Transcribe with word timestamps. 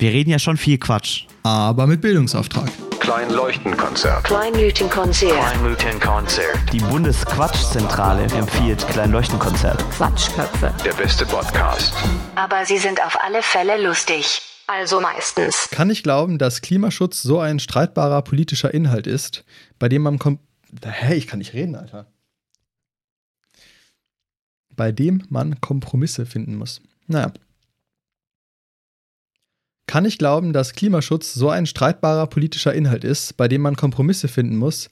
Wir 0.00 0.12
reden 0.12 0.30
ja 0.30 0.38
schon 0.38 0.56
viel 0.56 0.78
Quatsch. 0.78 1.26
Aber 1.42 1.86
mit 1.86 2.00
Bildungsauftrag. 2.00 2.70
Kleinleuchtenkonzert. 3.00 4.24
Kleinleuchtenkonzert. 4.24 5.34
Kleinleuchtenkonzert. 5.34 6.72
Die 6.72 6.78
Bundesquatschzentrale 6.78 8.22
empfiehlt 8.22 8.88
Kleinleuchtenkonzert. 8.88 9.78
Quatschköpfe. 9.90 10.72
Der 10.86 10.94
beste 10.94 11.26
Podcast. 11.26 11.92
Aber 12.34 12.64
sie 12.64 12.78
sind 12.78 13.04
auf 13.04 13.18
alle 13.22 13.42
Fälle 13.42 13.86
lustig. 13.86 14.40
Also 14.66 15.02
meistens. 15.02 15.68
Kann 15.70 15.90
ich 15.90 16.02
glauben, 16.02 16.38
dass 16.38 16.62
Klimaschutz 16.62 17.20
so 17.20 17.38
ein 17.38 17.58
streitbarer 17.58 18.22
politischer 18.22 18.72
Inhalt 18.72 19.06
ist, 19.06 19.44
bei 19.78 19.90
dem 19.90 20.00
man 20.00 20.18
kommt. 20.18 20.40
Hä, 20.82 21.14
ich 21.14 21.26
kann 21.26 21.40
nicht 21.40 21.52
reden, 21.52 21.76
Alter. 21.76 22.06
Bei 24.74 24.92
dem 24.92 25.24
man 25.28 25.60
Kompromisse 25.60 26.24
finden 26.24 26.54
muss. 26.56 26.80
Naja. 27.06 27.34
Kann 29.90 30.04
ich 30.04 30.18
glauben, 30.18 30.52
dass 30.52 30.74
Klimaschutz 30.74 31.34
so 31.34 31.50
ein 31.50 31.66
streitbarer 31.66 32.28
politischer 32.28 32.72
Inhalt 32.72 33.02
ist, 33.02 33.36
bei 33.36 33.48
dem 33.48 33.62
man 33.62 33.74
Kompromisse 33.74 34.28
finden 34.28 34.56
muss? 34.56 34.88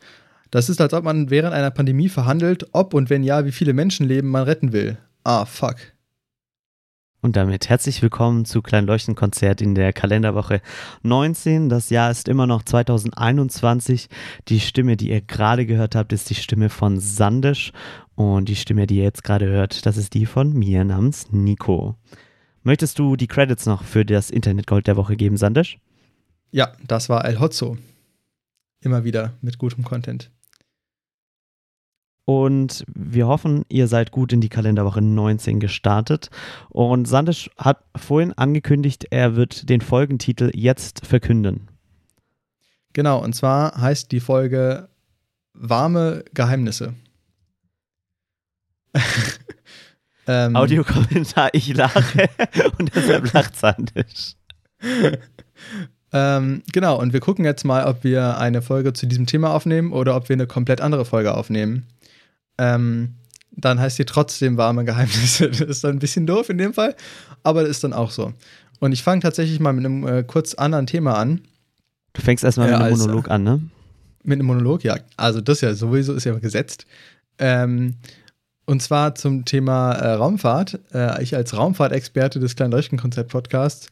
Das 0.50 0.68
ist, 0.68 0.80
als 0.80 0.92
ob 0.92 1.04
man 1.04 1.30
während 1.30 1.54
einer 1.54 1.70
Pandemie 1.70 2.08
verhandelt, 2.08 2.66
ob 2.72 2.94
und 2.94 3.08
wenn 3.08 3.22
ja, 3.22 3.44
wie 3.44 3.52
viele 3.52 3.74
Menschenleben 3.74 4.28
man 4.28 4.42
retten 4.42 4.72
will. 4.72 4.98
Ah, 5.22 5.44
fuck. 5.44 5.76
Und 7.20 7.36
damit 7.36 7.68
herzlich 7.68 8.02
willkommen 8.02 8.44
zu 8.44 8.60
Kleinleuchtenkonzert 8.60 9.60
in 9.60 9.76
der 9.76 9.92
Kalenderwoche 9.92 10.62
19. 11.04 11.68
Das 11.68 11.90
Jahr 11.90 12.10
ist 12.10 12.26
immer 12.26 12.48
noch 12.48 12.64
2021. 12.64 14.08
Die 14.48 14.58
Stimme, 14.58 14.96
die 14.96 15.10
ihr 15.10 15.20
gerade 15.20 15.64
gehört 15.64 15.94
habt, 15.94 16.12
ist 16.12 16.28
die 16.28 16.34
Stimme 16.34 16.70
von 16.70 16.98
Sandisch. 16.98 17.70
Und 18.16 18.48
die 18.48 18.56
Stimme, 18.56 18.88
die 18.88 18.96
ihr 18.96 19.04
jetzt 19.04 19.22
gerade 19.22 19.46
hört, 19.46 19.86
das 19.86 19.96
ist 19.96 20.14
die 20.14 20.26
von 20.26 20.52
mir 20.52 20.82
namens 20.84 21.30
Nico. 21.30 21.94
Möchtest 22.68 22.98
du 22.98 23.16
die 23.16 23.28
Credits 23.28 23.64
noch 23.64 23.82
für 23.82 24.04
das 24.04 24.28
Internetgold 24.28 24.86
der 24.86 24.98
Woche 24.98 25.16
geben, 25.16 25.38
Sandisch? 25.38 25.78
Ja, 26.50 26.74
das 26.86 27.08
war 27.08 27.24
El 27.24 27.40
Hotzo. 27.40 27.78
Immer 28.82 29.04
wieder 29.04 29.32
mit 29.40 29.56
gutem 29.56 29.84
Content. 29.84 30.30
Und 32.26 32.84
wir 32.86 33.26
hoffen, 33.26 33.64
ihr 33.70 33.88
seid 33.88 34.10
gut 34.10 34.34
in 34.34 34.42
die 34.42 34.50
Kalenderwoche 34.50 35.00
19 35.00 35.60
gestartet. 35.60 36.28
Und 36.68 37.08
Sandisch 37.08 37.48
hat 37.56 37.86
vorhin 37.96 38.34
angekündigt, 38.34 39.06
er 39.08 39.34
wird 39.34 39.70
den 39.70 39.80
Folgentitel 39.80 40.50
jetzt 40.52 41.06
verkünden. 41.06 41.68
Genau, 42.92 43.24
und 43.24 43.34
zwar 43.34 43.80
heißt 43.80 44.12
die 44.12 44.20
Folge 44.20 44.90
Warme 45.54 46.22
Geheimnisse. 46.34 46.92
ähm, 50.28 50.54
Audiokommentar, 50.54 51.48
ich 51.52 51.74
lache 51.74 52.28
und 52.78 52.94
deshalb 52.94 53.32
lacht 53.32 53.56
Sandisch. 53.56 54.34
ähm, 56.12 56.62
genau, 56.72 56.98
und 57.00 57.12
wir 57.12 57.20
gucken 57.20 57.44
jetzt 57.44 57.64
mal, 57.64 57.84
ob 57.86 58.04
wir 58.04 58.38
eine 58.38 58.62
Folge 58.62 58.92
zu 58.92 59.06
diesem 59.06 59.26
Thema 59.26 59.52
aufnehmen 59.52 59.92
oder 59.92 60.16
ob 60.16 60.28
wir 60.28 60.34
eine 60.34 60.46
komplett 60.46 60.80
andere 60.80 61.04
Folge 61.04 61.34
aufnehmen. 61.34 61.86
Ähm, 62.58 63.14
dann 63.50 63.80
heißt 63.80 63.98
die 63.98 64.04
trotzdem 64.04 64.56
warme 64.56 64.84
Geheimnisse. 64.84 65.48
Das 65.50 65.60
ist 65.60 65.84
dann 65.84 65.96
ein 65.96 65.98
bisschen 65.98 66.26
doof 66.26 66.48
in 66.48 66.58
dem 66.58 66.72
Fall, 66.74 66.94
aber 67.42 67.62
das 67.62 67.70
ist 67.70 67.84
dann 67.84 67.92
auch 67.92 68.10
so. 68.10 68.32
Und 68.80 68.92
ich 68.92 69.02
fange 69.02 69.20
tatsächlich 69.22 69.58
mal 69.60 69.72
mit 69.72 69.84
einem 69.84 70.06
äh, 70.06 70.22
kurz 70.22 70.54
anderen 70.54 70.86
Thema 70.86 71.14
an. 71.18 71.40
Du 72.12 72.22
fängst 72.22 72.44
erstmal 72.44 72.68
Ja, 72.70 72.76
mit 72.78 72.84
einem 72.86 72.92
als- 72.94 73.00
Monolog 73.02 73.30
an, 73.30 73.42
ne? 73.42 73.60
Mit 74.24 74.38
einem 74.38 74.46
Monolog, 74.46 74.84
ja. 74.84 74.96
Also 75.16 75.40
das 75.40 75.60
ja 75.62 75.74
sowieso 75.74 76.12
ist 76.14 76.24
ja 76.24 76.38
gesetzt. 76.38 76.86
Ähm, 77.38 77.94
und 78.68 78.82
zwar 78.82 79.14
zum 79.14 79.46
Thema 79.46 79.92
äh, 79.92 80.12
Raumfahrt. 80.12 80.78
Äh, 80.92 81.22
ich 81.22 81.34
als 81.34 81.56
Raumfahrtexperte 81.56 82.38
des 82.38 82.54
Kleinen 82.54 82.72
Leuchtenkonzept-Podcasts. 82.72 83.88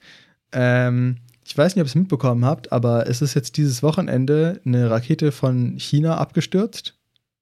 Ähm, 0.53 1.17
ich 1.47 1.57
weiß 1.57 1.75
nicht, 1.75 1.81
ob 1.81 1.87
ihr 1.87 1.89
es 1.89 1.95
mitbekommen 1.95 2.45
habt, 2.45 2.73
aber 2.73 3.09
es 3.09 3.23
ist 3.23 3.33
jetzt 3.33 3.57
dieses 3.57 3.83
Wochenende 3.83 4.61
eine 4.67 4.91
Rakete 4.91 5.33
von 5.33 5.79
China 5.79 6.19
abgestürzt. 6.19 6.95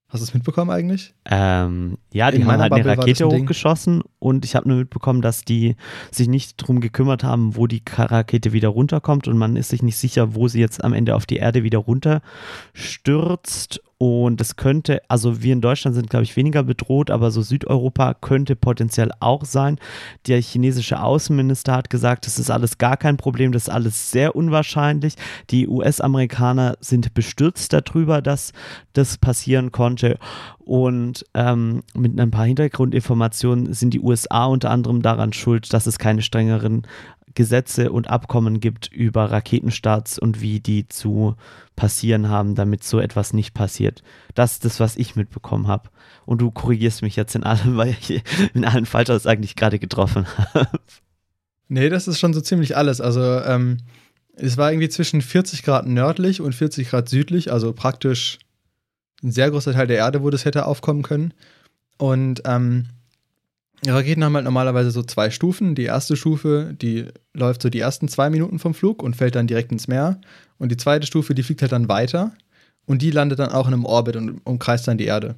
Hast 0.09 0.21
du 0.21 0.25
es 0.27 0.35
mitbekommen 0.35 0.71
eigentlich? 0.71 1.14
Ähm, 1.31 1.97
ja, 2.13 2.31
die 2.31 2.37
In 2.37 2.47
haben 2.47 2.61
halt 2.61 2.73
eine 2.73 2.83
Bubble 2.83 2.97
war 2.97 2.99
Rakete 2.99 3.27
hochgeschossen 3.27 4.03
und 4.19 4.45
ich 4.45 4.55
habe 4.55 4.69
nur 4.69 4.77
mitbekommen, 4.77 5.23
dass 5.23 5.43
die 5.43 5.77
sich 6.11 6.29
nicht 6.29 6.57
drum 6.57 6.81
gekümmert 6.81 7.25
haben, 7.25 7.57
wo 7.57 7.67
die 7.67 7.83
Rakete 7.97 8.53
wieder 8.53 8.69
runterkommt 8.69 9.27
und 9.27 9.39
man 9.39 9.57
ist 9.57 9.71
sich 9.71 9.83
nicht 9.83 9.97
sicher, 9.97 10.35
wo 10.35 10.49
sie 10.49 10.61
jetzt 10.61 10.85
am 10.85 10.93
Ende 10.93 11.17
auf 11.17 11.25
die 11.25 11.37
Erde 11.37 11.63
wieder 11.63 11.79
runterstürzt. 11.79 13.81
Und 13.97 14.41
es 14.41 14.57
könnte, 14.57 15.01
also 15.09 15.43
wir 15.43 15.53
in 15.53 15.63
Deutschland 15.63 15.95
sind, 15.95 16.11
glaube 16.11 16.25
ich, 16.25 16.37
weniger 16.37 16.65
bedroht, 16.65 17.11
aber 17.11 17.31
so 17.31 17.43
Südeuropa 17.43 18.13
könnte 18.13 18.55
potenziell 18.55 19.11
auch 19.21 19.45
sein. 19.45 19.79
Der 20.27 20.43
chinesische 20.43 21.01
Außenminister 21.01 21.73
hat 21.73 21.91
gesagt, 21.91 22.27
das 22.27 22.39
ist 22.39 22.51
alles 22.51 22.77
gar 22.77 22.99
kein 22.99 23.17
Problem, 23.17 23.53
das 23.53 23.63
ist 23.63 23.69
alles 23.71 24.11
sehr 24.11 24.37
unwahrscheinlich. 24.37 25.15
Die 25.51 25.69
US-Amerikaner 25.69 26.77
sind 26.81 27.15
bestürzt 27.15 27.73
darüber, 27.73 28.21
dass 28.21 28.53
das 28.93 29.17
passieren 29.17 29.73
konnte. 29.73 30.19
Und 30.65 31.27
ähm, 31.35 31.83
mit 31.95 32.19
ein 32.19 32.31
paar 32.31 32.47
Hintergrundinformationen 32.47 33.75
sind 33.75 33.93
die 33.93 34.01
USA 34.01 34.47
unter 34.47 34.71
anderem 34.71 35.03
daran 35.03 35.33
schuld, 35.35 35.73
dass 35.73 35.87
es 35.87 35.99
keine 35.99 36.23
strengeren 36.23 36.87
Gesetze 37.35 37.93
und 37.93 38.09
Abkommen 38.09 38.61
gibt 38.61 38.93
über 38.93 39.31
Raketenstarts 39.31 40.19
und 40.19 40.41
wie 40.41 40.61
die 40.61 40.89
zu 40.89 41.35
passieren 41.77 42.29
haben, 42.29 42.55
damit 42.55 42.85
so 42.85 43.01
etwas 43.01 43.33
nicht 43.33 43.53
passiert. 43.53 44.03
Das 44.35 44.53
ist 44.53 44.65
das, 44.65 44.81
was 44.81 44.97
ich 44.97 45.17
mitbekommen 45.17 45.67
habe. 45.67 45.91
Und 46.25 46.41
du 46.41 46.51
korrigierst 46.51 47.03
mich 47.03 47.17
jetzt 47.17 47.35
in 47.35 47.43
allem, 47.43 47.77
weil 47.77 47.91
ich 47.91 48.23
in 48.55 48.65
allen 48.65 48.87
Falschaussagen, 48.87 49.43
die 49.43 49.47
ich 49.47 49.57
gerade 49.57 49.79
getroffen 49.79 50.27
habe. 50.55 50.69
Nee, 51.69 51.89
das 51.89 52.09
ist 52.09 52.21
schon 52.21 52.35
so 52.35 52.41
ziemlich 52.41 52.77
alles. 52.77 53.01
Also, 53.01 53.21
ähm, 53.21 53.79
es 54.37 54.57
war 54.57 54.71
irgendwie 54.71 54.89
zwischen 54.89 55.23
40 55.23 55.63
Grad 55.63 55.87
nördlich 55.87 56.41
und 56.41 56.55
40 56.55 56.91
Grad 56.91 57.09
südlich, 57.09 57.53
also 57.53 57.73
praktisch 57.73 58.39
ein 59.25 59.33
sehr 59.33 59.51
großer 59.51 59.73
Teil 59.73 59.87
der 59.87 59.97
Erde, 59.99 60.23
wo 60.23 60.31
das 60.31 60.45
hätte 60.45 60.67
aufkommen 60.67 61.03
können. 61.03 61.35
Und 61.99 62.43
ähm, 62.45 62.87
Raketen 63.87 64.23
haben 64.23 64.35
halt 64.35 64.45
normalerweise 64.45 64.91
so 64.91 65.03
zwei 65.03 65.31
Stufen. 65.31 65.75
Die 65.75 65.85
erste 65.85 66.17
Stufe, 66.17 66.75
die 66.81 67.07
läuft 67.33 67.63
so 67.63 67.71
die 67.71 67.81
ersten 67.81 68.09
zwei 68.09 68.31
Minuten 68.31 68.59
vom 68.59 68.75
Flug 68.75 69.03
und 69.03 69.17
fällt 69.17 69.35
dann 69.35 69.47
direkt 69.47 69.73
ins 69.73 69.89
Meer. 69.89 70.21
Und 70.59 70.71
die 70.71 70.77
zweite 70.77 71.07
Stufe, 71.07 71.35
die 71.35 71.43
fliegt 71.43 71.63
halt 71.63 71.73
dann 71.73 71.89
weiter 71.89 72.33
und 72.87 73.03
die 73.03 73.11
landet 73.11 73.39
dann 73.39 73.51
auch 73.51 73.67
in 73.67 73.75
einem 73.75 73.85
Orbit 73.85 74.17
und 74.17 74.41
umkreist 74.45 74.87
dann 74.87 74.99
die 74.99 75.07
Erde. 75.07 75.35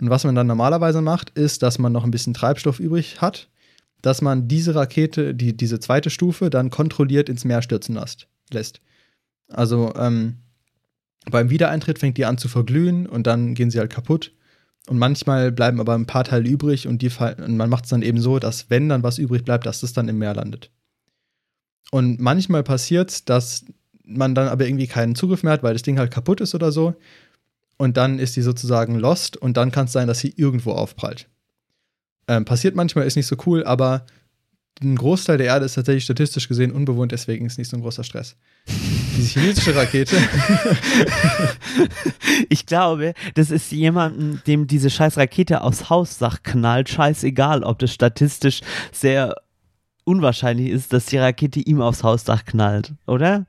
Und 0.00 0.10
was 0.10 0.24
man 0.24 0.34
dann 0.34 0.46
normalerweise 0.48 1.00
macht, 1.00 1.30
ist, 1.30 1.62
dass 1.62 1.78
man 1.78 1.92
noch 1.92 2.04
ein 2.04 2.10
bisschen 2.10 2.34
Treibstoff 2.34 2.80
übrig 2.80 3.20
hat 3.20 3.48
dass 4.02 4.20
man 4.20 4.48
diese 4.48 4.74
Rakete, 4.74 5.34
die, 5.34 5.56
diese 5.56 5.80
zweite 5.80 6.10
Stufe, 6.10 6.50
dann 6.50 6.70
kontrolliert 6.70 7.28
ins 7.28 7.44
Meer 7.44 7.62
stürzen 7.62 7.98
lässt. 8.50 8.80
Also 9.48 9.94
ähm, 9.96 10.38
beim 11.30 11.50
Wiedereintritt 11.50 11.98
fängt 11.98 12.18
die 12.18 12.24
an 12.24 12.38
zu 12.38 12.48
verglühen 12.48 13.06
und 13.06 13.26
dann 13.26 13.54
gehen 13.54 13.70
sie 13.70 13.78
halt 13.78 13.92
kaputt. 13.92 14.32
Und 14.88 14.98
manchmal 14.98 15.52
bleiben 15.52 15.80
aber 15.80 15.94
ein 15.94 16.06
paar 16.06 16.24
Teile 16.24 16.48
übrig 16.48 16.88
und, 16.88 17.02
die 17.02 17.10
und 17.18 17.56
man 17.56 17.70
macht 17.70 17.84
es 17.84 17.90
dann 17.90 18.02
eben 18.02 18.20
so, 18.20 18.40
dass 18.40 18.68
wenn 18.68 18.88
dann 18.88 19.04
was 19.04 19.18
übrig 19.18 19.44
bleibt, 19.44 19.64
dass 19.64 19.80
das 19.80 19.92
dann 19.92 20.08
im 20.08 20.18
Meer 20.18 20.34
landet. 20.34 20.70
Und 21.92 22.20
manchmal 22.20 22.64
passiert 22.64 23.28
dass 23.28 23.64
man 24.04 24.34
dann 24.34 24.48
aber 24.48 24.66
irgendwie 24.66 24.88
keinen 24.88 25.14
Zugriff 25.14 25.42
mehr 25.42 25.52
hat, 25.52 25.62
weil 25.62 25.74
das 25.74 25.82
Ding 25.82 25.98
halt 25.98 26.10
kaputt 26.10 26.40
ist 26.40 26.54
oder 26.54 26.72
so. 26.72 26.94
Und 27.76 27.96
dann 27.96 28.18
ist 28.18 28.36
die 28.36 28.42
sozusagen 28.42 28.98
lost 28.98 29.36
und 29.36 29.56
dann 29.56 29.70
kann 29.70 29.86
es 29.86 29.92
sein, 29.92 30.08
dass 30.08 30.18
sie 30.18 30.34
irgendwo 30.36 30.72
aufprallt. 30.72 31.28
Ähm, 32.28 32.44
passiert 32.44 32.74
manchmal, 32.74 33.06
ist 33.06 33.16
nicht 33.16 33.26
so 33.26 33.36
cool, 33.46 33.64
aber 33.64 34.06
ein 34.80 34.96
Großteil 34.96 35.38
der 35.38 35.48
Erde 35.48 35.66
ist 35.66 35.74
tatsächlich 35.74 36.04
statistisch 36.04 36.48
gesehen 36.48 36.72
unbewohnt, 36.72 37.12
deswegen 37.12 37.46
ist 37.46 37.58
nicht 37.58 37.68
so 37.68 37.76
ein 37.76 37.82
großer 37.82 38.04
Stress. 38.04 38.36
Diese 39.16 39.40
chinesische 39.40 39.74
Rakete, 39.76 40.16
Ich 42.48 42.66
glaube, 42.66 43.14
das 43.34 43.50
ist 43.50 43.70
jemandem, 43.70 44.40
dem 44.46 44.66
diese 44.66 44.90
scheiß 44.90 45.18
Rakete 45.18 45.60
aufs 45.62 45.90
Hausdach 45.90 46.42
knallt, 46.42 46.88
scheißegal, 46.88 47.62
ob 47.62 47.78
das 47.78 47.92
statistisch 47.92 48.60
sehr 48.92 49.36
unwahrscheinlich 50.04 50.70
ist, 50.70 50.92
dass 50.92 51.06
die 51.06 51.18
Rakete 51.18 51.60
ihm 51.60 51.80
aufs 51.80 52.02
Hausdach 52.02 52.44
knallt, 52.44 52.94
oder? 53.06 53.46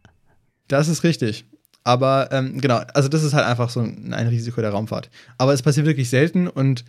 das 0.68 0.88
ist 0.88 1.04
richtig. 1.04 1.46
Aber 1.84 2.30
ähm, 2.32 2.62
genau, 2.62 2.82
also 2.94 3.10
das 3.10 3.24
ist 3.24 3.34
halt 3.34 3.46
einfach 3.46 3.70
so 3.70 3.82
ein, 3.82 4.14
ein 4.14 4.28
Risiko 4.28 4.62
der 4.62 4.72
Raumfahrt. 4.72 5.10
Aber 5.38 5.54
es 5.54 5.62
passiert 5.62 5.86
wirklich 5.86 6.10
selten 6.10 6.48
und 6.48 6.86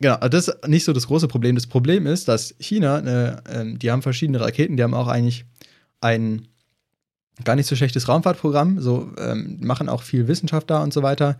genau, 0.00 0.16
das 0.28 0.48
ist 0.48 0.68
nicht 0.68 0.84
so 0.84 0.92
das 0.92 1.06
große 1.06 1.28
Problem. 1.28 1.54
Das 1.54 1.66
Problem 1.66 2.06
ist, 2.06 2.28
dass 2.28 2.54
China, 2.58 2.96
eine, 2.96 3.42
ähm, 3.48 3.78
die 3.78 3.90
haben 3.90 4.02
verschiedene 4.02 4.40
Raketen, 4.40 4.76
die 4.76 4.82
haben 4.82 4.94
auch 4.94 5.08
eigentlich 5.08 5.44
ein 6.00 6.48
gar 7.44 7.56
nicht 7.56 7.66
so 7.66 7.76
schlechtes 7.76 8.08
Raumfahrtprogramm, 8.08 8.80
so 8.80 9.12
ähm, 9.18 9.58
machen 9.62 9.88
auch 9.88 10.02
viel 10.02 10.28
Wissenschaft 10.28 10.68
da 10.70 10.82
und 10.82 10.92
so 10.92 11.02
weiter. 11.02 11.38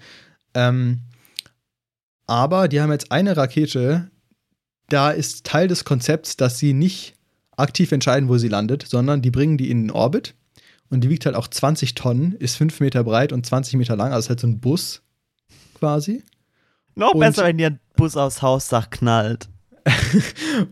Ähm, 0.54 1.00
aber 2.26 2.68
die 2.68 2.80
haben 2.80 2.92
jetzt 2.92 3.12
eine 3.12 3.36
Rakete, 3.36 4.10
da 4.88 5.10
ist 5.10 5.44
Teil 5.44 5.68
des 5.68 5.84
Konzepts, 5.84 6.36
dass 6.36 6.58
sie 6.58 6.72
nicht 6.72 7.14
aktiv 7.56 7.92
entscheiden, 7.92 8.28
wo 8.28 8.38
sie 8.38 8.48
landet, 8.48 8.86
sondern 8.88 9.20
die 9.20 9.30
bringen 9.30 9.58
die 9.58 9.70
in 9.70 9.82
den 9.82 9.90
Orbit 9.90 10.34
und 10.88 11.02
die 11.02 11.10
wiegt 11.10 11.26
halt 11.26 11.36
auch 11.36 11.48
20 11.48 11.94
Tonnen, 11.94 12.32
ist 12.32 12.56
5 12.56 12.80
Meter 12.80 13.04
breit 13.04 13.32
und 13.32 13.44
20 13.44 13.74
Meter 13.76 13.96
lang, 13.96 14.12
also 14.12 14.26
ist 14.26 14.28
halt 14.30 14.40
so 14.40 14.46
ein 14.46 14.60
Bus 14.60 15.02
quasi. 15.74 16.24
Noch 16.94 17.14
Und- 17.14 17.20
besser, 17.20 17.44
wenn 17.44 17.58
dir 17.58 17.68
ein 17.68 17.80
Bus 18.00 18.16
aufs 18.16 18.40
Hausdach 18.40 18.88
knallt. 18.88 19.48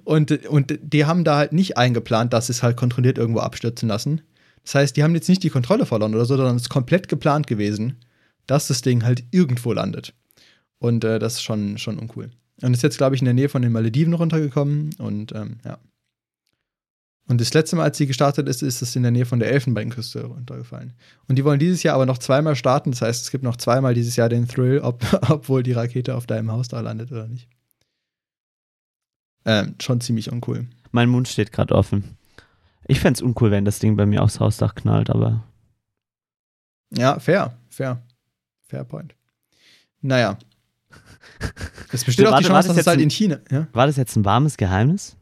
und, 0.04 0.46
und 0.46 0.78
die 0.82 1.04
haben 1.04 1.24
da 1.24 1.36
halt 1.36 1.52
nicht 1.52 1.76
eingeplant, 1.76 2.32
dass 2.32 2.46
sie 2.46 2.52
es 2.52 2.62
halt 2.62 2.76
kontrolliert 2.76 3.18
irgendwo 3.18 3.40
abstürzen 3.40 3.88
lassen. 3.88 4.22
Das 4.64 4.74
heißt, 4.74 4.96
die 4.96 5.02
haben 5.02 5.14
jetzt 5.14 5.28
nicht 5.28 5.42
die 5.42 5.50
Kontrolle 5.50 5.84
verloren 5.84 6.14
oder 6.14 6.24
so, 6.24 6.36
sondern 6.36 6.56
es 6.56 6.62
ist 6.62 6.68
komplett 6.70 7.08
geplant 7.08 7.46
gewesen, 7.46 7.96
dass 8.46 8.68
das 8.68 8.80
Ding 8.80 9.04
halt 9.04 9.24
irgendwo 9.30 9.74
landet. 9.74 10.14
Und 10.78 11.04
äh, 11.04 11.18
das 11.18 11.34
ist 11.34 11.42
schon, 11.42 11.76
schon 11.76 11.98
uncool. 11.98 12.30
Und 12.62 12.72
ist 12.72 12.82
jetzt, 12.82 12.98
glaube 12.98 13.14
ich, 13.14 13.20
in 13.20 13.26
der 13.26 13.34
Nähe 13.34 13.48
von 13.48 13.62
den 13.62 13.72
Malediven 13.72 14.14
runtergekommen 14.14 14.94
und 14.98 15.32
ähm, 15.34 15.58
ja. 15.64 15.78
Und 17.28 17.42
das 17.42 17.52
letzte 17.52 17.76
Mal, 17.76 17.84
als 17.84 17.98
sie 17.98 18.06
gestartet 18.06 18.48
ist, 18.48 18.62
ist 18.62 18.80
es 18.80 18.96
in 18.96 19.02
der 19.02 19.12
Nähe 19.12 19.26
von 19.26 19.38
der 19.38 19.50
Elfenbeinküste 19.52 20.24
runtergefallen. 20.24 20.94
Und 21.28 21.36
die 21.36 21.44
wollen 21.44 21.58
dieses 21.58 21.82
Jahr 21.82 21.94
aber 21.94 22.06
noch 22.06 22.16
zweimal 22.16 22.56
starten. 22.56 22.90
Das 22.90 23.02
heißt, 23.02 23.22
es 23.22 23.30
gibt 23.30 23.44
noch 23.44 23.56
zweimal 23.56 23.92
dieses 23.92 24.16
Jahr 24.16 24.30
den 24.30 24.48
Thrill, 24.48 24.80
ob, 24.80 25.04
ob 25.30 25.48
wohl 25.50 25.62
die 25.62 25.72
Rakete 25.72 26.16
auf 26.16 26.26
deinem 26.26 26.50
Haus 26.50 26.68
da 26.68 26.80
landet 26.80 27.12
oder 27.12 27.28
nicht. 27.28 27.46
Ähm, 29.44 29.74
schon 29.80 30.00
ziemlich 30.00 30.32
uncool. 30.32 30.66
Mein 30.90 31.10
Mund 31.10 31.28
steht 31.28 31.52
gerade 31.52 31.74
offen. 31.74 32.16
Ich 32.86 33.00
fände 33.00 33.18
es 33.18 33.22
uncool, 33.22 33.50
wenn 33.50 33.66
das 33.66 33.78
Ding 33.78 33.96
bei 33.96 34.06
mir 34.06 34.22
aufs 34.22 34.40
Hausdach 34.40 34.74
knallt, 34.74 35.10
aber. 35.10 35.44
Ja, 36.96 37.20
fair, 37.20 37.58
fair. 37.68 38.02
Fair 38.66 38.84
point. 38.84 39.14
Naja. 40.00 40.38
Es 41.90 42.04
besteht 42.04 42.26
Warte, 42.26 42.36
auch 42.36 42.40
die 42.40 42.46
Chance, 42.46 42.56
das 42.56 42.66
dass 42.66 42.72
es 42.72 42.76
jetzt 42.78 42.86
halt 42.88 43.00
in 43.00 43.10
China. 43.10 43.38
Ja? 43.50 43.66
War 43.72 43.86
das 43.86 43.96
jetzt 43.96 44.14
ein 44.16 44.24
warmes 44.24 44.58
Geheimnis? 44.58 45.16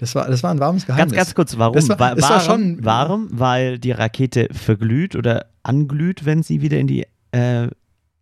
Das, 0.00 0.14
war, 0.14 0.26
das 0.28 0.42
war 0.42 0.50
ein 0.50 0.60
warmes 0.60 0.86
Geheimnis. 0.86 1.12
Ganz, 1.14 1.26
ganz 1.26 1.34
kurz, 1.34 1.58
warum? 1.58 1.74
Das 1.74 1.88
war- 1.90 1.98
Wa- 2.00 2.14
das 2.14 2.22
war 2.30 2.30
warum, 2.46 2.46
schon- 2.46 2.84
warum? 2.84 3.28
Weil 3.32 3.78
die 3.78 3.92
Rakete 3.92 4.48
verglüht 4.50 5.14
oder 5.14 5.46
anglüht, 5.62 6.24
wenn 6.24 6.42
sie 6.42 6.62
wieder 6.62 6.78
in 6.78 6.86
die 6.86 7.06
äh, 7.32 7.68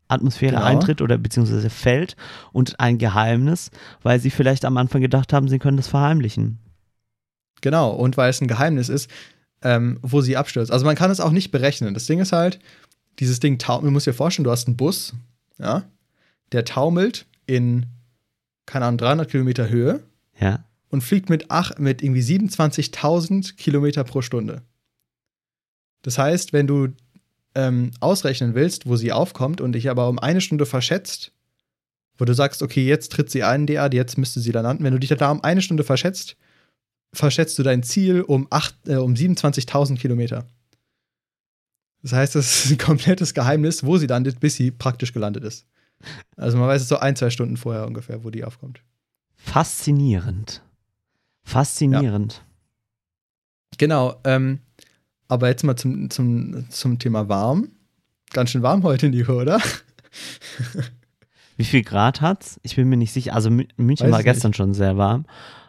Atmosphäre 0.08 0.54
Genau. 0.56 0.64
eintritt 0.64 1.00
oder 1.02 1.18
beziehungsweise 1.18 1.70
fällt. 1.70 2.16
Und 2.52 2.80
ein 2.80 2.98
Geheimnis, 2.98 3.70
weil 4.02 4.18
sie 4.18 4.30
vielleicht 4.30 4.64
am 4.64 4.76
Anfang 4.76 5.00
gedacht 5.02 5.32
haben, 5.32 5.48
sie 5.48 5.58
können 5.60 5.76
das 5.76 5.86
verheimlichen. 5.86 6.58
Genau, 7.60 7.90
und 7.92 8.16
weil 8.16 8.30
es 8.30 8.40
ein 8.40 8.48
Geheimnis 8.48 8.88
ist, 8.88 9.08
ähm, 9.62 9.98
wo 10.02 10.20
sie 10.20 10.36
abstürzt. 10.36 10.72
Also 10.72 10.84
man 10.84 10.96
kann 10.96 11.10
es 11.10 11.20
auch 11.20 11.30
nicht 11.30 11.50
berechnen. 11.50 11.94
Das 11.94 12.06
Ding 12.06 12.20
ist 12.20 12.32
halt, 12.32 12.58
dieses 13.18 13.38
Ding 13.40 13.58
taumelt, 13.58 13.84
man 13.84 13.92
muss 13.92 14.04
dir 14.04 14.14
vorstellen, 14.14 14.44
du 14.44 14.50
hast 14.50 14.66
einen 14.66 14.76
Bus, 14.76 15.14
ja, 15.58 15.82
der 16.52 16.64
taumelt 16.64 17.26
in, 17.46 17.86
keine 18.66 18.86
Ahnung, 18.86 18.98
300 18.98 19.30
Kilometer 19.30 19.68
Höhe 19.68 20.00
Ja. 20.40 20.60
Und 20.90 21.02
fliegt 21.02 21.28
mit, 21.30 21.46
ach, 21.48 21.78
mit 21.78 22.02
irgendwie 22.02 22.22
27.000 22.22 23.56
Kilometer 23.56 24.04
pro 24.04 24.22
Stunde. 24.22 24.62
Das 26.02 26.18
heißt, 26.18 26.52
wenn 26.52 26.66
du 26.66 26.88
ähm, 27.54 27.90
ausrechnen 28.00 28.54
willst, 28.54 28.86
wo 28.86 28.96
sie 28.96 29.12
aufkommt 29.12 29.60
und 29.60 29.72
dich 29.72 29.90
aber 29.90 30.08
um 30.08 30.18
eine 30.18 30.40
Stunde 30.40 30.66
verschätzt, 30.66 31.32
wo 32.16 32.24
du 32.24 32.34
sagst, 32.34 32.62
okay, 32.62 32.86
jetzt 32.86 33.12
tritt 33.12 33.30
sie 33.30 33.44
ein, 33.44 33.66
der, 33.66 33.88
jetzt 33.92 34.18
müsste 34.18 34.40
sie 34.40 34.52
da 34.52 34.60
landen. 34.60 34.84
Wenn 34.84 34.92
du 34.92 34.98
dich 34.98 35.10
da 35.10 35.30
um 35.30 35.42
eine 35.42 35.62
Stunde 35.62 35.84
verschätzt, 35.84 36.36
verschätzt 37.12 37.58
du 37.58 37.62
dein 37.62 37.82
Ziel 37.82 38.22
um, 38.22 38.48
äh, 38.86 38.96
um 38.96 39.14
27.000 39.14 39.96
Kilometer. 39.96 40.46
Das 42.02 42.12
heißt, 42.12 42.34
das 42.34 42.64
ist 42.64 42.70
ein 42.72 42.78
komplettes 42.78 43.34
Geheimnis, 43.34 43.84
wo 43.84 43.98
sie 43.98 44.06
landet, 44.06 44.40
bis 44.40 44.54
sie 44.54 44.70
praktisch 44.70 45.12
gelandet 45.12 45.44
ist. 45.44 45.66
Also 46.36 46.58
man 46.58 46.68
weiß 46.68 46.82
es 46.82 46.88
so 46.88 46.98
ein, 46.98 47.16
zwei 47.16 47.30
Stunden 47.30 47.56
vorher 47.56 47.86
ungefähr, 47.86 48.22
wo 48.22 48.30
die 48.30 48.44
aufkommt. 48.44 48.82
Faszinierend. 49.34 50.62
Faszinierend. 51.48 52.42
Genau, 53.78 54.16
ähm, 54.24 54.60
aber 55.28 55.48
jetzt 55.48 55.64
mal 55.64 55.76
zum, 55.76 56.10
zum, 56.10 56.68
zum 56.70 56.98
Thema 56.98 57.28
warm. 57.28 57.68
Ganz 58.32 58.50
schön 58.50 58.62
warm 58.62 58.82
heute, 58.82 59.08
Nico, 59.08 59.32
oder? 59.40 59.58
Wie 61.56 61.64
viel 61.64 61.82
Grad 61.82 62.20
hat's? 62.20 62.60
Ich 62.62 62.76
bin 62.76 62.88
mir 62.88 62.96
nicht 62.98 63.12
sicher. 63.12 63.34
Also 63.34 63.48
Mü- 63.48 63.68
München 63.78 64.06
Weiß 64.08 64.12
war 64.12 64.22
gestern 64.22 64.52
schon 64.52 64.74
sehr 64.74 64.96
warm. 64.98 65.24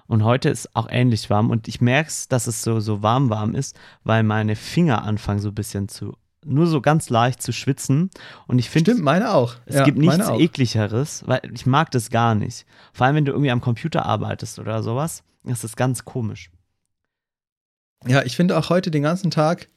Und 0.08 0.24
heute 0.24 0.50
ist 0.50 0.76
auch 0.76 0.88
ähnlich 0.90 1.30
warm. 1.30 1.50
Und 1.50 1.68
ich 1.70 1.80
merke 1.82 2.10
es, 2.10 2.28
dass 2.28 2.48
es 2.48 2.62
so, 2.62 2.80
so 2.82 3.02
warm 3.02 3.30
warm 3.30 3.56
ist, 3.56 3.78
weil 4.04 4.24
meine 4.24 4.56
Finger 4.58 5.04
anfangen 5.04 5.40
so 5.40 5.50
ein 5.50 5.56
bisschen 5.56 5.88
zu, 5.88 6.18
nur 6.44 6.68
so 6.68 6.82
ganz 6.82 7.10
leicht 7.10 7.42
zu 7.42 7.54
schwitzen. 7.54 8.10
Und 8.48 8.60
ich 8.60 8.70
finde, 8.70 8.92
Stimmt, 8.92 9.06
meine 9.06 9.34
auch. 9.34 9.56
es 9.66 9.78
Ja, 9.78 9.84
gibt 9.86 9.98
nichts 9.98 10.28
ekligeres, 10.30 11.24
weil 11.26 11.42
ich 11.54 11.66
mag 11.66 11.90
das 11.92 12.10
gar 12.10 12.36
nicht. 12.36 12.66
Vor 12.92 13.06
allem, 13.06 13.16
wenn 13.16 13.26
du 13.26 13.32
irgendwie 13.32 13.52
am 13.52 13.62
Computer 13.62 14.06
arbeitest 14.06 14.60
oder 14.60 14.84
sowas. 14.84 15.24
Das 15.44 15.64
ist 15.64 15.78
ganz 15.78 16.06
komisch. 16.06 16.52
Ja, 18.08 18.24
ich 18.24 18.36
finde 18.36 18.58
auch 18.58 18.70
heute 18.70 18.92
den 18.92 19.04
ganzen 19.04 19.32
Tag 19.32 19.70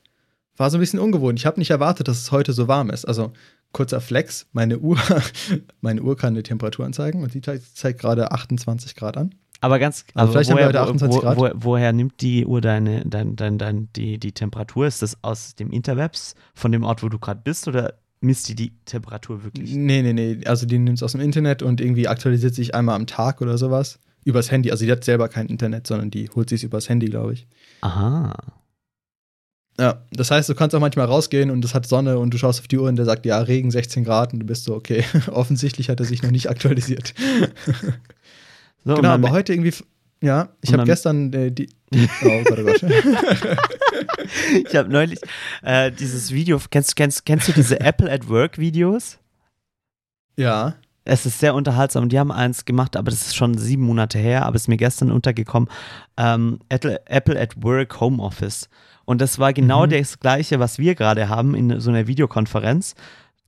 war 0.56 0.70
so 0.70 0.76
ein 0.76 0.80
bisschen 0.80 0.98
ungewohnt. 1.00 1.38
Ich 1.38 1.46
habe 1.46 1.58
nicht 1.58 1.70
erwartet, 1.70 2.08
dass 2.08 2.18
es 2.18 2.30
heute 2.32 2.52
so 2.52 2.68
warm 2.68 2.90
ist. 2.90 3.04
Also 3.06 3.32
kurzer 3.72 4.00
Flex, 4.00 4.46
meine 4.52 4.78
Uhr, 4.78 4.98
meine 5.80 6.02
Uhr 6.02 6.16
kann 6.16 6.34
eine 6.34 6.42
Temperatur 6.42 6.84
anzeigen 6.84 7.22
und 7.22 7.34
die 7.34 7.40
zeigt, 7.40 7.98
gerade 7.98 8.32
28 8.32 8.94
Grad 8.94 9.16
an. 9.16 9.34
Aber 9.60 9.78
ganz, 9.78 10.04
Also 10.14 10.24
aber 10.24 10.32
vielleicht 10.32 10.50
haben 10.50 10.56
wir 10.58 10.64
woher, 10.64 10.68
heute 10.68 10.80
28 10.80 11.16
wo, 11.16 11.20
Grad. 11.20 11.38
wo, 11.38 11.50
woher 11.54 11.92
nimmt 11.92 12.20
die 12.20 12.44
Uhr 12.44 12.60
deine, 12.60 13.04
dein, 13.06 13.36
dein, 13.36 13.58
dein, 13.58 13.88
die, 13.94 14.18
die 14.18 14.32
Temperatur? 14.32 14.86
Ist 14.86 15.02
das 15.02 15.16
aus 15.22 15.54
dem 15.54 15.70
Interwebs, 15.70 16.34
von 16.54 16.72
dem 16.72 16.82
Ort, 16.82 17.02
wo 17.02 17.08
du 17.08 17.18
gerade 17.18 17.40
bist, 17.42 17.68
oder 17.68 17.94
misst 18.20 18.48
die 18.48 18.56
die 18.56 18.72
Temperatur 18.84 19.44
wirklich? 19.44 19.72
Nee, 19.74 20.02
nee, 20.02 20.12
nee. 20.12 20.44
Also 20.46 20.66
die 20.66 20.78
nimmt 20.78 20.98
es 20.98 21.02
aus 21.02 21.12
dem 21.12 21.20
Internet 21.20 21.62
und 21.62 21.80
irgendwie 21.80 22.08
aktualisiert 22.08 22.54
sich 22.54 22.74
einmal 22.74 22.96
am 22.96 23.06
Tag 23.06 23.40
oder 23.40 23.56
sowas. 23.56 24.00
Übers 24.24 24.50
Handy. 24.50 24.70
Also 24.70 24.84
die 24.84 24.92
hat 24.92 25.04
selber 25.04 25.28
kein 25.28 25.46
Internet, 25.46 25.86
sondern 25.86 26.10
die 26.10 26.28
holt 26.30 26.48
sich 26.48 26.64
übers 26.64 26.88
Handy, 26.88 27.06
glaube 27.06 27.34
ich. 27.34 27.46
Aha. 27.80 28.34
Ja, 29.80 30.04
das 30.12 30.30
heißt, 30.30 30.48
du 30.48 30.54
kannst 30.54 30.76
auch 30.76 30.80
manchmal 30.80 31.06
rausgehen 31.06 31.50
und 31.50 31.64
es 31.64 31.74
hat 31.74 31.86
Sonne 31.86 32.19
und 32.19 32.32
du 32.32 32.38
schaust 32.38 32.60
auf 32.60 32.69
die 32.69 32.78
Uhr 32.78 32.88
und 32.88 32.96
der 32.96 33.06
sagt, 33.06 33.24
ja, 33.24 33.38
Regen 33.38 33.70
16 33.70 34.04
Grad 34.04 34.32
und 34.32 34.40
du 34.40 34.46
bist 34.46 34.64
so, 34.64 34.74
okay, 34.74 35.04
offensichtlich 35.30 35.88
hat 35.88 35.98
er 35.98 36.06
sich 36.06 36.22
noch 36.22 36.30
nicht 36.30 36.50
aktualisiert. 36.50 37.14
So, 38.84 38.94
genau, 38.94 39.10
aber 39.10 39.30
heute 39.30 39.52
irgendwie, 39.52 39.72
ja, 40.20 40.48
ich 40.60 40.72
habe 40.72 40.84
gestern 40.84 41.32
äh, 41.32 41.52
die, 41.52 41.69
oh 41.94 42.42
Gott, 42.44 42.58
oh 42.58 42.64
Gott. 42.64 42.82
ich 44.69 44.76
habe 44.76 44.90
neulich 44.90 45.20
äh, 45.62 45.90
dieses 45.92 46.32
Video, 46.32 46.60
kennst, 46.70 46.96
kennst, 46.96 47.24
kennst 47.24 47.48
du 47.48 47.52
diese 47.52 47.80
Apple 47.80 48.10
at 48.10 48.28
Work 48.28 48.58
Videos? 48.58 49.19
ja, 50.36 50.74
Es 51.04 51.26
ist 51.26 51.40
sehr 51.40 51.54
unterhaltsam. 51.54 52.08
Die 52.08 52.19
haben 52.19 52.31
eins 52.31 52.64
gemacht, 52.64 52.96
aber 52.96 53.10
das 53.10 53.22
ist 53.26 53.34
schon 53.37 53.58
sieben 53.58 53.82
Monate 53.84 54.19
her, 54.19 54.46
aber 54.46 54.54
es 54.56 54.62
ist 54.62 54.69
mir 54.69 54.76
gestern 54.76 55.10
untergekommen. 55.10 55.69
Ähm, 56.16 56.60
Apple, 56.69 57.00
at 57.40 57.62
Work 57.62 58.00
Homeoffice. 58.00 58.69
Und 59.04 59.20
das 59.20 59.38
war 59.40 59.52
genau 59.52 59.87
Mhm. 59.87 59.90
das 59.90 60.20
Gleiche, 60.20 60.60
was 60.60 60.78
wir 60.78 60.94
gerade 60.94 61.28
haben 61.28 61.54
in 61.56 61.81
so 61.81 61.90
einer 61.90 62.06
Videokonferenz. 62.06 62.94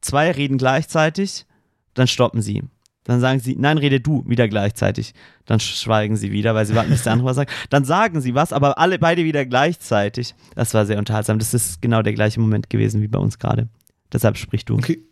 Zwei 0.01 0.33
reden 0.33 0.59
gleichzeitig, 0.59 1.47
dann 1.95 2.09
stoppen 2.09 2.43
sie. 2.43 2.65
Dann 3.05 3.21
sagen 3.21 3.39
sie, 3.39 3.55
nein, 3.57 3.77
rede 3.79 4.01
du 4.01 4.25
wieder 4.27 4.49
gleichzeitig. 4.49 5.13
Dann 5.45 5.61
schweigen 5.61 6.17
sie 6.17 6.33
wieder, 6.33 6.55
weil 6.55 6.65
sie 6.67 6.75
warten, 6.75 6.91
bis 6.91 7.03
der 7.03 7.13
andere 7.13 7.29
was 7.29 7.37
sagt. 7.37 7.53
Dann 7.71 7.85
sagen 7.85 8.21
sie 8.23 8.35
was, 8.35 8.53
aber 8.53 8.79
alle 8.79 8.99
beide 8.99 9.25
wieder 9.25 9.45
gleichzeitig. 9.45 10.35
Das 10.55 10.73
war 10.75 10.87
sehr 10.87 10.99
unterhaltsam. 10.99 11.39
Das 11.39 11.53
ist 11.55 11.83
genau 11.83 12.01
der 12.03 12.15
gleiche 12.15 12.41
Moment 12.41 12.71
gewesen 12.71 13.03
wie 13.03 13.09
bei 13.09 13.19
uns 13.19 13.39
gerade. 13.39 13.69
Deshalb 14.13 14.39
sprich 14.39 14.65
du. 14.65 14.75
okay. 14.75 15.03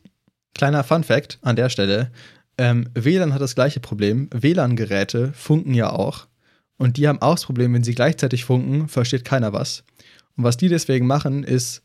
Kleiner 0.54 0.84
Fun 0.84 1.02
Fact 1.04 1.38
an 1.42 1.56
der 1.56 1.68
Stelle. 1.70 2.10
Ähm, 2.58 2.88
WLAN 2.94 3.32
hat 3.32 3.40
das 3.40 3.54
gleiche 3.54 3.80
Problem. 3.80 4.28
WLAN-Geräte 4.32 5.32
funken 5.32 5.74
ja 5.74 5.90
auch. 5.90 6.26
Und 6.76 6.96
die 6.96 7.08
haben 7.08 7.22
auch 7.22 7.34
das 7.34 7.44
Problem, 7.44 7.72
wenn 7.74 7.84
sie 7.84 7.94
gleichzeitig 7.94 8.44
funken, 8.44 8.88
versteht 8.88 9.24
keiner 9.24 9.52
was. 9.52 9.84
Und 10.36 10.44
was 10.44 10.56
die 10.56 10.68
deswegen 10.68 11.06
machen, 11.06 11.44
ist, 11.44 11.82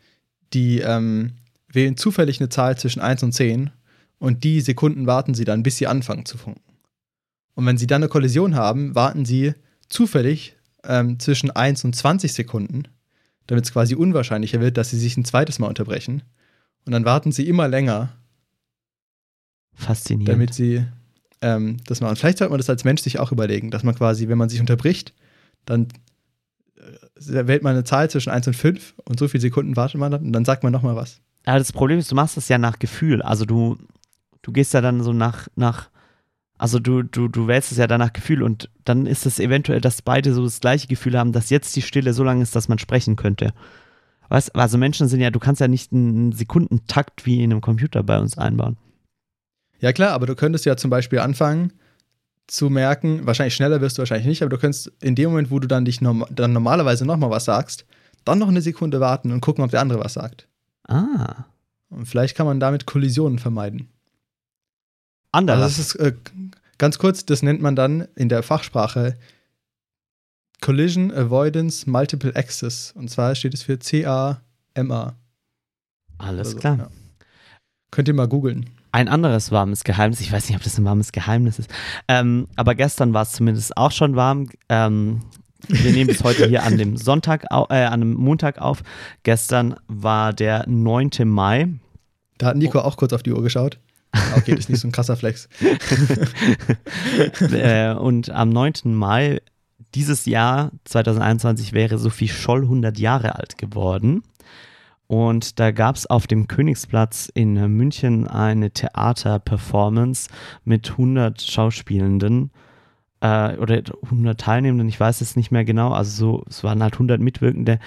die 0.53 0.79
ähm, 0.79 1.33
wählen 1.71 1.97
zufällig 1.97 2.39
eine 2.39 2.50
Zahl 2.50 2.77
zwischen 2.77 3.01
1 3.01 3.24
und 3.24 3.33
10 3.33 3.71
und 4.19 4.43
die 4.43 4.62
Sekunden 4.62 5.05
warten 5.05 5.33
sie 5.33 5.45
dann, 5.45 5.63
bis 5.63 5.77
sie 5.77 5.88
anfangen 5.88 6.25
zu 6.25 6.38
funken. 6.38 6.62
Und 7.53 7.65
wenn 7.65 7.77
sie 7.77 7.88
dann 7.88 8.01
eine 8.01 8.09
Kollision 8.09 8.55
haben, 8.55 8.95
warten 8.95 9.25
sie 9.25 9.53
zufällig 9.89 10.55
ähm, 10.83 11.19
zwischen 11.19 11.51
1 11.51 11.83
und 11.86 11.95
20 11.95 12.33
Sekunden, 12.33 12.83
damit 13.47 13.65
es 13.65 13.74
quasi 13.74 13.95
unwahrscheinlicher 13.95 14.62
wird, 14.62 14.77
dass 14.77 14.89
sie 14.89 15.00
sich 15.00 15.17
ein 15.17 15.25
zweites 15.25 15.59
Mal 15.59 15.67
unterbrechen. 15.67 16.24
Und 16.86 16.93
dann 16.93 17.05
warten 17.05 17.31
sie 17.31 17.47
immer 17.47 17.67
länger, 17.67 18.17
Faszinierend. 19.77 20.29
damit 20.29 20.53
sie 20.53 20.86
ähm, 21.41 21.77
das 21.86 22.01
machen. 22.01 22.15
Vielleicht 22.15 22.39
sollte 22.39 22.51
man 22.51 22.57
das 22.57 22.69
als 22.69 22.84
Mensch 22.84 23.01
sich 23.01 23.19
auch 23.19 23.31
überlegen, 23.31 23.72
dass 23.72 23.84
man 23.84 23.96
quasi, 23.96 24.27
wenn 24.27 24.38
man 24.38 24.50
sich 24.50 24.60
unterbricht, 24.60 25.13
dann 25.65 25.88
äh, 26.75 27.48
wählt 27.48 27.63
man 27.63 27.74
eine 27.74 27.84
Zahl 27.84 28.10
zwischen 28.10 28.31
1 28.31 28.48
und 28.48 28.55
5 28.55 28.96
und 29.05 29.19
so 29.19 29.27
viele 29.27 29.41
Sekunden 29.41 29.75
wartet 29.75 30.00
man 30.00 30.12
dann 30.12 30.25
und 30.25 30.34
dann 30.34 30.46
sagt 30.46 30.63
man 30.63 30.74
nochmal 30.74 30.96
was. 30.96 31.22
Aber 31.46 31.60
das 31.60 31.72
Problem 31.72 32.00
ist, 32.00 32.12
du 32.12 32.15
machst 32.15 32.36
das 32.36 32.50
ja 32.50 32.57
nach 32.57 32.79
Gefühl. 32.79 33.22
Also 33.22 33.46
du, 33.46 33.77
du 34.41 34.51
gehst 34.51 34.74
ja 34.74 34.81
dann 34.81 35.01
so 35.01 35.13
nach, 35.13 35.48
nach 35.55 35.89
also 36.57 36.79
du, 36.79 37.03
du, 37.03 37.27
du 37.27 37.48
wählst 37.48 37.72
es 37.72 37.77
ja 37.77 37.88
dann 37.88 38.00
nach 38.00 38.13
Gefühl 38.13 38.41
und 38.41 38.69
dann 38.84 39.05
ist 39.05 39.25
es 39.25 39.39
eventuell, 39.39 39.79
dass 39.79 40.01
beide 40.01 40.34
so 40.34 40.43
das 40.43 40.60
gleiche 40.60 40.88
Gefühl 40.88 41.17
haben, 41.17 41.31
dass 41.31 41.50
jetzt 41.50 41.75
die 41.75 41.81
Stille 41.81 42.13
so 42.13 42.24
lang 42.24 42.41
ist, 42.41 42.55
dass 42.55 42.67
man 42.67 42.79
sprechen 42.79 43.15
könnte. 43.15 43.53
Weißt, 44.29 44.55
also 44.55 44.77
Menschen 44.77 45.07
sind 45.07 45.22
ja, 45.22 45.29
du 45.29 45.39
kannst 45.39 45.62
ja 45.62 45.67
nicht 45.67 45.93
einen 45.93 46.31
Sekundentakt 46.31 47.25
wie 47.25 47.43
in 47.43 47.51
einem 47.51 47.62
Computer 47.62 48.03
bei 48.03 48.19
uns 48.19 48.38
einbauen. 48.38 48.75
Ja 49.79 49.93
klar, 49.93 50.12
aber 50.12 50.25
du 50.25 50.36
könntest 50.36 50.65
ja 50.65 50.75
zum 50.77 50.89
Beispiel 50.89 51.19
anfangen 51.19 51.74
zu 52.48 52.69
merken, 52.69 53.25
wahrscheinlich 53.25 53.55
schneller 53.55 53.81
wirst 53.81 53.98
du 53.98 54.01
wahrscheinlich 54.01 54.27
nicht, 54.27 54.41
aber 54.41 54.50
du 54.50 54.57
könntest 54.57 54.91
in 55.01 55.15
dem 55.15 55.31
Moment, 55.31 55.51
wo 55.51 55.60
du 55.60 55.67
dann 55.67 55.86
dich 55.86 56.00
norm 56.01 56.25
dann 56.29 56.53
normalerweise 56.53 57.05
nochmal 57.05 57.29
was 57.29 57.46
sagst, 57.46 57.86
dann 58.24 58.39
noch 58.39 58.48
eine 58.48 58.62
Sekunde 58.62 59.00
warten 59.00 59.31
und 59.31 59.41
gucken, 59.41 59.63
ob 59.63 59.72
der 59.72 59.81
andere 59.81 60.00
was 60.00 60.13
sagt. 60.13 60.48
Ah. 60.88 61.46
Und 61.89 62.05
vielleicht 62.05 62.36
kann 62.36 62.46
man 62.46 62.60
damit 62.60 62.86
Kollisionen 62.86 63.39
vermeiden. 63.39 63.89
Anders. 65.31 65.62
Also 65.62 65.67
das 65.67 65.79
ist, 65.79 65.96
äh, 65.96 66.13
Ganz 66.77 67.00
kurz, 67.00 67.25
das 67.25 67.41
nennt 67.41 67.62
man 67.62 67.75
dann 67.75 68.07
in 68.15 68.29
der 68.29 68.43
Fachsprache 68.43 69.17
Collision 70.62 71.12
Avoidance 71.12 71.89
Multiple 71.89 72.36
Access. 72.36 72.91
Und 72.91 73.10
zwar 73.10 73.34
steht 73.36 73.53
es 73.53 73.63
für 73.63 73.77
CAMA. 73.77 75.15
Alles 76.19 76.51
so, 76.51 76.57
klar. 76.57 76.77
ja. 76.77 76.89
Könnt 77.89 78.07
ihr 78.07 78.13
mal 78.13 78.27
googeln. 78.27 78.69
Ein 78.91 79.08
anderes 79.08 79.51
warmes 79.51 79.84
Geheimnis, 79.84 80.22
ich 80.22 80.32
weiß 80.32 80.48
nicht, 80.48 80.58
ob 80.58 80.63
das 80.63 80.77
ein 80.77 80.86
warmes 80.86 81.12
Geheimnis 81.12 81.60
ist, 81.60 81.70
ähm, 82.08 82.48
aber 82.56 82.75
gestern 82.75 83.13
war 83.13 83.24
es 83.24 83.32
zumindest 83.32 83.77
auch 83.77 83.91
schon 83.91 84.15
warm. 84.15 84.50
Ähm, 84.70 85.22
wir 85.67 85.91
nehmen 85.91 86.10
es 86.10 86.24
heute 86.24 86.48
hier 86.48 86.63
an 86.63 86.77
dem 86.77 86.98
Sonntag, 86.98 87.46
äh, 87.51 87.84
an 87.84 88.00
dem 88.00 88.13
Montag 88.13 88.60
auf. 88.60 88.84
Gestern 89.24 89.75
war 89.88 90.34
der 90.34 90.65
9. 90.67 91.10
Mai. 91.25 91.67
Da 92.38 92.48
hat 92.48 92.58
Nico 92.58 92.79
auch 92.79 92.98
kurz 92.98 93.13
auf 93.13 93.24
die 93.24 93.34
Uhr 93.34 93.41
geschaut. 93.41 93.79
Okay, 94.36 94.51
das 94.51 94.62
ist 94.62 94.70
nicht 94.70 94.79
so 94.79 94.88
ein 94.88 94.91
krasser 94.91 95.17
Flex. 95.17 95.50
äh, 97.51 97.94
und 97.94 98.29
am 98.29 98.50
9. 98.50 98.74
Mai 98.86 99.41
dieses 99.96 100.25
Jahr, 100.25 100.72
2021, 100.86 101.74
wäre 101.74 101.98
Sophie 101.98 102.27
Scholl 102.27 102.63
100 102.63 102.98
Jahre 103.00 103.36
alt 103.36 103.58
geworden. 103.58 104.24
Und 105.07 105.59
da 105.59 105.71
gab 105.71 105.95
es 105.95 106.05
auf 106.05 106.27
dem 106.27 106.47
Königsplatz 106.47 107.31
in 107.33 107.53
München 107.75 108.27
eine 108.27 108.71
Theaterperformance 108.71 110.29
mit 110.65 110.91
100 110.91 111.41
Schauspielenden 111.41 112.51
äh, 113.21 113.55
oder 113.57 113.81
100 114.03 114.39
Teilnehmenden, 114.39 114.89
ich 114.89 114.99
weiß 114.99 115.21
es 115.21 115.35
nicht 115.35 115.49
mehr 115.51 115.63
genau. 115.65 115.91
Also 115.91 116.11
so, 116.11 116.43
es 116.49 116.63
waren 116.63 116.83
halt 116.83 116.93
100 116.93 117.21
Mitwirkende, 117.21 117.79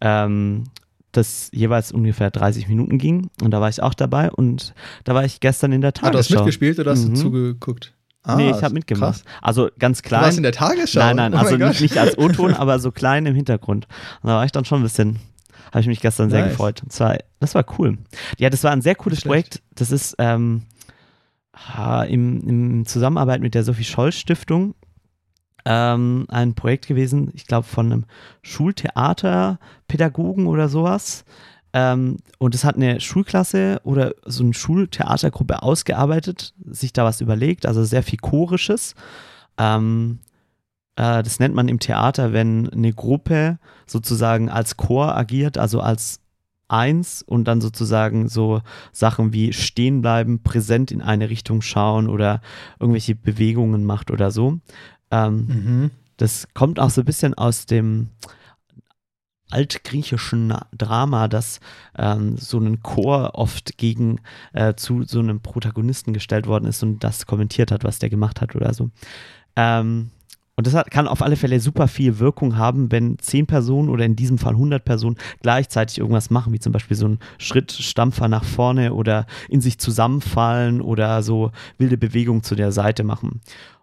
ähm, 0.00 0.64
das 1.12 1.48
jeweils 1.52 1.92
ungefähr 1.92 2.30
30 2.30 2.68
Minuten 2.68 2.98
ging. 2.98 3.30
Und 3.42 3.52
da 3.52 3.60
war 3.60 3.70
ich 3.70 3.82
auch 3.82 3.94
dabei 3.94 4.30
und 4.30 4.74
da 5.04 5.14
war 5.14 5.24
ich 5.24 5.40
gestern 5.40 5.72
in 5.72 5.80
der 5.80 5.92
Ah, 6.02 6.10
du 6.10 6.18
hast 6.18 6.28
Tagesschau. 6.28 6.34
mitgespielt 6.40 6.78
oder 6.78 6.90
hast 6.92 7.08
Mhm. 7.08 7.14
du 7.14 7.20
zugegugecht? 7.20 7.94
Ah, 8.22 8.36
nee, 8.36 8.50
ich 8.50 8.62
habe 8.62 8.74
mitgemacht. 8.74 9.24
Krass. 9.24 9.24
Also 9.40 9.70
ganz 9.78 10.02
Du 10.02 10.08
klein. 10.08 10.22
warst 10.22 10.36
in 10.36 10.42
der 10.42 10.52
Tagesschau? 10.52 10.98
Nein, 11.00 11.16
nein, 11.16 11.34
Oh 11.34 11.38
also 11.38 11.56
nicht, 11.56 11.80
nicht 11.80 11.96
als 11.96 12.18
O-Ton, 12.18 12.52
aber 12.54 12.78
so 12.80 12.90
klein 12.90 13.24
im 13.24 13.34
Hintergrund. 13.36 13.86
Und 14.22 14.28
da 14.28 14.34
war 14.34 14.44
ich 14.44 14.52
dann 14.52 14.64
schon 14.64 14.80
ein 14.80 14.82
bisschen, 14.82 15.20
habe 15.66 15.80
ich 15.80 15.86
mich 15.86 16.00
gestern 16.00 16.30
sehr 16.30 16.42
Nice. 16.42 16.52
gefreut. 16.52 16.82
Und 16.82 16.92
zwar, 16.92 17.18
das 17.40 17.54
war 17.54 17.64
cool. 17.78 17.98
Ja, 18.38 18.50
das 18.50 18.64
war 18.64 18.72
ein 18.72 18.82
sehr 18.82 18.94
cooles. 18.94 19.22
Projekt. 19.22 19.62
Das 19.74 19.90
ist 19.90 20.14
ähm, 20.18 20.62
im, 22.08 22.48
im 22.48 22.86
Zusammenarbeit 22.86 23.40
mit 23.40 23.54
der 23.54 23.64
Sophie 23.64 23.84
Scholl 23.84 24.12
Stiftung 24.12 24.74
ähm, 25.66 26.24
ein 26.28 26.54
Projekt 26.54 26.86
gewesen, 26.86 27.30
ich 27.34 27.46
glaube 27.46 27.66
von 27.66 27.92
einem 27.92 28.04
Schultheaterpädagogen 28.42 30.46
oder 30.46 30.68
sowas. 30.68 31.24
Ähm, 31.72 32.18
und 32.38 32.54
es 32.54 32.64
hat 32.64 32.76
eine 32.76 33.00
Schulklasse 33.00 33.80
oder 33.82 34.14
so 34.24 34.44
eine 34.44 34.54
Schultheatergruppe 34.54 35.62
ausgearbeitet, 35.62 36.54
sich 36.64 36.92
da 36.92 37.04
was 37.04 37.20
überlegt, 37.20 37.66
also 37.66 37.82
sehr 37.84 38.04
viel 38.04 38.20
Chorisches. 38.20 38.94
Ähm, 39.58 40.20
äh, 40.20 40.25
das 40.96 41.38
nennt 41.38 41.54
man 41.54 41.68
im 41.68 41.78
Theater, 41.78 42.32
wenn 42.32 42.68
eine 42.70 42.92
Gruppe 42.92 43.58
sozusagen 43.86 44.48
als 44.48 44.76
Chor 44.76 45.14
agiert, 45.16 45.58
also 45.58 45.80
als 45.80 46.20
eins 46.68 47.22
und 47.22 47.44
dann 47.44 47.60
sozusagen 47.60 48.28
so 48.28 48.60
Sachen 48.92 49.32
wie 49.32 49.52
stehen 49.52 50.02
bleiben, 50.02 50.42
präsent 50.42 50.90
in 50.90 51.02
eine 51.02 51.30
Richtung 51.30 51.62
schauen 51.62 52.08
oder 52.08 52.40
irgendwelche 52.80 53.14
Bewegungen 53.14 53.84
macht 53.84 54.10
oder 54.10 54.30
so. 54.30 54.58
Ähm, 55.10 55.46
Mhm. 55.46 55.90
das 56.16 56.48
kommt 56.54 56.80
auch 56.80 56.90
so 56.90 57.02
ein 57.02 57.04
bisschen 57.04 57.34
aus 57.34 57.66
dem 57.66 58.08
altgriechischen 59.50 60.54
Drama, 60.76 61.28
dass 61.28 61.60
ähm, 61.96 62.36
so 62.36 62.58
ein 62.58 62.82
Chor 62.82 63.32
oft 63.34 63.78
gegen 63.78 64.20
äh, 64.52 64.74
zu 64.74 65.04
so 65.04 65.20
einem 65.20 65.40
Protagonisten 65.40 66.12
gestellt 66.12 66.46
worden 66.48 66.64
ist 66.66 66.82
und 66.82 67.04
das 67.04 67.26
kommentiert 67.26 67.70
hat, 67.70 67.84
was 67.84 68.00
der 68.00 68.10
gemacht 68.10 68.40
hat 68.40 68.56
oder 68.56 68.74
so. 68.74 68.90
Ähm, 69.54 70.10
und 70.56 70.66
das 70.66 70.74
hat, 70.74 70.90
kann 70.90 71.06
auf 71.06 71.22
alle 71.22 71.36
Fälle 71.36 71.60
super 71.60 71.86
viel 71.86 72.18
Wirkung 72.18 72.56
haben, 72.56 72.90
wenn 72.90 73.18
zehn 73.18 73.46
Personen 73.46 73.88
oder 73.90 74.04
in 74.04 74.16
diesem 74.16 74.38
Fall 74.38 74.54
100 74.54 74.84
Personen 74.84 75.16
gleichzeitig 75.42 75.98
irgendwas 75.98 76.30
machen, 76.30 76.52
wie 76.52 76.58
zum 76.58 76.72
Beispiel 76.72 76.96
so 76.96 77.06
ein 77.08 77.18
Schrittstampfer 77.38 78.26
nach 78.28 78.44
vorne 78.44 78.94
oder 78.94 79.26
in 79.48 79.60
sich 79.60 79.78
zusammenfallen 79.78 80.80
oder 80.80 81.22
so 81.22 81.52
wilde 81.78 81.98
Bewegungen 81.98 82.42
zu 82.42 82.54
der 82.54 82.72
Seite 82.72 83.04
machen. 83.04 83.40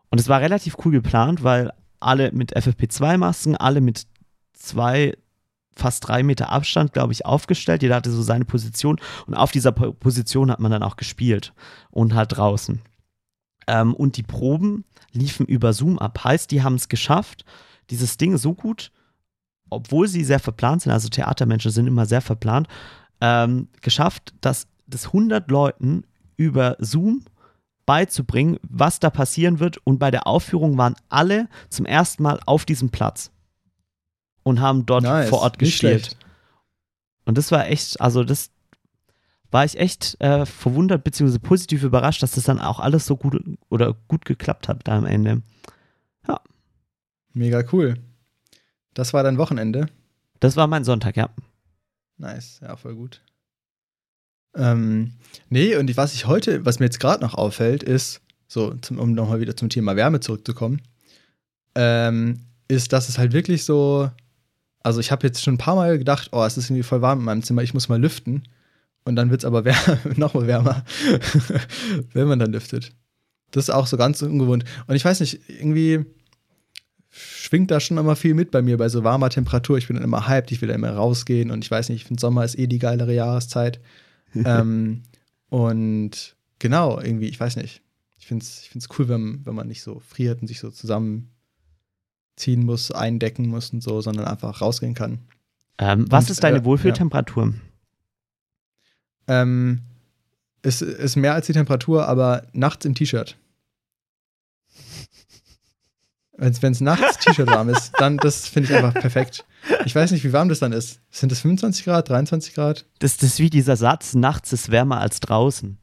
Und 0.10 0.20
es 0.20 0.30
war 0.30 0.42
relativ 0.42 0.75
cool 0.84 0.92
geplant, 0.92 1.44
weil 1.44 1.72
alle 2.00 2.32
mit 2.32 2.56
FFP2-Masken, 2.56 3.56
alle 3.56 3.80
mit 3.82 4.06
zwei, 4.53 5.15
fast 5.75 6.08
drei 6.08 6.24
Meter 6.24 6.51
Abstand, 6.51 6.94
glaube 6.94 7.13
ich, 7.13 7.25
aufgestellt. 7.25 7.82
Jeder 7.82 7.96
hatte 7.96 8.12
so 8.12 8.22
seine 8.22 8.46
Position 8.46 9.00
und 9.27 9.34
auf 9.36 9.51
dieser 9.51 9.72
Po- 9.72 9.94
Position 9.94 10.51
hat 10.51 10.60
man 10.60 10.72
dann 10.72 10.84
auch 10.84 10.98
gespielt 10.98 11.53
und 11.92 12.13
halt 12.13 12.36
draußen. 12.38 12.82
Ähm, 13.67 13.93
und 13.93 14.17
die 14.17 14.24
Proben 14.24 14.86
liefen 15.12 15.46
über 15.46 15.74
Zoom 15.74 16.00
ab. 16.00 16.24
Heißt, 16.24 16.51
die 16.51 16.63
haben 16.63 16.75
es 16.75 16.89
geschafft, 16.89 17.46
dieses 17.89 18.17
Ding 18.17 18.38
so 18.38 18.53
gut, 18.53 18.91
obwohl 19.70 20.08
sie 20.08 20.24
sehr 20.24 20.39
verplant 20.39 20.82
sind, 20.84 20.91
also 20.91 21.10
Theatermenschen 21.10 21.72
sind 21.72 21.88
immer 21.88 22.05
sehr 22.05 22.22
verplant, 22.22 22.67
ähm, 23.22 23.67
geschafft, 23.82 24.34
dass 24.41 24.67
das 24.88 25.08
100 25.08 25.50
Leuten 25.50 26.03
über 26.36 26.75
Zoom 26.79 27.24
beizubringen, 27.86 28.60
was 28.63 29.00
da 29.00 29.10
passieren 29.10 29.60
wird. 29.60 29.77
Und 29.86 30.00
bei 30.00 30.12
der 30.12 30.27
Aufführung 30.27 30.77
waren 30.77 30.96
alle 31.10 31.48
zum 31.70 31.86
ersten 31.86 32.24
Mal 32.24 32.39
auf 32.46 32.65
diesem 32.65 32.89
Platz 32.89 33.32
und 34.43 34.62
haben 34.62 34.86
dort 34.86 35.03
Nice, 35.03 35.29
vor 35.29 35.39
Ort 35.39 35.60
gespielt. 35.60 36.01
schlecht. 36.01 36.17
Und 37.25 37.38
das 37.38 37.51
war 37.51 37.67
echt, 37.67 38.00
also 38.01 38.24
das 38.24 38.51
war 39.53 39.63
ich 39.63 39.77
echt 39.77 40.19
äh, 40.19 40.45
verwundert 40.45 41.03
bzw. 41.03 41.39
positiv 41.39 41.83
überrascht, 41.83 42.24
dass 42.24 42.31
das 42.31 42.43
dann 42.43 42.60
auch 42.60 42.79
alles 42.79 43.05
so 43.05 43.15
gut 43.15 43.41
oder 43.69 43.95
gut 44.07 44.25
geklappt 44.25 44.67
hat 44.67 44.88
da 44.88 44.98
am 44.98 45.05
Ende. 45.05 45.41
Mega 47.33 47.63
cool. 47.72 47.95
Das 48.93 49.13
war 49.13 49.24
dein 49.24 49.39
Wochenende. 49.39 49.88
Das 50.39 50.55
war 50.55 50.67
mein 50.67 50.83
Sonntag, 50.83 51.17
ja. 51.17 51.29
Nice, 52.17 52.60
ja, 52.62 52.75
voll 52.75 52.95
gut. 52.95 53.22
Ähm, 54.55 55.13
nee, 55.50 55.75
und 55.75 55.95
was 55.98 56.13
ich 56.13 56.27
heute, 56.27 56.63
was 56.63 56.79
mir 56.79 56.86
jetzt 56.86 57.00
gerade 57.00 57.24
noch 57.24 57.33
auffällt, 57.33 57.81
ist, 57.81 58.22
so, 58.48 58.75
zum, 58.75 59.00
um 59.00 59.13
nochmal 59.13 59.39
wieder 59.39 59.57
zum 59.57 59.69
Thema 59.69 59.95
Wärme 59.95 60.19
zurückzukommen, 60.19 60.81
ähm, 61.74 62.41
ist, 62.67 62.93
dass 62.93 63.10
es 63.10 63.17
halt 63.17 63.33
wirklich 63.33 63.65
so, 63.65 64.12
also 64.81 65.00
ich 65.00 65.12
habe 65.12 65.25
jetzt 65.25 65.41
schon 65.41 65.55
ein 65.55 65.60
paar 65.60 65.75
Mal 65.75 65.98
gedacht, 65.98 66.29
oh, 66.33 66.43
es 66.43 66.57
ist 66.57 66.69
irgendwie 66.69 66.83
voll 66.83 67.01
warm 67.01 67.19
in 67.19 67.25
meinem 67.25 67.43
Zimmer, 67.43 67.63
ich 67.63 67.74
muss 67.74 67.89
mal 67.89 68.00
lüften. 68.00 68.43
Und 69.05 69.15
dann 69.15 69.29
wird 69.29 69.41
es 69.41 69.45
aber 69.45 69.65
wär 69.65 69.75
noch 70.15 70.33
mal 70.33 70.48
wärmer, 70.48 70.83
wenn 72.13 72.27
man 72.27 72.39
dann 72.39 72.51
lüftet. 72.51 72.93
Das 73.51 73.65
ist 73.65 73.69
auch 73.69 73.88
so 73.88 73.98
ganz 73.98 74.22
ungewohnt. 74.22 74.65
Und 74.88 74.95
ich 74.95 75.05
weiß 75.05 75.19
nicht, 75.19 75.41
irgendwie 75.48 76.05
schwingt 77.10 77.69
da 77.69 77.79
schon 77.79 77.98
immer 77.98 78.15
viel 78.15 78.33
mit 78.33 78.50
bei 78.50 78.62
mir 78.62 78.77
bei 78.77 78.89
so 78.89 79.03
warmer 79.03 79.29
Temperatur. 79.29 79.77
Ich 79.77 79.88
bin 79.88 79.95
dann 79.95 80.03
immer 80.03 80.27
hyped, 80.27 80.51
ich 80.51 80.62
will 80.62 80.69
dann 80.69 80.77
immer 80.77 80.93
rausgehen 80.93 81.51
und 81.51 81.63
ich 81.63 81.69
weiß 81.69 81.89
nicht, 81.89 82.01
ich 82.01 82.05
finde 82.05 82.22
Sommer 82.22 82.43
ist 82.43 82.57
eh 82.57 82.65
die 82.65 82.79
geilere 82.79 83.13
Jahreszeit. 83.13 83.79
ähm, 84.33 85.03
und 85.50 86.36
genau, 86.57 87.00
irgendwie, 87.00 87.27
ich 87.27 87.39
weiß 87.39 87.57
nicht. 87.57 87.81
Ich 88.17 88.25
finde 88.25 88.43
es 88.43 88.62
ich 88.63 88.69
find's 88.69 88.88
cool, 88.98 89.07
wenn, 89.10 89.45
wenn 89.45 89.53
man 89.53 89.67
nicht 89.67 89.83
so 89.83 90.00
friert 90.00 90.41
und 90.41 90.48
sich 90.48 90.60
so 90.60 90.72
zusammenziehen 90.72 91.27
muss, 92.65 92.89
eindecken 92.89 93.48
muss 93.48 93.72
und 93.72 93.83
so, 93.83 94.01
sondern 94.01 94.25
einfach 94.25 94.62
rausgehen 94.62 94.95
kann. 94.95 95.19
Ähm, 95.77 96.05
was 96.10 96.25
Und, 96.25 96.31
ist 96.31 96.43
deine 96.43 96.60
äh, 96.60 96.65
Wohlfühltemperatur? 96.65 97.53
Ähm, 99.27 99.82
es 100.62 100.82
ist 100.82 101.15
mehr 101.15 101.34
als 101.34 101.48
die 101.48 101.53
Temperatur, 101.53 102.08
aber 102.08 102.48
nachts 102.53 102.86
im 102.86 102.96
T-Shirt. 102.96 103.38
Wenn 106.36 106.72
es 106.72 106.82
nachts 106.82 107.20
T-Shirt 107.20 107.48
warm 107.48 107.70
ist, 107.70 107.92
dann 108.00 108.18
das 108.18 108.48
finde 108.48 108.70
ich 108.70 108.75
einfach 108.75 108.94
perfekt. 109.00 109.46
Ich 109.86 109.94
weiß 109.94 110.12
nicht, 110.12 110.24
wie 110.24 110.34
warm 110.34 110.50
das 110.50 110.60
dann 110.60 110.72
ist. 110.72 111.00
Sind 111.12 111.32
das 111.32 111.42
25 111.42 111.86
Grad, 111.86 112.10
23 112.10 112.53
Grad? 112.53 112.86
Das, 113.00 113.18
das 113.18 113.32
ist 113.32 113.39
wie 113.39 113.50
dieser 113.50 113.75
Satz, 113.77 114.13
nachts 114.13 114.51
ist 114.51 114.72
wärmer 114.72 115.00
als 115.00 115.20
draußen. 115.20 115.77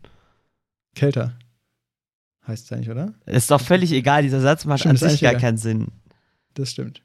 Kälter. 0.95 1.39
Heißt 2.47 2.65
es 2.65 2.73
eigentlich, 2.73 2.91
oder? 2.91 3.15
Ist 3.27 3.51
doch 3.51 3.61
völlig 3.61 3.93
egal, 3.93 4.23
dieser 4.23 4.41
Satz 4.41 4.65
macht 4.65 4.81
Stimmt, 4.81 5.03
an 5.03 5.09
sich 5.11 5.21
gar 5.21 5.31
egal. 5.31 5.41
keinen 5.41 5.59
Sinn. 5.59 5.89
Das 6.55 6.73
stimmt. 6.73 7.03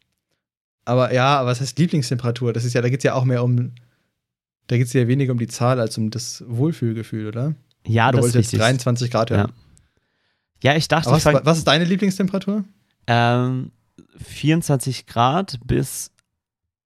Aber 0.86 1.14
ja, 1.14 1.40
aber 1.40 1.50
was 1.50 1.62
heißt 1.62 1.78
Lieblingstemperatur? 1.78 2.52
Das 2.52 2.66
ist 2.66 2.74
ja, 2.74 2.82
da 2.82 2.90
geht 2.90 3.00
es 3.00 3.04
ja 3.04 3.14
auch 3.14 3.26
mehr 3.26 3.44
um, 3.44 3.74
da 4.68 4.78
geht 4.78 4.88
es 4.88 4.94
ja 4.94 5.08
weniger 5.08 5.32
um 5.32 5.40
die 5.40 5.48
Zahl 5.48 5.80
als 5.80 5.98
um 5.98 6.10
das 6.10 6.44
Wohlfühlgefühl, 6.48 7.28
oder? 7.28 7.56
Ja, 7.86 8.10
oder 8.10 8.18
das 8.18 8.28
ist 8.28 8.34
du 8.36 8.38
richtig. 8.40 8.54
jetzt 8.54 8.62
23 8.62 9.12
Grad 9.12 9.30
hören? 9.32 9.52
Ja, 10.64 10.76
ich 10.76 10.88
dachte, 10.88 11.08
Aber 11.08 11.18
was, 11.18 11.24
fang, 11.24 11.40
was 11.44 11.58
ist 11.60 11.68
deine 11.68 11.84
Lieblingstemperatur? 11.86 12.64
ähm, 13.08 13.72
24 14.18 15.06
Grad 15.06 15.60
bis 15.66 16.12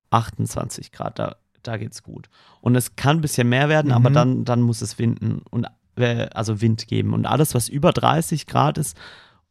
28 0.10 0.92
Grad, 0.92 1.20
da, 1.20 1.36
da 1.64 1.78
geht's 1.78 2.04
gut. 2.04 2.28
Und 2.62 2.76
es 2.76 2.96
kann 2.96 3.18
ein 3.18 3.22
bisschen 3.22 3.48
mehr 3.48 3.70
werden, 3.70 3.92
aber 3.92 4.10
Mhm. 4.10 4.14
dann, 4.14 4.46
dann 4.46 4.62
muss 4.62 4.82
es 4.82 4.98
winden 5.00 5.42
und 5.50 5.68
äh, 5.96 6.28
also 6.34 6.62
Wind 6.62 6.88
geben. 6.88 7.14
Und 7.14 7.26
alles, 7.26 7.54
was 7.56 7.70
über 7.70 7.92
30 7.94 8.48
Grad 8.48 8.78
ist 8.78 8.98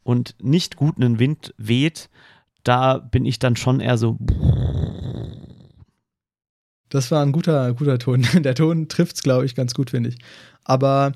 und 0.03 0.35
nicht 0.43 0.77
gut 0.77 0.97
einen 0.97 1.19
Wind 1.19 1.55
weht, 1.57 2.11
da 2.65 2.99
bin 2.99 3.25
ich 3.25 3.39
dann 3.39 3.57
schon 3.57 3.81
eher 3.81 3.97
so, 3.97 4.19
Das 6.91 7.11
war 7.11 7.23
ein 7.25 7.33
guter, 7.33 7.75
guter 7.75 7.99
Ton. 7.99 8.27
Der 8.43 8.55
Ton 8.55 8.89
trifft 8.89 9.17
es, 9.17 9.23
glaube 9.23 9.45
ich, 9.47 9.55
ganz 9.55 9.75
gut, 9.75 9.91
finde 9.91 10.11
ich. 10.11 10.19
Aber, 10.65 11.13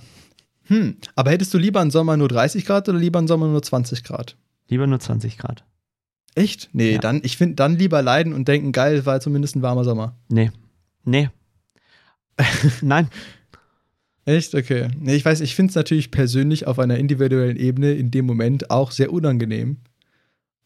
Hm, 0.67 0.97
aber 1.17 1.31
hättest 1.33 1.53
du 1.55 1.59
lieber 1.59 1.81
einen 1.81 1.91
Sommer 1.91 2.17
nur 2.17 2.29
30 2.29 2.65
Grad 2.65 2.89
oder 2.89 2.99
lieber 2.99 3.19
einen 3.19 3.27
Sommer 3.29 3.49
nur 3.49 3.63
20 3.63 4.05
Grad? 4.05 4.37
Lieber 4.69 4.87
nur 4.87 5.01
20 5.01 5.37
Grad. 5.39 5.65
Echt? 6.35 6.71
Nee, 6.73 6.93
Ja. 6.95 6.99
dann, 6.99 7.21
ich 7.25 7.37
finde, 7.37 7.57
dann 7.57 7.77
lieber 7.77 8.01
leiden 8.01 8.33
und 8.33 8.47
denken, 8.49 8.73
geil, 8.73 9.05
war 9.05 9.21
zumindest 9.21 9.57
ein 9.57 9.63
warmer 9.63 9.85
Sommer. 9.85 10.17
Nee. 10.29 10.51
Nee. 11.05 11.31
Nein. 12.81 13.09
Echt? 14.25 14.55
Okay. 14.55 14.89
Nee, 15.01 15.17
ich 15.17 15.25
weiß, 15.25 15.41
ich 15.41 15.55
finde 15.57 15.71
es 15.71 15.75
natürlich 15.75 16.11
persönlich 16.13 16.67
auf 16.67 16.79
einer 16.79 16.97
individuellen 16.97 17.57
Ebene 17.57 17.93
in 17.93 18.11
dem 18.13 18.25
Moment 18.25 18.71
auch 18.71 18.93
sehr 18.93 19.13
unangenehm. 19.13 19.79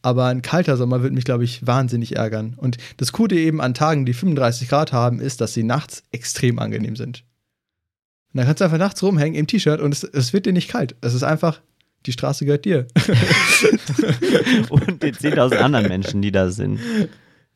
Aber 0.07 0.27
ein 0.27 0.41
kalter 0.41 0.77
Sommer 0.77 1.03
würde 1.03 1.17
mich, 1.17 1.25
glaube 1.25 1.43
ich, 1.43 1.67
wahnsinnig 1.67 2.15
ärgern. 2.15 2.55
Und 2.57 2.77
das 2.97 3.11
Coole 3.11 3.35
eben 3.35 3.61
an 3.61 3.75
Tagen, 3.75 4.07
die 4.07 4.13
35 4.13 4.69
Grad 4.69 4.93
haben, 4.93 5.19
ist, 5.19 5.41
dass 5.41 5.53
sie 5.53 5.65
nachts 5.65 6.05
extrem 6.13 6.61
angenehm 6.61 6.95
sind. 6.95 7.25
Und 8.33 8.39
dann 8.39 8.47
kannst 8.47 8.61
du 8.61 8.67
einfach 8.67 8.79
nachts 8.79 9.03
rumhängen 9.03 9.35
im 9.35 9.49
T-Shirt 9.49 9.81
und 9.81 9.93
es, 9.93 10.05
es 10.05 10.33
wird 10.33 10.47
dir 10.47 10.53
nicht 10.53 10.71
kalt. 10.71 10.95
Es 11.01 11.13
ist 11.13 11.25
einfach, 11.25 11.61
die 12.07 12.13
Straße 12.13 12.45
gehört 12.45 12.65
dir. 12.65 12.87
Und 14.71 15.03
den 15.03 15.17
10.000 15.17 15.57
anderen 15.57 15.89
Menschen, 15.89 16.23
die 16.23 16.31
da 16.31 16.51
sind. 16.51 16.79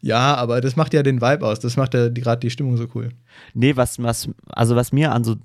ja, 0.01 0.35
aber 0.35 0.61
das 0.61 0.75
macht 0.75 0.93
ja 0.93 1.05
den 1.05 1.21
Vibe 1.21 1.47
aus. 1.47 1.61
Das 1.61 1.77
macht 1.77 1.95
ja 1.95 2.09
gerade 2.09 2.41
die 2.41 2.51
Stimmung 2.51 2.77
so 2.77 2.89
cool. 2.97 3.11
Nee, 3.55 3.77
was, 3.77 4.03
was, 4.03 4.29
also 4.49 4.75
was 4.75 4.91
mir 4.91 5.13
an 5.13 5.23
so 5.23 5.37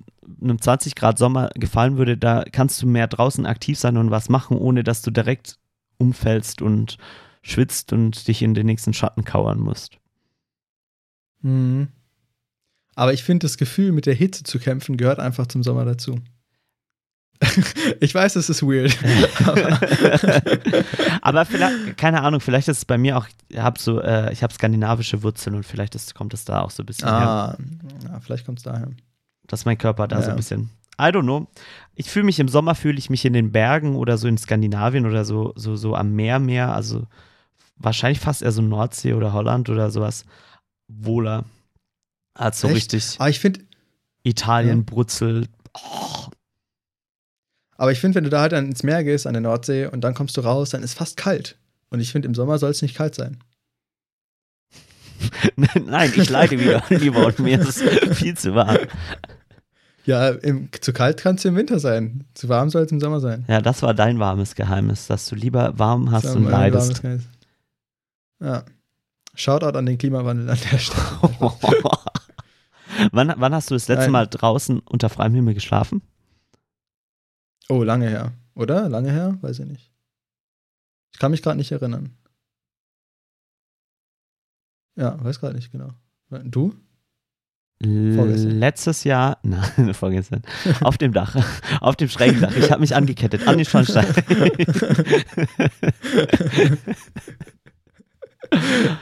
einem 0.41 0.59
20 0.59 0.95
Grad 0.95 1.19
Sommer 1.19 1.51
gefallen 1.53 1.99
würde, 1.99 2.17
da 2.17 2.45
kannst 2.51 2.81
du 2.81 2.87
mehr 2.87 3.05
draußen 3.05 3.45
aktiv 3.45 3.77
sein 3.77 3.97
und 3.97 4.09
was 4.09 4.27
machen, 4.27 4.57
ohne 4.57 4.83
dass 4.83 5.03
du 5.03 5.11
direkt 5.11 5.59
umfällst 5.97 6.61
und 6.61 6.97
schwitzt 7.41 7.93
und 7.93 8.27
dich 8.27 8.41
in 8.41 8.53
den 8.53 8.65
nächsten 8.65 8.93
Schatten 8.93 9.23
kauern 9.23 9.59
musst. 9.59 9.97
Mhm. 11.41 11.89
Aber 12.95 13.13
ich 13.13 13.23
finde, 13.23 13.45
das 13.45 13.57
Gefühl, 13.57 13.91
mit 13.91 14.05
der 14.05 14.15
Hitze 14.15 14.43
zu 14.43 14.57
kämpfen, 14.57 14.97
gehört 14.97 15.19
einfach 15.19 15.47
zum 15.47 15.63
Sommer 15.63 15.85
dazu. 15.85 16.19
ich 17.99 18.15
weiß, 18.15 18.37
es 18.37 18.49
ist 18.49 18.63
weird. 18.63 18.97
aber 19.45 19.79
Aber 21.21 21.45
vielleicht, 21.45 21.97
keine 21.97 22.21
Ahnung, 22.21 22.39
vielleicht 22.39 22.69
ist 22.69 22.77
es 22.77 22.85
bei 22.85 22.97
mir 22.97 23.17
auch, 23.17 23.27
ich 23.49 23.57
habe 23.57 23.77
so, 23.79 24.01
äh, 24.01 24.31
ich 24.31 24.41
habe 24.41 24.53
skandinavische 24.53 25.21
Wurzeln 25.21 25.55
und 25.57 25.65
vielleicht 25.65 25.95
ist, 25.95 26.15
kommt 26.15 26.33
es 26.33 26.45
da 26.45 26.61
auch 26.61 26.71
so 26.71 26.83
ein 26.83 26.85
bisschen 26.85 27.09
her, 27.09 27.17
ah, 27.17 27.57
ja, 28.05 28.19
vielleicht 28.21 28.45
kommt 28.45 28.59
es 28.59 28.63
daher. 28.63 28.89
dass 29.47 29.65
mein 29.65 29.77
Körper 29.77 30.07
da 30.07 30.21
so 30.21 30.27
Ja. 30.27 30.33
ein 30.33 30.37
bisschen, 30.37 30.69
I 30.99 31.05
don't 31.11 31.23
know. 31.23 31.47
Ich 31.95 32.09
fühle 32.09 32.25
mich 32.25 32.39
im 32.39 32.47
Sommer, 32.47 32.75
fühle 32.75 32.97
ich 32.97 33.09
mich 33.09 33.25
in 33.25 33.33
den 33.33 33.51
Bergen 33.51 33.95
oder 33.95 34.17
so 34.17 34.27
in 34.27 34.37
Skandinavien 34.37 35.05
oder 35.05 35.25
so, 35.25 35.53
so, 35.55 35.75
so 35.75 35.95
am 35.95 36.13
Meer 36.13 36.39
mehr, 36.39 36.73
also 36.73 37.07
wahrscheinlich 37.77 38.19
fast 38.19 38.41
eher 38.41 38.51
so 38.51 38.61
Nordsee 38.61 39.13
oder 39.13 39.33
Holland 39.33 39.69
oder 39.69 39.91
sowas 39.91 40.25
wohler 40.87 41.45
als 42.33 42.59
so 42.59 42.67
Echt? 42.67 42.77
richtig 42.77 43.15
Aber 43.19 43.29
ich 43.29 43.39
finde, 43.39 43.61
Italien, 44.23 44.79
Ja. 44.79 44.83
Brutzel. 44.85 45.47
Oh, 45.73 46.27
aber 47.77 47.91
ich 47.91 47.99
finde, 47.99 48.15
wenn 48.15 48.23
du 48.23 48.29
da 48.29 48.41
halt 48.41 48.53
dann 48.53 48.67
ins 48.67 48.83
Meer 48.83 49.03
gehst, 49.03 49.27
an 49.27 49.33
der 49.33 49.41
Nordsee, 49.41 49.87
und 49.87 50.01
dann 50.01 50.13
kommst 50.13 50.37
du 50.37 50.41
raus, 50.41 50.69
dann 50.69 50.83
ist 50.83 50.93
fast 50.93 51.17
kalt. 51.17 51.57
Und 51.89 51.99
ich 51.99 52.11
finde, 52.11 52.27
im 52.27 52.35
Sommer 52.35 52.57
soll 52.57 52.71
es 52.71 52.81
nicht 52.81 52.95
kalt 52.95 53.15
sein. 53.15 53.37
Nein, 55.55 56.13
ich 56.15 56.29
leide 56.29 56.59
wieder 56.59 56.83
lieber 56.89 57.25
und 57.25 57.39
mir 57.39 57.59
ist 57.59 57.81
es 57.81 58.17
viel 58.17 58.37
zu 58.37 58.55
warm. 58.55 58.77
Ja, 60.05 60.29
im, 60.29 60.69
zu 60.79 60.93
kalt 60.93 61.17
kann 61.17 61.35
es 61.35 61.45
im 61.45 61.55
Winter 61.55 61.79
sein. 61.79 62.25
Zu 62.35 62.47
warm 62.47 62.69
soll 62.69 62.83
es 62.83 62.91
im 62.91 62.99
Sommer 62.99 63.19
sein. 63.19 63.43
Ja, 63.47 63.59
das 63.61 63.81
war 63.81 63.93
dein 63.93 64.19
warmes 64.19 64.53
Geheimnis, 64.55 65.07
dass 65.07 65.27
du 65.27 65.35
lieber 65.35 65.77
warm 65.79 66.11
hast 66.11 66.35
und 66.35 66.45
leidest. 66.45 67.01
Ja. 68.39 68.63
Shoutout 69.33 69.77
an 69.77 69.85
den 69.85 69.97
Klimawandel 69.97 70.49
an 70.49 70.59
der 70.71 70.77
Stelle. 70.77 71.01
wann, 73.11 73.33
wann 73.35 73.53
hast 73.53 73.69
du 73.69 73.73
das 73.75 73.87
letzte 73.87 74.05
Nein. 74.05 74.11
Mal 74.11 74.27
draußen 74.27 74.79
unter 74.79 75.09
freiem 75.09 75.33
Himmel 75.33 75.55
geschlafen? 75.55 76.01
Oh, 77.67 77.83
lange 77.83 78.07
her. 78.07 78.33
Oder? 78.53 78.87
Lange 78.87 79.11
her? 79.11 79.37
Weiß 79.41 79.59
ich 79.59 79.65
nicht. 79.65 79.91
Ich 81.13 81.19
kann 81.19 81.31
mich 81.31 81.41
gerade 81.41 81.57
nicht 81.57 81.71
erinnern. 81.71 82.15
Ja, 84.95 85.21
weiß 85.21 85.39
gerade 85.39 85.55
nicht 85.55 85.71
genau. 85.71 85.89
Du? 86.29 86.73
Vorgestern. 87.83 88.51
Letztes 88.51 89.03
Jahr, 89.03 89.37
nein, 89.43 89.93
vorgestern, 89.93 90.43
auf 90.79 90.97
dem 90.97 91.11
Dach, 91.11 91.35
auf 91.81 91.97
dem 91.97 92.07
schrägen 92.07 92.39
Dach. 92.39 92.55
Ich 92.55 92.71
habe 92.71 92.79
mich 92.79 92.95
angekettet 92.95 93.47
an 93.47 93.57
den 93.57 93.65
Schornstein. 93.65 94.05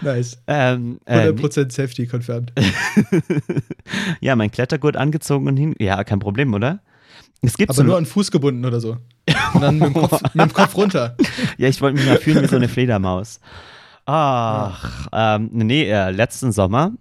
nice. 0.02 0.42
ähm, 0.48 1.00
äh, 1.06 1.30
100% 1.30 1.72
Safety 1.72 2.08
confirmed. 2.08 2.52
ja, 4.22 4.36
mein 4.36 4.50
Klettergurt 4.50 4.98
angezogen 4.98 5.48
und 5.48 5.56
hin. 5.58 5.76
Ja, 5.78 6.04
kein 6.04 6.18
Problem, 6.18 6.56
oder? 6.56 6.80
Es 7.44 7.58
gibt 7.58 7.70
Aber 7.70 7.76
so 7.78 7.84
nur 7.84 7.98
an 7.98 8.08
Fuß 8.08 8.32
gebunden 8.32 8.66
oder 8.66 8.80
so. 8.80 8.98
Und 9.54 9.62
dann 9.62 9.78
mit 9.78 9.90
dem 9.90 9.94
Kopf, 9.94 10.20
mit 10.34 10.46
dem 10.46 10.54
Kopf 10.54 10.76
runter. 10.76 11.16
Ja, 11.58 11.68
ich 11.68 11.80
wollte 11.82 12.00
mich 12.00 12.08
mal 12.08 12.18
fühlen 12.18 12.42
wie 12.42 12.48
so 12.48 12.56
eine 12.56 12.70
Fledermaus. 12.70 13.40
Ach, 14.06 15.08
ähm, 15.14 15.50
nee, 15.54 15.84
äh, 15.90 16.10
letzten 16.10 16.52
Sommer 16.52 16.94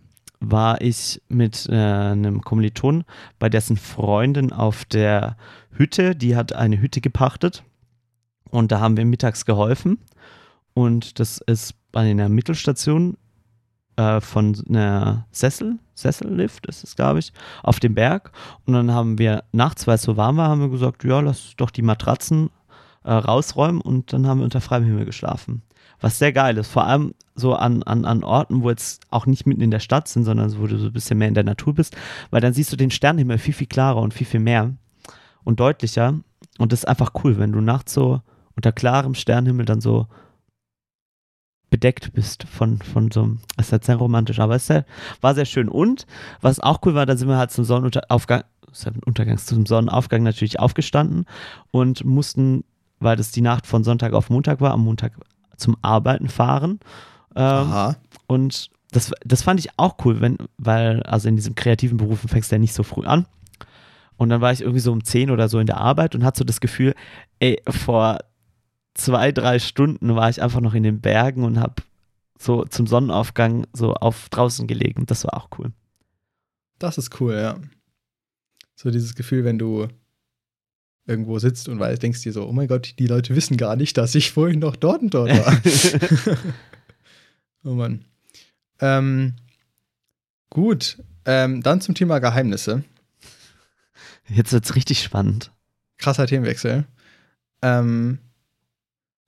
war 0.43 0.81
ich 0.81 1.23
mit 1.29 1.69
äh, 1.69 1.75
einem 1.75 2.43
Kommiliton 2.43 3.05
bei 3.39 3.49
dessen 3.49 3.77
Freundin 3.77 4.53
auf 4.53 4.85
der 4.85 5.37
Hütte. 5.71 6.15
Die 6.17 6.37
hat 6.37 6.53
eine 6.53 6.81
Hütte 6.81 7.01
gepachtet 7.01 7.63
und 8.51 8.73
da 8.73 8.81
haben 8.81 8.97
wir 8.97 9.05
mittags 9.05 9.45
geholfen. 9.45 9.99
Und 10.75 11.21
das 11.21 11.39
ist 11.47 11.75
bei 11.93 12.11
einer 12.11 12.29
Mittelstation 12.29 13.17
äh, 13.97 14.21
von 14.21 14.57
einer 14.69 15.27
Sessel, 15.31 15.79
Sessellift 15.95 16.67
ist 16.67 16.83
es, 16.83 16.97
glaube 16.97 17.21
ich, 17.21 17.33
auf 17.63 17.79
dem 17.79 17.95
Berg. 17.95 18.33
Und 18.67 18.75
dann 18.75 18.93
haben 18.93 19.19
wir 19.19 19.45
nachts, 19.53 19.87
weil 19.87 19.97
es 19.97 20.03
so 20.03 20.17
warm 20.17 20.37
war, 20.37 20.49
haben 20.49 20.61
wir 20.61 20.71
gesagt, 20.71 21.05
ja, 21.05 21.21
lass 21.21 21.55
doch 21.57 21.71
die 21.71 21.83
Matratzen 21.83 22.51
äh, 23.05 23.13
rausräumen 23.13 23.81
und 23.81 24.13
dann 24.13 24.27
haben 24.27 24.39
wir 24.39 24.45
unter 24.45 24.61
freiem 24.61 24.85
Himmel 24.85 25.05
geschlafen. 25.05 25.63
Was 26.03 26.19
sehr 26.19 26.33
geil 26.33 26.59
ist, 26.59 26.69
vor 26.69 26.85
allem 26.85 27.15
so 27.35 27.55
an, 27.55 27.83
an, 27.85 28.05
an 28.05 28.25
Orten, 28.25 28.63
wo 28.63 28.69
jetzt 28.69 29.03
auch 29.11 29.25
nicht 29.25 29.47
mitten 29.47 29.63
in 29.63 29.71
der 29.71 29.81
Stadt 29.81 30.09
sind, 30.09 30.25
sondern 30.25 30.59
wo 30.59 30.67
du 30.67 30.77
so 30.77 30.87
ein 30.89 30.93
bisschen 30.93 31.19
mehr 31.19 31.29
in 31.29 31.35
der 31.35 31.45
Natur 31.45 31.75
bist, 31.75 31.97
weil 32.31 32.41
dann 32.41 32.53
siehst 32.53 32.71
du 32.73 32.77
den 32.77 32.91
Sternenhimmel 32.91 33.39
viel, 33.39 33.55
viel 33.55 33.69
klarer 33.69 34.03
und 34.03 34.13
viel, 34.13 34.27
viel 34.27 34.41
mehr 34.41 34.75
und 35.45 35.61
deutlicher. 35.61 36.21
Und 36.59 36.73
das 36.73 36.81
ist 36.81 36.89
einfach 36.89 37.13
cool, 37.25 37.39
wenn 37.39 37.53
du 37.53 37.61
nachts 37.61 37.95
so 37.95 38.21
unter 38.55 38.73
klarem 38.73 39.15
Sternenhimmel 39.15 39.65
dann 39.65 39.81
so 39.81 40.09
bedeckt 41.71 42.13
bist 42.13 42.45
von, 42.45 42.79
von 42.79 43.11
so 43.11 43.23
einem, 43.23 43.41
ist 43.59 43.73
halt 43.73 43.85
sehr 43.85 43.97
romantisch, 43.97 44.41
aber 44.41 44.57
es 44.57 44.69
war 45.21 45.35
sehr 45.35 45.47
schön. 45.47 45.69
Und 45.71 46.07
was 46.43 46.61
auch 46.61 46.81
cool 46.85 46.95
war, 46.95 47.07
da 47.07 47.17
sind 47.17 47.29
wir 47.29 47.39
halt 47.39 47.51
zum 47.51 47.65
Sonnenaufgang, 47.65 48.45
Untergangs 49.07 49.47
zum 49.47 49.65
Sonnenaufgang 49.65 50.23
natürlich 50.23 50.61
aufgestanden 50.61 51.25
und 51.71 52.05
mussten, 52.05 52.65
weil 53.01 53.17
das 53.17 53.33
die 53.33 53.41
Nacht 53.41 53.67
von 53.67 53.85
Sonntag 53.85 54.13
auf 54.13 54.29
Montag 54.29 54.61
war, 54.61 54.73
am 54.73 54.85
Montag 54.85 55.13
zum 55.57 55.77
Arbeiten 55.83 56.29
fahren. 56.29 56.81
Ähm, 57.35 57.43
Aha. 57.43 57.97
und 58.27 58.71
das, 58.91 59.11
das 59.25 59.43
fand 59.43 59.59
ich 59.59 59.71
auch 59.79 59.97
cool, 60.05 60.21
wenn, 60.21 60.37
weil, 60.59 61.03
also 61.05 61.29
in 61.29 61.37
diesem 61.37 61.55
kreativen 61.55 61.97
Berufen 61.97 62.29
fängst 62.29 62.51
du 62.51 62.57
ja 62.57 62.61
nicht 62.61 62.75
so 62.75 62.83
früh 62.83 63.07
an. 63.07 63.27
Und 64.17 64.29
dann 64.29 64.41
war 64.41 64.53
ich 64.53 64.61
irgendwie 64.61 64.81
so 64.81 64.93
um 64.93 65.03
10 65.03 65.31
oder 65.31 65.49
so 65.49 65.59
in 65.59 65.67
der 65.67 65.79
Arbeit 65.79 66.15
und 66.15 66.25
hatte 66.25 66.41
so 66.41 66.45
das 66.45 66.61
Gefühl, 66.61 66.95
ey, 67.41 67.61
vor 67.69 68.19
zwei, 68.95 69.33
drei 69.33 69.59
Stunden 69.59 70.15
war 70.15 70.29
ich 70.29 70.43
einfach 70.43 70.61
noch 70.61 70.75
in 70.75 70.83
den 70.83 71.01
Bergen 71.01 71.45
und 71.45 71.59
habe 71.59 71.77
so 72.39 72.65
zum 72.65 72.87
Sonnenaufgang 72.87 73.67
so 73.73 73.95
auf 73.95 74.29
draußen 74.29 74.67
gelegen. 74.67 75.07
Das 75.07 75.25
war 75.25 75.35
auch 75.35 75.49
cool. 75.59 75.73
Das 76.79 76.99
ist 76.99 77.19
cool, 77.21 77.35
ja. 77.35 77.57
So 78.75 78.91
dieses 78.91 79.15
Gefühl, 79.15 79.45
wenn 79.45 79.59
du 79.59 79.89
irgendwo 81.07 81.39
sitzt 81.39 81.69
und 81.69 81.79
weißt, 81.79 82.03
denkst 82.03 82.23
dir 82.23 82.33
so, 82.33 82.47
oh 82.47 82.53
mein 82.53 82.69
Gott, 82.69 82.95
die 82.99 83.07
Leute 83.07 83.35
wissen 83.35 83.57
gar 83.57 83.77
nicht, 83.77 83.97
dass 83.99 84.15
ich 84.15 84.31
vorhin 84.31 84.61
noch 84.61 84.77
dort 84.77 85.03
und 85.03 85.15
dort 85.15 85.31
war. 85.31 85.61
oh 87.65 87.75
Mann. 87.75 88.05
Ähm, 88.81 89.35
gut, 90.51 90.99
ähm, 91.25 91.63
dann 91.63 91.81
zum 91.81 91.95
Thema 91.95 92.19
Geheimnisse. 92.19 92.85
Jetzt 94.29 94.53
wird's 94.53 94.75
richtig 94.75 95.03
spannend. 95.03 95.51
Krasser 95.99 96.27
Themenwechsel. 96.27 96.85
Ähm, 97.63 98.19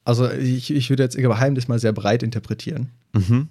also 0.05 0.31
ich, 0.31 0.71
ich 0.71 0.91
würde 0.91 1.03
jetzt 1.03 1.17
Geheimnis 1.17 1.67
mal 1.69 1.79
sehr 1.79 1.93
breit 1.93 2.23
interpretieren. 2.23 2.91
Mhm. 3.13 3.49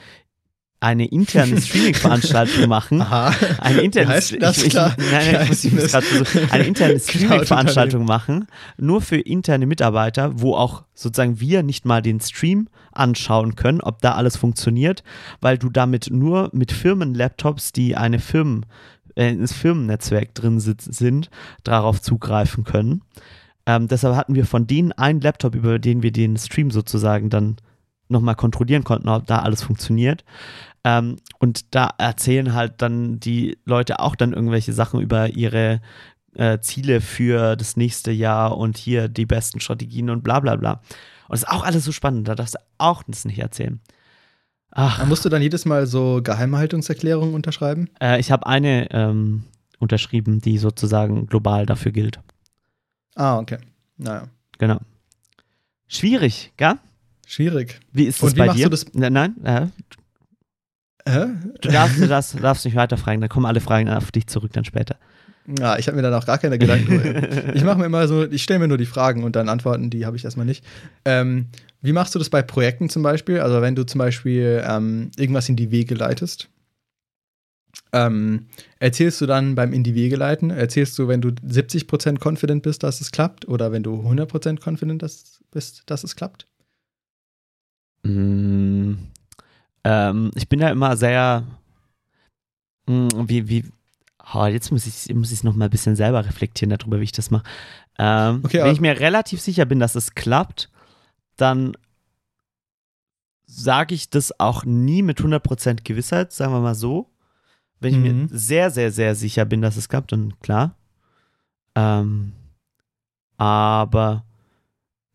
eine 0.82 1.06
interne 1.06 1.60
Streaming-Veranstaltung 1.60 2.68
machen. 2.68 3.00
Aha. 3.00 3.32
Eine 3.60 3.82
interne. 3.82 4.20
Streaming-Veranstaltung 6.98 8.04
machen, 8.04 8.48
nur 8.78 9.00
für 9.00 9.18
interne 9.18 9.66
Mitarbeiter, 9.66 10.40
wo 10.40 10.56
auch 10.56 10.82
sozusagen 10.94 11.38
wir 11.38 11.62
nicht 11.62 11.86
mal 11.86 12.02
den 12.02 12.20
Stream 12.20 12.68
anschauen 12.90 13.54
können, 13.54 13.80
ob 13.80 14.02
da 14.02 14.14
alles 14.14 14.36
funktioniert, 14.36 15.04
weil 15.40 15.56
du 15.56 15.70
damit 15.70 16.08
nur 16.10 16.50
mit 16.52 16.72
Firmenlaptops, 16.72 17.70
die 17.72 17.96
eine 17.96 18.18
Firmen, 18.18 18.66
äh, 19.14 19.30
ins 19.30 19.52
Firmennetzwerk 19.52 20.34
drin 20.34 20.58
sind, 20.58 21.30
darauf 21.62 22.02
zugreifen 22.02 22.64
können. 22.64 23.02
Ähm, 23.66 23.88
deshalb 23.88 24.16
hatten 24.16 24.34
wir 24.34 24.46
von 24.46 24.66
denen 24.66 24.92
einen 24.92 25.20
Laptop, 25.20 25.54
über 25.54 25.78
den 25.78 26.02
wir 26.02 26.12
den 26.12 26.36
Stream 26.36 26.70
sozusagen 26.70 27.30
dann 27.30 27.56
nochmal 28.08 28.34
kontrollieren 28.34 28.84
konnten, 28.84 29.08
ob 29.08 29.26
da 29.26 29.40
alles 29.40 29.62
funktioniert. 29.62 30.24
Ähm, 30.84 31.16
und 31.38 31.74
da 31.74 31.90
erzählen 31.98 32.54
halt 32.54 32.74
dann 32.82 33.20
die 33.20 33.58
Leute 33.64 34.00
auch 34.00 34.16
dann 34.16 34.32
irgendwelche 34.32 34.72
Sachen 34.72 35.00
über 35.00 35.28
ihre 35.28 35.80
äh, 36.34 36.58
Ziele 36.60 37.00
für 37.00 37.56
das 37.56 37.76
nächste 37.76 38.10
Jahr 38.10 38.56
und 38.56 38.76
hier 38.76 39.08
die 39.08 39.26
besten 39.26 39.60
Strategien 39.60 40.10
und 40.10 40.24
bla 40.24 40.40
bla 40.40 40.56
bla. 40.56 40.72
Und 40.72 41.30
das 41.30 41.42
ist 41.44 41.48
auch 41.48 41.64
alles 41.64 41.84
so 41.84 41.92
spannend, 41.92 42.28
da 42.28 42.34
darfst 42.34 42.54
du 42.54 42.58
auch 42.78 43.02
das 43.04 43.24
nicht 43.24 43.38
erzählen. 43.38 43.80
Ach, 44.72 44.98
Da 44.98 45.04
musst 45.04 45.24
du 45.24 45.28
dann 45.28 45.42
jedes 45.42 45.66
Mal 45.66 45.86
so 45.86 46.20
Geheimhaltungserklärungen 46.22 47.34
unterschreiben? 47.34 47.88
äh, 48.00 48.18
ich 48.18 48.32
habe 48.32 48.46
eine 48.46 48.90
ähm, 48.90 49.44
unterschrieben, 49.78 50.40
die 50.40 50.58
sozusagen 50.58 51.26
global 51.26 51.66
dafür 51.66 51.92
gilt. 51.92 52.20
Ah, 53.14 53.38
okay. 53.38 53.58
Naja. 53.98 54.28
Genau. 54.58 54.78
Schwierig, 55.88 56.52
gell? 56.56 56.74
Schwierig. 57.26 57.80
Wie 57.92 58.04
ist 58.04 58.22
das 58.22 58.30
Und 58.30 58.36
wie 58.36 58.40
bei 58.40 58.46
machst 58.46 58.58
dir? 58.58 58.64
du 58.64 58.70
das- 58.70 58.86
Nein, 58.94 59.12
nein, 59.12 59.34
äh, 59.44 59.66
Hä? 61.08 61.26
du 61.60 61.68
darfst, 61.68 62.00
du 62.00 62.06
darfst, 62.06 62.34
du 62.34 62.38
darfst 62.38 62.64
nicht 62.64 62.76
weiter 62.76 62.96
fragen, 62.96 63.20
dann 63.20 63.28
kommen 63.30 63.46
alle 63.46 63.60
Fragen 63.60 63.88
auf 63.88 64.12
dich 64.12 64.26
zurück 64.28 64.52
dann 64.52 64.64
später. 64.64 64.96
Ja, 65.58 65.76
ich 65.76 65.88
habe 65.88 65.96
mir 65.96 66.02
dann 66.02 66.14
auch 66.14 66.24
gar 66.24 66.38
keine 66.38 66.56
Gedanken. 66.58 67.52
ich 67.54 67.64
mache 67.64 67.78
mir 67.78 67.86
immer 67.86 68.06
so, 68.06 68.24
ich 68.30 68.42
stelle 68.44 68.60
mir 68.60 68.68
nur 68.68 68.78
die 68.78 68.86
Fragen 68.86 69.24
und 69.24 69.34
dann 69.34 69.48
Antworten, 69.48 69.90
die 69.90 70.06
habe 70.06 70.16
ich 70.16 70.24
erstmal 70.24 70.46
nicht. 70.46 70.64
Ähm, 71.04 71.46
wie 71.80 71.92
machst 71.92 72.14
du 72.14 72.20
das 72.20 72.30
bei 72.30 72.42
Projekten 72.42 72.88
zum 72.88 73.02
Beispiel? 73.02 73.40
Also 73.40 73.60
wenn 73.60 73.74
du 73.74 73.82
zum 73.84 73.98
Beispiel 73.98 74.62
ähm, 74.64 75.10
irgendwas 75.16 75.48
in 75.48 75.56
die 75.56 75.72
Wege 75.72 75.96
leitest, 75.96 76.48
ähm, 77.92 78.46
erzählst 78.78 79.20
du 79.20 79.26
dann 79.26 79.54
beim 79.54 79.72
in 79.72 79.84
die 79.84 79.94
Wege 79.94 80.16
leiten, 80.16 80.50
erzählst 80.50 80.98
du, 80.98 81.08
wenn 81.08 81.20
du 81.20 81.28
70% 81.28 82.18
confident 82.18 82.62
bist, 82.62 82.82
dass 82.82 83.00
es 83.00 83.10
klappt 83.10 83.46
oder 83.48 83.72
wenn 83.72 83.82
du 83.82 83.94
100% 84.00 84.62
confident 84.62 85.02
bist, 85.50 85.82
dass 85.86 86.04
es 86.04 86.16
klappt? 86.16 86.46
Mm, 88.02 88.94
ähm, 89.84 90.30
ich 90.34 90.48
bin 90.48 90.60
da 90.60 90.70
immer 90.70 90.96
sehr, 90.96 91.46
mm, 92.86 93.08
wie, 93.26 93.48
wie, 93.48 93.64
oh, 94.34 94.46
jetzt 94.46 94.70
muss 94.70 94.86
ich 94.86 95.14
muss 95.14 95.32
ich 95.32 95.44
noch 95.44 95.54
mal 95.54 95.66
ein 95.66 95.70
bisschen 95.70 95.96
selber 95.96 96.24
reflektieren 96.24 96.76
darüber, 96.76 96.98
wie 96.98 97.04
ich 97.04 97.12
das 97.12 97.30
mache. 97.30 97.44
Ähm, 97.98 98.40
Okay, 98.44 98.62
wenn 98.64 98.72
ich 98.72 98.80
mir 98.80 98.98
relativ 98.98 99.40
sicher 99.40 99.66
bin, 99.66 99.80
dass 99.80 99.94
es 99.94 100.14
klappt, 100.14 100.70
dann 101.36 101.76
sage 103.46 103.94
ich 103.94 104.08
das 104.08 104.38
auch 104.40 104.64
nie 104.64 105.02
mit 105.02 105.20
100% 105.20 105.84
Gewissheit, 105.84 106.32
sagen 106.32 106.52
wir 106.52 106.60
mal 106.60 106.74
so. 106.74 107.11
Wenn 107.82 107.92
ich 107.92 107.98
Mhm. 108.12 108.22
mir 108.22 108.28
sehr, 108.30 108.70
sehr, 108.70 108.90
sehr 108.92 109.14
sicher 109.14 109.44
bin, 109.44 109.60
dass 109.62 109.76
es 109.76 109.88
klappt, 109.88 110.12
dann 110.12 110.34
klar. 110.40 110.76
Ähm, 111.74 112.32
aber 113.36 114.24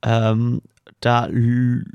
ähm, 0.03 0.61
da 0.99 1.25
lü- 1.25 1.85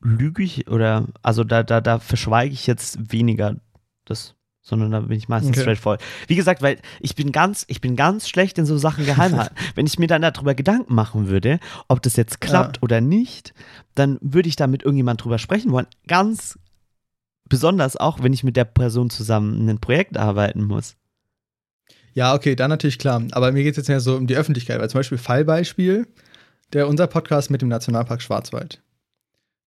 lüge 0.00 0.42
ich 0.42 0.68
oder 0.68 1.06
also 1.22 1.44
da, 1.44 1.62
da, 1.62 1.80
da 1.80 1.98
verschweige 1.98 2.52
ich 2.52 2.66
jetzt 2.66 3.12
weniger 3.12 3.56
das, 4.04 4.34
sondern 4.60 4.90
da 4.90 5.00
bin 5.00 5.16
ich 5.16 5.28
meistens 5.28 5.52
Okay. 5.56 5.60
straightforward. 5.62 6.02
Wie 6.26 6.36
gesagt, 6.36 6.62
weil 6.62 6.78
ich 7.00 7.14
bin 7.14 7.32
ganz, 7.32 7.64
ich 7.68 7.80
bin 7.80 7.96
ganz 7.96 8.28
schlecht 8.28 8.58
in 8.58 8.66
so 8.66 8.76
Sachen 8.78 9.06
geheim 9.06 9.36
halten. 9.38 9.54
Wenn 9.74 9.86
ich 9.86 9.98
mir 9.98 10.06
dann 10.08 10.22
darüber 10.22 10.54
Gedanken 10.54 10.94
machen 10.94 11.28
würde, 11.28 11.58
ob 11.88 12.02
das 12.02 12.16
jetzt 12.16 12.40
klappt 12.40 12.76
Ja. 12.78 12.82
oder 12.82 13.00
nicht, 13.00 13.54
dann 13.94 14.18
würde 14.20 14.48
ich 14.48 14.56
da 14.56 14.66
mit 14.66 14.82
irgendjemand 14.82 15.22
drüber 15.24 15.38
sprechen 15.38 15.72
wollen. 15.72 15.86
Ganz 16.06 16.58
besonders 17.48 17.96
auch, 17.96 18.22
wenn 18.22 18.32
ich 18.32 18.44
mit 18.44 18.56
der 18.56 18.64
Person 18.64 19.10
zusammen 19.10 19.68
ein 19.68 19.78
Projekt 19.78 20.16
arbeiten 20.16 20.64
muss. 20.64 20.96
Ja, 22.14 22.34
okay, 22.34 22.56
dann 22.56 22.70
natürlich 22.70 22.98
klar. 22.98 23.22
Aber 23.32 23.52
mir 23.52 23.62
geht 23.62 23.72
es 23.72 23.76
jetzt 23.76 23.88
mehr 23.88 24.00
so 24.00 24.16
um 24.16 24.26
die 24.26 24.36
Öffentlichkeit, 24.36 24.80
weil 24.80 24.90
zum 24.90 24.98
Beispiel 24.98 25.18
Fallbeispiel, 25.18 26.06
der 26.72 26.88
unser 26.88 27.06
Podcast 27.06 27.50
mit 27.50 27.62
dem 27.62 27.68
Nationalpark 27.68 28.20
Schwarzwald. 28.22 28.82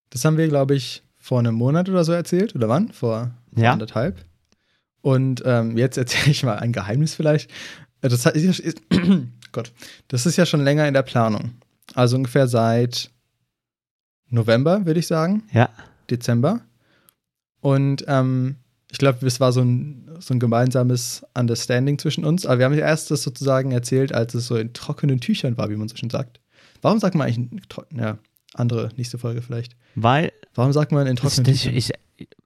Das 0.10 0.26
haben 0.26 0.38
wir, 0.38 0.48
glaube 0.50 0.76
ich, 0.76 1.04
vor 1.18 1.40
einem 1.40 1.56
Monat 1.56 1.88
oder 1.88 2.04
so 2.04 2.12
erzählt. 2.12 2.56
Oder 2.56 2.68
wann? 2.68 2.92
Vor, 2.92 3.32
vor 3.54 3.64
Ja. 3.64 3.72
anderthalb. 3.72 4.24
Und 5.02 5.42
ähm, 5.46 5.78
jetzt 5.78 5.98
erzähle 5.98 6.32
ich 6.32 6.44
mal 6.44 6.58
ein 6.60 6.74
Geheimnis 6.74 7.16
vielleicht. 7.16 7.50
Das 8.02 8.26
hat- 8.26 8.36
ist, 8.36 8.60
ist, 8.60 8.82
Gott, 9.52 9.72
das 10.10 10.26
ist 10.26 10.36
ja 10.38 10.46
schon 10.46 10.64
länger 10.64 10.88
in 10.88 10.94
der 10.94 11.04
Planung. 11.04 11.52
Also 11.96 12.18
ungefähr 12.18 12.48
seit 12.48 13.12
November, 14.30 14.86
würde 14.86 15.00
ich 15.00 15.08
sagen. 15.08 15.44
Ja. 15.54 15.70
Dezember. 16.10 16.62
Und 17.62 18.04
ähm, 18.08 18.56
ich 18.92 18.98
glaube, 18.98 19.26
es 19.26 19.40
war 19.40 19.52
so 19.54 19.62
ein, 19.62 20.10
so 20.20 20.34
ein 20.34 20.40
gemeinsames 20.40 21.26
Understanding 21.38 21.98
zwischen 21.98 22.26
uns. 22.26 22.46
Aber 22.46 22.60
wir 22.60 22.66
haben 22.66 22.74
ja 22.74 22.86
erst 22.86 23.10
das 23.12 23.24
sozusagen 23.24 23.72
erzählt, 23.72 24.14
als 24.14 24.34
es 24.34 24.48
so 24.48 24.56
in 24.58 24.74
trockenen 24.74 25.20
Tüchern 25.22 25.58
war, 25.58 25.70
wie 25.70 25.76
man 25.78 25.88
so 25.88 25.96
schön 25.96 26.10
sagt. 26.10 26.40
Warum 26.82 27.00
sagt 27.00 27.16
man 27.16 27.28
eigentlich, 27.28 27.38
in 27.92 27.98
ja, 28.00 28.18
andere, 28.56 28.90
nächste 28.98 29.18
Folge 29.18 29.42
vielleicht. 29.42 29.76
Weil 29.96 30.32
Warum 30.56 30.74
sagt 30.74 30.92
man 30.92 31.08
in 31.08 31.14
ich, 31.14 31.20
trockenen 31.20 31.52
ich, 31.54 31.62
Tüchern? 31.64 31.78
ich, 31.78 31.92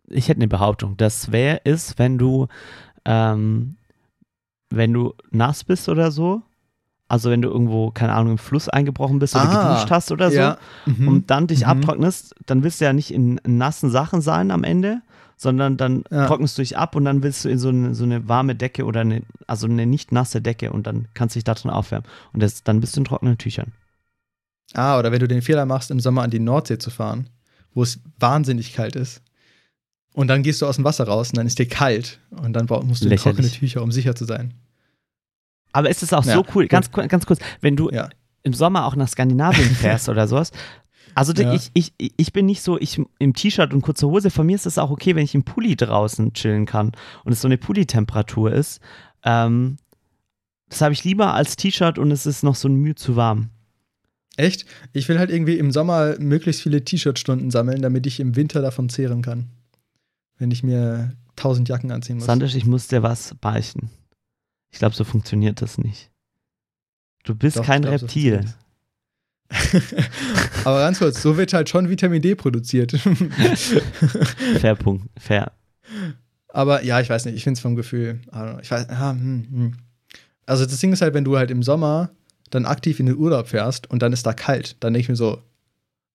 ich 0.10 0.28
hätte 0.28 0.38
eine 0.40 0.48
Behauptung. 0.48 0.98
Das 0.98 1.32
wäre 1.32 1.62
ist, 1.64 1.98
wenn 1.98 2.18
du 2.20 2.48
ähm, 3.06 3.78
wenn 4.70 4.94
du 4.94 5.14
nass 5.32 5.64
bist 5.64 5.90
oder 5.90 6.12
so, 6.12 6.42
also 7.08 7.30
wenn 7.30 7.42
du 7.42 7.50
irgendwo, 7.50 7.92
keine 7.92 8.14
Ahnung, 8.14 8.34
im 8.34 8.38
Fluss 8.40 8.68
eingebrochen 8.68 9.20
bist 9.20 9.36
oder 9.36 9.46
Ah, 9.50 9.70
geduscht 9.70 9.92
hast 9.92 10.12
oder 10.12 10.32
so 10.32 10.38
ja. 10.38 10.58
Mhm. 10.86 11.08
und 11.08 11.32
dann 11.32 11.48
dich 11.48 11.60
Mhm. 11.62 11.66
abtrocknest, 11.68 12.34
dann 12.48 12.64
willst 12.64 12.82
du 12.82 12.86
ja 12.86 12.94
nicht 12.94 13.12
in 13.14 13.40
nassen 13.48 13.90
Sachen 13.92 14.22
sein 14.22 14.50
am 14.52 14.64
Ende, 14.64 15.02
sondern 15.38 15.78
dann 15.78 16.04
Ja. 16.12 16.28
trocknest 16.28 16.58
du 16.58 16.62
dich 16.62 16.78
ab 16.78 16.96
und 16.96 17.06
dann 17.06 17.24
willst 17.24 17.44
du 17.46 17.50
in 17.50 17.58
so 17.60 17.70
eine, 17.70 17.94
so 17.96 18.04
eine 18.04 18.28
warme 18.28 18.56
Decke 18.56 18.86
oder 18.86 19.02
eine, 19.02 19.22
also 19.48 19.68
eine 19.68 19.86
nicht 19.86 20.12
nasse 20.12 20.42
Decke 20.42 20.72
und 20.72 20.88
dann 20.88 21.08
kannst 21.14 21.36
du 21.36 21.38
dich 21.38 21.44
da 21.44 21.54
drin 21.54 21.72
aufwärmen. 21.72 22.08
Und 22.34 22.42
das, 22.42 22.64
dann 22.64 22.80
bist 22.80 22.96
du 22.96 23.02
in 23.02 23.06
trockenen 23.06 23.38
Tüchern. 23.38 23.74
Ah, 24.74 24.98
oder 25.00 25.12
wenn 25.12 25.20
du 25.20 25.28
den 25.28 25.42
Fehler 25.42 25.66
machst, 25.66 25.92
im 25.92 26.00
Sommer 26.00 26.24
an 26.24 26.32
die 26.32 26.40
Nordsee 26.40 26.78
zu 26.78 26.90
fahren, 26.90 27.30
wo 27.74 27.84
es 27.84 28.00
wahnsinnig 28.20 28.74
kalt 28.74 28.96
ist. 28.96 29.22
Und 30.14 30.28
dann 30.30 30.44
gehst 30.44 30.62
du 30.62 30.66
aus 30.66 30.76
dem 30.78 30.86
Wasser 30.86 31.06
raus 31.08 31.30
und 31.32 31.38
dann 31.38 31.48
ist 31.48 31.60
dir 31.60 31.68
kalt. 31.68 32.20
Und 32.32 32.54
dann 32.54 32.66
musst 32.88 33.04
du 33.04 33.16
trockene 33.16 33.50
Tücher, 33.50 33.84
um 33.84 33.92
sicher 33.92 34.16
zu 34.16 34.24
sein. 34.26 34.54
Aber 35.74 35.90
ist 35.90 36.02
es 36.04 36.14
auch 36.14 36.24
Ja, 36.24 36.36
so 36.36 36.46
cool, 36.56 36.68
ganz, 36.68 36.90
ganz 36.92 37.26
kurz, 37.26 37.40
wenn 37.60 37.76
du 37.76 37.90
Ja. 37.92 38.10
im 38.44 38.54
Sommer 38.54 38.86
auch 38.86 38.96
nach 38.96 39.10
Skandinavien 39.10 39.70
fährst 39.76 40.08
oder 40.08 40.28
sowas. 40.28 40.52
Also 41.16 41.34
Ja. 41.34 41.54
ich, 41.54 41.72
ich, 41.74 41.94
ich 41.98 42.34
bin 42.34 42.46
nicht 42.46 42.62
so, 42.62 42.78
ich 42.80 43.02
im 43.20 43.34
T-Shirt 43.34 43.74
und 43.74 43.82
kurzer 43.82 44.08
Hose, 44.08 44.30
von 44.30 44.46
mir 44.46 44.56
ist 44.56 44.66
es 44.66 44.78
auch 44.78 44.92
okay, 44.92 45.16
wenn 45.16 45.24
ich 45.24 45.34
im 45.34 45.44
Pulli 45.44 45.76
draußen 45.76 46.34
chillen 46.34 46.66
kann 46.66 46.92
und 47.24 47.32
es 47.32 47.42
so 47.42 47.48
eine 47.48 47.58
Pulli-Temperatur 47.58 48.52
ist. 48.52 48.82
Ähm, 49.24 49.78
das 50.70 50.82
habe 50.82 50.94
ich 50.94 51.04
lieber 51.04 51.34
als 51.34 51.56
T-Shirt 51.56 51.98
und 51.98 52.12
es 52.12 52.26
ist 52.26 52.44
noch 52.44 52.56
so 52.56 52.68
ein 52.68 52.76
Mühe 52.76 52.96
zu 52.96 53.16
warm. 53.16 53.50
Echt? 54.36 54.66
Ich 54.92 55.08
will 55.08 55.18
halt 55.18 55.30
irgendwie 55.32 55.58
im 55.58 55.72
Sommer 55.72 56.20
möglichst 56.20 56.62
viele 56.62 56.84
T-Shirt-Stunden 56.84 57.50
sammeln, 57.50 57.82
damit 57.82 58.06
ich 58.06 58.20
im 58.20 58.36
Winter 58.36 58.62
davon 58.62 58.90
zehren 58.90 59.22
kann. 59.22 59.48
Wenn 60.38 60.52
ich 60.52 60.64
mir 60.64 61.14
tausend 61.38 61.70
Jacken 61.70 61.92
anziehen 61.92 62.18
muss. 62.18 62.26
Sandisch, 62.26 62.56
ich 62.56 62.66
muss 62.66 62.88
dir 62.88 63.04
was 63.04 63.36
beichten. 63.36 63.90
Ich 64.72 64.80
glaube, 64.80 64.96
so 64.96 65.06
funktioniert 65.06 65.62
das 65.62 65.78
nicht. 65.78 66.12
Du 67.24 67.34
bist 67.36 67.56
Doch, 67.58 67.66
kein 67.66 67.84
glaub, 67.84 67.98
so 68.00 68.06
Reptil. 68.06 68.34
funktioniert's. 68.34 68.65
Aber 70.64 70.80
ganz 70.80 71.00
kurz, 71.00 71.22
so 71.22 71.38
wird 71.38 71.54
halt 71.54 71.70
schon 71.70 71.90
Vitamin 71.90 72.22
D 72.22 72.36
produziert. 72.36 72.92
Fair 74.60 74.76
Punkt, 74.76 75.08
fair. 75.20 75.52
Aber 76.50 76.84
ja, 76.84 77.00
ich 77.00 77.10
weiß 77.10 77.26
nicht, 77.26 77.36
ich 77.36 77.44
finde 77.44 77.58
es 77.58 77.62
vom 77.62 77.76
Gefühl, 77.76 78.22
ich 78.62 78.72
weiß, 78.72 78.90
ah, 78.90 79.12
hm, 79.12 79.48
hm. 79.52 79.74
also 80.46 80.66
das 80.66 80.80
Ding 80.80 80.94
ist 80.94 81.02
halt, 81.02 81.14
wenn 81.14 81.26
du 81.26 81.38
halt 81.38 81.52
im 81.52 81.64
Sommer 81.64 82.12
dann 82.50 82.66
aktiv 82.66 83.00
in 83.00 83.08
den 83.08 83.18
Urlaub 83.18 83.48
fährst 83.48 83.90
und 83.90 84.02
dann 84.02 84.14
ist 84.14 84.26
da 84.26 84.34
kalt, 84.34 84.78
dann 84.80 84.94
denke 84.94 85.04
ich 85.04 85.10
mir 85.10 85.16
so, 85.16 85.42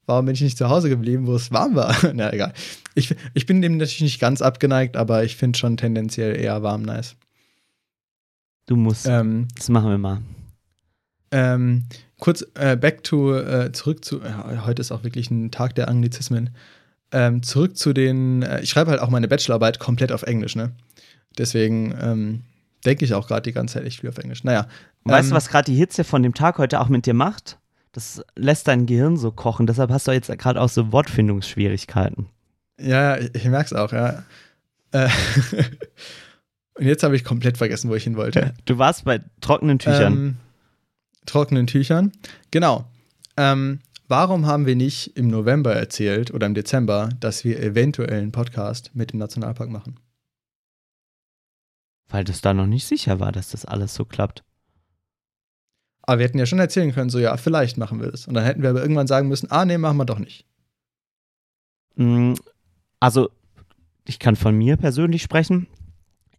warum 0.06 0.26
bin 0.26 0.34
ich 0.34 0.40
nicht 0.40 0.58
zu 0.58 0.68
Hause 0.68 0.88
geblieben, 0.88 1.26
wo 1.26 1.34
es 1.34 1.52
warm 1.52 1.74
war? 1.76 1.94
Na 2.14 2.32
egal. 2.32 2.52
Ich, 2.94 3.14
ich 3.34 3.46
bin 3.46 3.62
dem 3.62 3.76
natürlich 3.76 4.00
nicht 4.00 4.20
ganz 4.20 4.42
abgeneigt, 4.42 4.96
aber 4.96 5.24
ich 5.24 5.36
finde 5.36 5.58
schon 5.58 5.76
tendenziell 5.76 6.36
eher 6.36 6.62
warm 6.62 6.82
nice. 6.82 7.16
Du 8.66 8.76
musst. 8.76 9.06
Ähm, 9.06 9.48
das 9.56 9.68
machen 9.68 9.90
wir 9.90 9.98
mal. 9.98 10.22
ähm, 11.32 11.84
kurz 12.20 12.44
äh, 12.54 12.76
back 12.76 13.02
to, 13.04 13.36
äh, 13.36 13.72
zurück 13.72 14.04
zu, 14.04 14.20
ja, 14.20 14.64
heute 14.66 14.80
ist 14.80 14.92
auch 14.92 15.04
wirklich 15.04 15.30
ein 15.30 15.50
Tag 15.50 15.74
der 15.74 15.88
Anglizismen. 15.88 16.50
Ähm, 17.12 17.42
zurück 17.42 17.76
zu 17.76 17.92
den, 17.92 18.42
äh, 18.42 18.60
ich 18.60 18.70
schreibe 18.70 18.90
halt 18.90 19.00
auch 19.00 19.10
meine 19.10 19.28
Bachelorarbeit 19.28 19.80
komplett 19.80 20.12
auf 20.12 20.22
Englisch, 20.22 20.54
ne? 20.54 20.72
Deswegen 21.36 21.94
ähm, 22.00 22.42
denke 22.84 23.04
ich 23.04 23.14
auch 23.14 23.26
gerade 23.26 23.42
die 23.42 23.52
ganze 23.52 23.74
Zeit 23.74 23.84
echt 23.84 24.00
viel 24.00 24.10
auf 24.10 24.18
Englisch. 24.18 24.44
Naja. 24.44 24.66
Weißt 25.04 25.26
ähm, 25.26 25.30
du, 25.30 25.36
was 25.36 25.48
gerade 25.48 25.70
die 25.70 25.76
Hitze 25.76 26.04
von 26.04 26.22
dem 26.22 26.34
Tag 26.34 26.58
heute 26.58 26.80
auch 26.80 26.88
mit 26.88 27.06
dir 27.06 27.14
macht? 27.14 27.58
Das 27.92 28.22
lässt 28.36 28.68
dein 28.68 28.86
Gehirn 28.86 29.16
so 29.16 29.32
kochen. 29.32 29.66
Deshalb 29.66 29.90
hast 29.90 30.06
du 30.06 30.12
jetzt 30.12 30.30
gerade 30.38 30.60
auch 30.60 30.68
so 30.68 30.92
Wortfindungsschwierigkeiten. 30.92 32.26
Ja, 32.78 33.16
ich, 33.16 33.34
ich 33.34 33.44
merke 33.46 33.66
es 33.66 33.72
auch, 33.72 33.92
ja. 33.92 34.22
Äh, 34.92 35.08
Und 36.80 36.86
jetzt 36.86 37.02
habe 37.02 37.14
ich 37.14 37.24
komplett 37.24 37.58
vergessen, 37.58 37.90
wo 37.90 37.94
ich 37.94 38.04
hin 38.04 38.16
wollte. 38.16 38.54
Du 38.64 38.78
warst 38.78 39.04
bei 39.04 39.20
trockenen 39.42 39.78
Tüchern. 39.78 40.12
Ähm, 40.12 40.36
trockenen 41.26 41.66
Tüchern. 41.66 42.12
Genau. 42.50 42.86
Ähm, 43.36 43.80
warum 44.08 44.46
haben 44.46 44.66
wir 44.66 44.76
nicht 44.76 45.16
im 45.16 45.28
November 45.28 45.74
erzählt 45.74 46.32
oder 46.32 46.46
im 46.46 46.54
Dezember, 46.54 47.10
dass 47.20 47.44
wir 47.44 47.60
eventuell 47.60 48.18
einen 48.18 48.32
Podcast 48.32 48.90
mit 48.94 49.12
dem 49.12 49.18
Nationalpark 49.18 49.70
machen? 49.70 50.00
Weil 52.08 52.24
das 52.24 52.40
da 52.40 52.52
noch 52.52 52.66
nicht 52.66 52.86
sicher 52.86 53.20
war, 53.20 53.32
dass 53.32 53.50
das 53.50 53.64
alles 53.64 53.94
so 53.94 54.04
klappt. 54.04 54.42
Aber 56.02 56.18
wir 56.18 56.26
hätten 56.26 56.38
ja 56.38 56.46
schon 56.46 56.58
erzählen 56.58 56.92
können, 56.92 57.10
so 57.10 57.18
ja, 57.20 57.36
vielleicht 57.36 57.76
machen 57.78 58.00
wir 58.00 58.10
das. 58.10 58.26
Und 58.26 58.34
dann 58.34 58.44
hätten 58.44 58.62
wir 58.62 58.70
aber 58.70 58.82
irgendwann 58.82 59.06
sagen 59.06 59.28
müssen, 59.28 59.50
ah 59.50 59.64
nee, 59.64 59.78
machen 59.78 59.96
wir 59.96 60.06
doch 60.06 60.18
nicht. 60.18 60.44
Mm, 61.94 62.34
Also, 62.98 63.30
ich 64.06 64.18
kann 64.18 64.34
von 64.34 64.56
mir 64.56 64.76
persönlich 64.76 65.22
sprechen. 65.22 65.68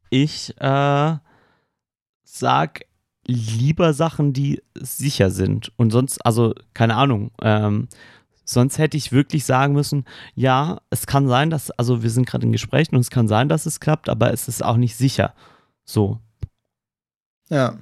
Ich 0.09 0.53
äh, 0.59 1.15
sag 2.23 2.81
lieber 3.25 3.93
Sachen, 3.93 4.33
die 4.33 4.61
sicher 4.79 5.31
sind. 5.31 5.71
Und 5.77 5.91
sonst, 5.91 6.25
also, 6.25 6.53
keine 6.73 6.95
Ahnung, 6.95 7.31
ähm, 7.41 7.87
sonst 8.45 8.77
hätte 8.77 8.97
ich 8.97 9.11
wirklich 9.11 9.45
sagen 9.45 9.73
müssen, 9.73 10.05
ja, 10.35 10.81
es 10.89 11.05
kann 11.05 11.27
sein, 11.27 11.49
dass, 11.49 11.71
also 11.71 12.03
wir 12.03 12.09
sind 12.09 12.27
gerade 12.27 12.45
in 12.45 12.51
Gesprächen 12.51 12.95
und 12.95 13.01
es 13.01 13.09
kann 13.09 13.27
sein, 13.27 13.47
dass 13.49 13.65
es 13.65 13.79
klappt, 13.79 14.09
aber 14.09 14.33
es 14.33 14.47
ist 14.47 14.63
auch 14.63 14.77
nicht 14.77 14.95
sicher. 14.95 15.33
So. 15.85 16.19
Ja. 17.49 17.77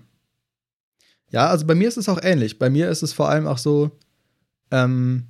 Ja, 1.31 1.47
also 1.47 1.65
bei 1.65 1.75
mir 1.75 1.87
ist 1.87 1.97
es 1.97 2.09
auch 2.09 2.19
ähnlich. 2.21 2.59
Bei 2.59 2.69
mir 2.69 2.89
ist 2.89 3.03
es 3.03 3.13
vor 3.13 3.29
allem 3.29 3.47
auch 3.47 3.57
so, 3.59 3.91
ähm, 4.71 5.27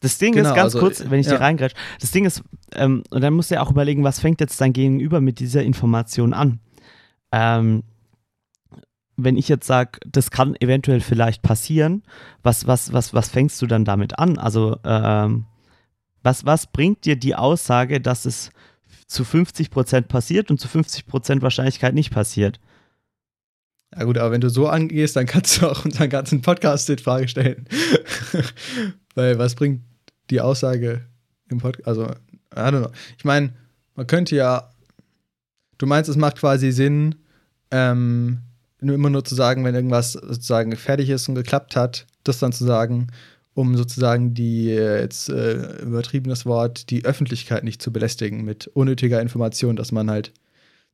Das 0.00 0.18
Ding 0.18 0.34
Genau, 0.34 0.50
ist 0.50 0.54
ganz 0.54 0.74
also, 0.74 0.80
kurz, 0.80 1.02
wenn 1.08 1.20
ich 1.20 1.26
ja. 1.26 1.34
dir 1.34 1.40
reingrätsch, 1.40 1.74
das 2.00 2.10
Ding 2.10 2.24
ist, 2.24 2.42
ähm, 2.74 3.02
und 3.10 3.20
dann 3.22 3.32
musst 3.32 3.50
du 3.50 3.54
ja 3.54 3.62
auch 3.62 3.70
überlegen, 3.70 4.04
was 4.04 4.20
fängt 4.20 4.40
jetzt 4.40 4.60
dein 4.60 4.72
Gegenüber 4.72 5.20
mit 5.20 5.38
dieser 5.38 5.62
Information 5.62 6.34
an? 6.34 6.60
Ähm, 7.32 7.84
wenn 9.16 9.36
ich 9.36 9.48
jetzt 9.48 9.66
sage, 9.66 9.98
das 10.06 10.30
kann 10.30 10.56
eventuell 10.60 11.00
vielleicht 11.00 11.42
passieren, 11.42 12.02
was, 12.42 12.66
was, 12.66 12.92
was, 12.92 13.14
was 13.14 13.28
fängst 13.28 13.60
du 13.62 13.66
dann 13.66 13.84
damit 13.84 14.18
an? 14.18 14.38
Also, 14.38 14.78
ähm, 14.84 15.46
was, 16.22 16.44
was 16.46 16.66
bringt 16.66 17.04
dir 17.04 17.16
die 17.16 17.34
Aussage, 17.34 18.00
dass 18.00 18.24
es 18.24 18.50
zu 19.06 19.22
50% 19.22 20.02
passiert 20.02 20.50
und 20.50 20.58
zu 20.58 20.68
50% 20.68 21.42
Wahrscheinlichkeit 21.42 21.94
nicht 21.94 22.10
passiert? 22.10 22.58
ja 23.96 24.04
gut, 24.04 24.18
aber 24.18 24.32
wenn 24.32 24.40
du 24.40 24.50
so 24.50 24.68
angehst, 24.68 25.16
dann 25.16 25.26
kannst 25.26 25.60
du 25.60 25.66
auch 25.70 25.84
unseren 25.84 26.10
ganzen 26.10 26.42
Podcast 26.42 26.90
in 26.90 26.98
Frage 26.98 27.28
stellen. 27.28 27.66
Weil 29.14 29.38
was 29.38 29.54
bringt 29.54 29.82
die 30.30 30.40
Aussage 30.40 31.02
im 31.48 31.58
Podcast? 31.58 31.86
Also, 31.86 32.06
I 32.06 32.58
don't 32.58 32.80
know. 32.80 32.90
Ich 33.16 33.24
meine, 33.24 33.52
man 33.94 34.06
könnte 34.06 34.34
ja, 34.34 34.70
du 35.78 35.86
meinst, 35.86 36.10
es 36.10 36.16
macht 36.16 36.38
quasi 36.38 36.72
Sinn, 36.72 37.14
ähm, 37.70 38.40
immer 38.92 39.10
nur 39.10 39.24
zu 39.24 39.34
sagen, 39.34 39.64
wenn 39.64 39.74
irgendwas 39.74 40.12
sozusagen 40.12 40.74
fertig 40.76 41.10
ist 41.10 41.28
und 41.28 41.34
geklappt 41.34 41.76
hat, 41.76 42.06
das 42.24 42.38
dann 42.38 42.52
zu 42.52 42.64
sagen, 42.64 43.06
um 43.54 43.76
sozusagen 43.76 44.34
die, 44.34 44.70
äh, 44.70 45.00
jetzt 45.00 45.28
äh, 45.28 45.80
übertriebenes 45.82 46.44
Wort, 46.44 46.90
die 46.90 47.04
Öffentlichkeit 47.04 47.62
nicht 47.64 47.80
zu 47.80 47.92
belästigen 47.92 48.44
mit 48.44 48.66
unnötiger 48.68 49.20
Information, 49.22 49.76
dass 49.76 49.92
man 49.92 50.10
halt 50.10 50.32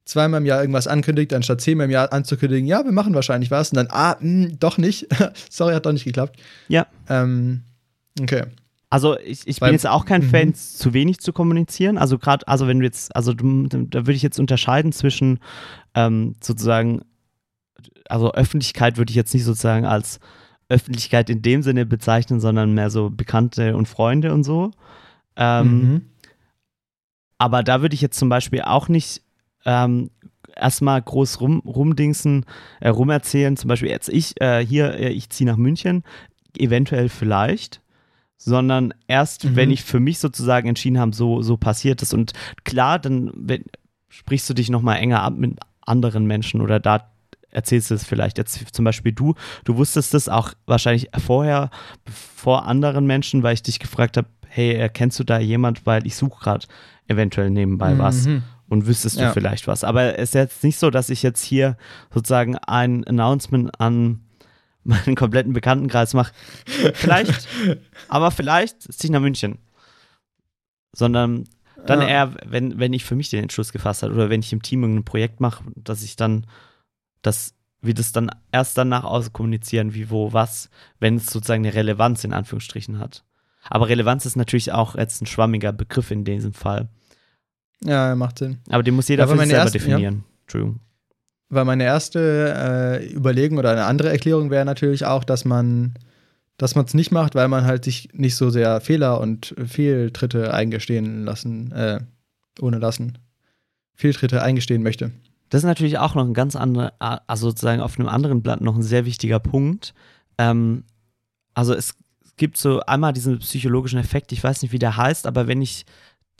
zweimal 0.05 0.41
im 0.41 0.47
Jahr 0.47 0.61
irgendwas 0.61 0.87
ankündigt, 0.87 1.33
anstatt 1.33 1.61
zehnmal 1.61 1.87
im 1.87 1.91
Jahr 1.91 2.13
anzukündigen, 2.13 2.67
ja, 2.67 2.85
wir 2.85 2.93
machen 2.93 3.15
wahrscheinlich 3.15 3.51
was 3.51 3.71
und 3.71 3.77
dann, 3.77 3.89
ah, 3.91 4.17
mh, 4.21 4.53
doch 4.59 4.77
nicht. 4.77 5.07
Sorry, 5.51 5.73
hat 5.75 5.87
doch 5.87 5.93
nicht 5.93 6.05
geklappt. 6.05 6.39
Ja. 6.69 6.87
Ähm, 7.09 7.63
okay. 8.21 8.45
Also 8.93 9.17
ich, 9.21 9.47
ich 9.47 9.61
bin 9.61 9.67
Beim- 9.69 9.73
jetzt 9.75 9.87
auch 9.87 10.05
kein 10.05 10.23
Mhm. 10.23 10.31
Fan, 10.31 10.55
zu 10.55 10.93
wenig 10.93 11.21
zu 11.21 11.33
kommunizieren. 11.33 11.97
Also 11.97 12.19
gerade, 12.19 12.47
also 12.49 12.67
wenn 12.67 12.81
du 12.81 12.85
jetzt, 12.85 13.15
also 13.15 13.33
da 13.33 13.43
würde 13.45 14.13
ich 14.15 14.23
jetzt 14.23 14.41
unterscheiden 14.41 14.91
zwischen 14.91 15.39
ähm, 15.95 16.35
sozusagen, 16.43 17.03
also 18.11 18.33
Öffentlichkeit 18.33 18.97
würde 18.99 19.11
ich 19.11 19.17
jetzt 19.17 19.33
nicht 19.35 19.45
sozusagen 19.45 19.87
als 19.87 20.21
Öffentlichkeit 20.69 21.31
in 21.31 21.43
dem 21.43 21.63
Sinne 21.63 21.85
bezeichnen, 21.87 22.41
sondern 22.41 22.75
mehr 22.75 22.91
so 22.91 23.11
Bekannte 23.11 23.77
und 23.77 23.87
Freunde 23.89 24.33
und 24.33 24.45
so. 24.45 24.71
Ähm, 25.37 25.81
Mhm. 25.81 26.03
aber 27.39 27.63
da 27.63 27.81
würde 27.83 27.95
ich 27.95 28.01
jetzt 28.01 28.19
zum 28.19 28.29
Beispiel 28.29 28.63
auch 28.63 28.89
nicht 28.89 29.23
ähm, 29.67 30.11
erstmal 30.57 31.01
groß 31.03 31.41
rum, 31.41 31.61
rumdingsen, 31.67 32.45
äh, 32.81 32.89
rumerzählen. 32.89 33.57
Zum 33.57 33.69
Beispiel 33.69 33.89
jetzt 33.91 34.09
ich, 34.09 34.41
äh, 34.41 34.65
hier, 34.65 34.95
äh, 34.95 35.11
ich 35.11 35.31
ziehe 35.31 35.49
nach 35.49 35.57
München, 35.57 36.03
eventuell 36.59 37.09
vielleicht, 37.09 37.81
sondern 38.37 38.95
erst, 39.07 39.45
Mhm. 39.45 39.57
wenn 39.57 39.71
ich 39.71 39.85
für 39.85 40.01
mich 40.01 40.19
sozusagen 40.19 40.69
entschieden 40.69 40.99
habe, 40.99 41.15
so, 41.15 41.43
so 41.43 41.57
passiert 41.57 42.03
es. 42.03 42.13
Und 42.15 42.33
klar, 42.65 42.99
dann 42.99 43.31
wenn, 43.35 43.65
sprichst 44.09 44.49
du 44.51 44.55
dich 44.55 44.71
nochmal 44.71 44.97
enger 44.99 45.23
ab 45.23 45.35
mit 45.37 45.59
anderen 45.83 46.27
Menschen 46.27 46.61
oder 46.61 46.81
da 46.81 47.11
erzählst 47.51 47.91
du 47.91 47.95
es 47.95 48.05
vielleicht. 48.05 48.39
Jetzt 48.39 48.75
zum 48.75 48.85
Beispiel 48.85 49.13
du, 49.13 49.35
du 49.65 49.77
wusstest 49.77 50.15
es 50.15 50.29
auch 50.29 50.53
wahrscheinlich 50.67 51.09
vorher 51.25 51.71
vor 52.09 52.67
anderen 52.67 53.07
Menschen, 53.07 53.43
weil 53.43 53.55
ich 53.55 53.63
dich 53.63 53.79
gefragt 53.79 54.17
habe, 54.17 54.29
hey, 54.49 54.73
äh, 54.75 54.89
kennst 54.89 55.19
du 55.21 55.25
da 55.25 55.39
jemand, 55.39 55.87
weil 55.87 56.07
ich 56.07 56.17
suche 56.17 56.41
gerade 56.43 56.67
eventuell 57.07 57.51
nebenbei 57.51 57.99
was 57.99 58.27
Mhm. 58.27 58.43
und 58.69 58.87
wüsstest 58.87 59.17
du 59.17 59.23
Ja. 59.23 59.33
vielleicht 59.33 59.67
was. 59.67 59.85
Aber 59.85 60.19
es 60.19 60.31
ist 60.31 60.35
jetzt 60.35 60.65
nicht 60.65 60.79
so, 60.79 60.91
dass 60.91 61.11
ich 61.11 61.23
jetzt 61.23 61.43
hier 61.45 61.77
sozusagen 62.13 62.57
ein 62.57 63.05
Announcement 63.07 63.81
an 63.81 64.21
meinen 64.85 65.15
kompletten 65.15 65.53
Bekanntenkreis 65.53 66.15
mache. 66.15 66.33
Vielleicht, 66.95 67.49
aber 68.09 68.31
vielleicht 68.31 68.83
ziehe 68.83 69.09
ich 69.09 69.11
nach 69.11 69.21
München. 69.21 69.59
Sondern 70.93 71.45
dann 71.87 72.01
Ja. 72.01 72.09
eher, 72.09 72.35
wenn, 72.47 72.79
wenn 72.79 72.93
ich 72.93 73.05
für 73.05 73.15
mich 73.15 73.31
den 73.31 73.43
Entschluss 73.43 73.73
gefasst 73.73 74.03
habe 74.03 74.13
oder 74.15 74.29
wenn 74.31 74.41
ich 74.41 74.53
im 74.53 74.63
Team 74.63 74.83
irgendein 74.83 75.05
Projekt 75.05 75.41
mache, 75.41 75.65
dass 75.77 76.03
ich 76.03 76.17
dann 76.17 76.47
das, 77.23 77.55
wie 77.83 77.95
das 77.95 78.13
dann 78.13 78.31
erst 78.53 78.77
danach 78.79 79.05
auskommunizieren, 79.05 79.95
wie, 79.95 80.11
wo, 80.11 80.33
was, 80.33 80.71
wenn 80.99 81.17
es 81.17 81.27
sozusagen 81.27 81.65
eine 81.65 81.75
Relevanz 81.75 82.25
in 82.25 82.33
Anführungsstrichen 82.33 82.99
hat. 82.99 83.25
Aber 83.69 83.89
Relevanz 83.89 84.25
ist 84.27 84.37
natürlich 84.37 84.73
auch 84.73 84.95
jetzt 84.97 85.21
ein 85.23 85.27
schwammiger 85.27 85.73
Begriff 85.73 86.11
in 86.11 86.25
diesem 86.25 86.53
Fall. 86.53 86.89
Ja, 87.83 88.15
macht 88.15 88.39
Sinn. 88.39 88.59
Aber 88.71 88.83
den 88.83 88.95
muss 88.95 89.09
jeder 89.09 89.25
Aber 89.25 89.33
für 89.33 89.39
sich 89.41 89.49
selber 89.49 89.65
erste- 89.65 89.79
definieren. 89.79 90.25
Entschuldigung. 90.43 90.81
Weil 91.49 91.65
meine 91.65 91.85
erste 91.85 93.01
äh, 93.03 93.13
Überlegung 93.13 93.59
oder 93.59 93.73
eine 93.73 93.85
andere 93.87 94.11
Erklärung 94.11 94.51
wäre 94.51 94.65
natürlich 94.65 95.05
auch, 95.05 95.25
dass 95.25 95.45
man 95.45 95.95
dass 96.59 96.75
man 96.75 96.85
es 96.85 96.93
nicht 96.93 97.11
macht, 97.11 97.35
weil 97.35 97.49
man 97.49 97.65
halt 97.65 97.85
sich 97.85 98.11
nicht 98.13 98.37
so 98.37 98.51
sehr 98.51 98.83
Fehler 98.83 99.19
und 99.19 99.55
Fehltritte 99.67 100.53
eingestehen 100.53 101.25
lassen, 101.25 101.73
äh, 101.73 102.01
ohne 102.61 102.77
lassen, 102.79 103.17
Fehltritte 103.95 104.43
eingestehen 104.43 104.83
möchte. 104.83 105.11
Das 105.51 105.61
ist 105.63 105.67
natürlich 105.67 105.99
auch 105.99 106.15
noch 106.15 106.25
ein 106.25 106.35
ganz 106.35 106.57
anderer, 106.57 106.93
also 107.27 107.51
sozusagen 107.51 107.83
auf 107.83 107.99
einem 107.99 108.09
anderen 108.09 108.43
Blatt 108.43 108.61
noch 108.61 108.77
ein 108.77 108.83
sehr 108.83 109.05
wichtiger 109.05 109.41
Punkt. 109.41 109.95
Ähm, 110.39 110.85
also 111.55 111.75
es 111.75 111.97
gibt 112.37 112.57
so 112.57 112.81
einmal 112.81 113.13
diesen 113.13 113.41
psychologischen 113.41 113.99
Effekt, 113.99 114.33
ich 114.33 114.43
weiß 114.43 114.63
nicht, 114.63 114.73
wie 114.73 114.79
der 114.79 114.97
heißt, 114.97 115.27
aber 115.27 115.47
wenn 115.47 115.61
ich 115.61 115.85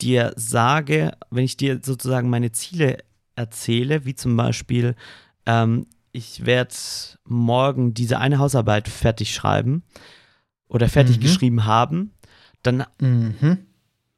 dir 0.01 0.33
sage, 0.35 1.11
wenn 1.29 1.43
ich 1.45 1.57
dir 1.57 1.79
sozusagen 1.83 2.29
meine 2.29 2.51
Ziele 2.51 2.97
erzähle, 3.35 4.05
wie 4.05 4.15
zum 4.15 4.35
Beispiel, 4.35 4.95
ähm, 5.45 5.85
ich 6.11 6.45
werde 6.45 6.73
morgen 7.25 7.93
diese 7.93 8.17
eine 8.17 8.39
Hausarbeit 8.39 8.87
fertig 8.87 9.33
schreiben 9.33 9.83
oder 10.67 10.89
fertig 10.89 11.17
Mhm. 11.17 11.21
geschrieben 11.21 11.65
haben, 11.65 12.11
dann 12.63 12.85
Mhm. 12.99 13.57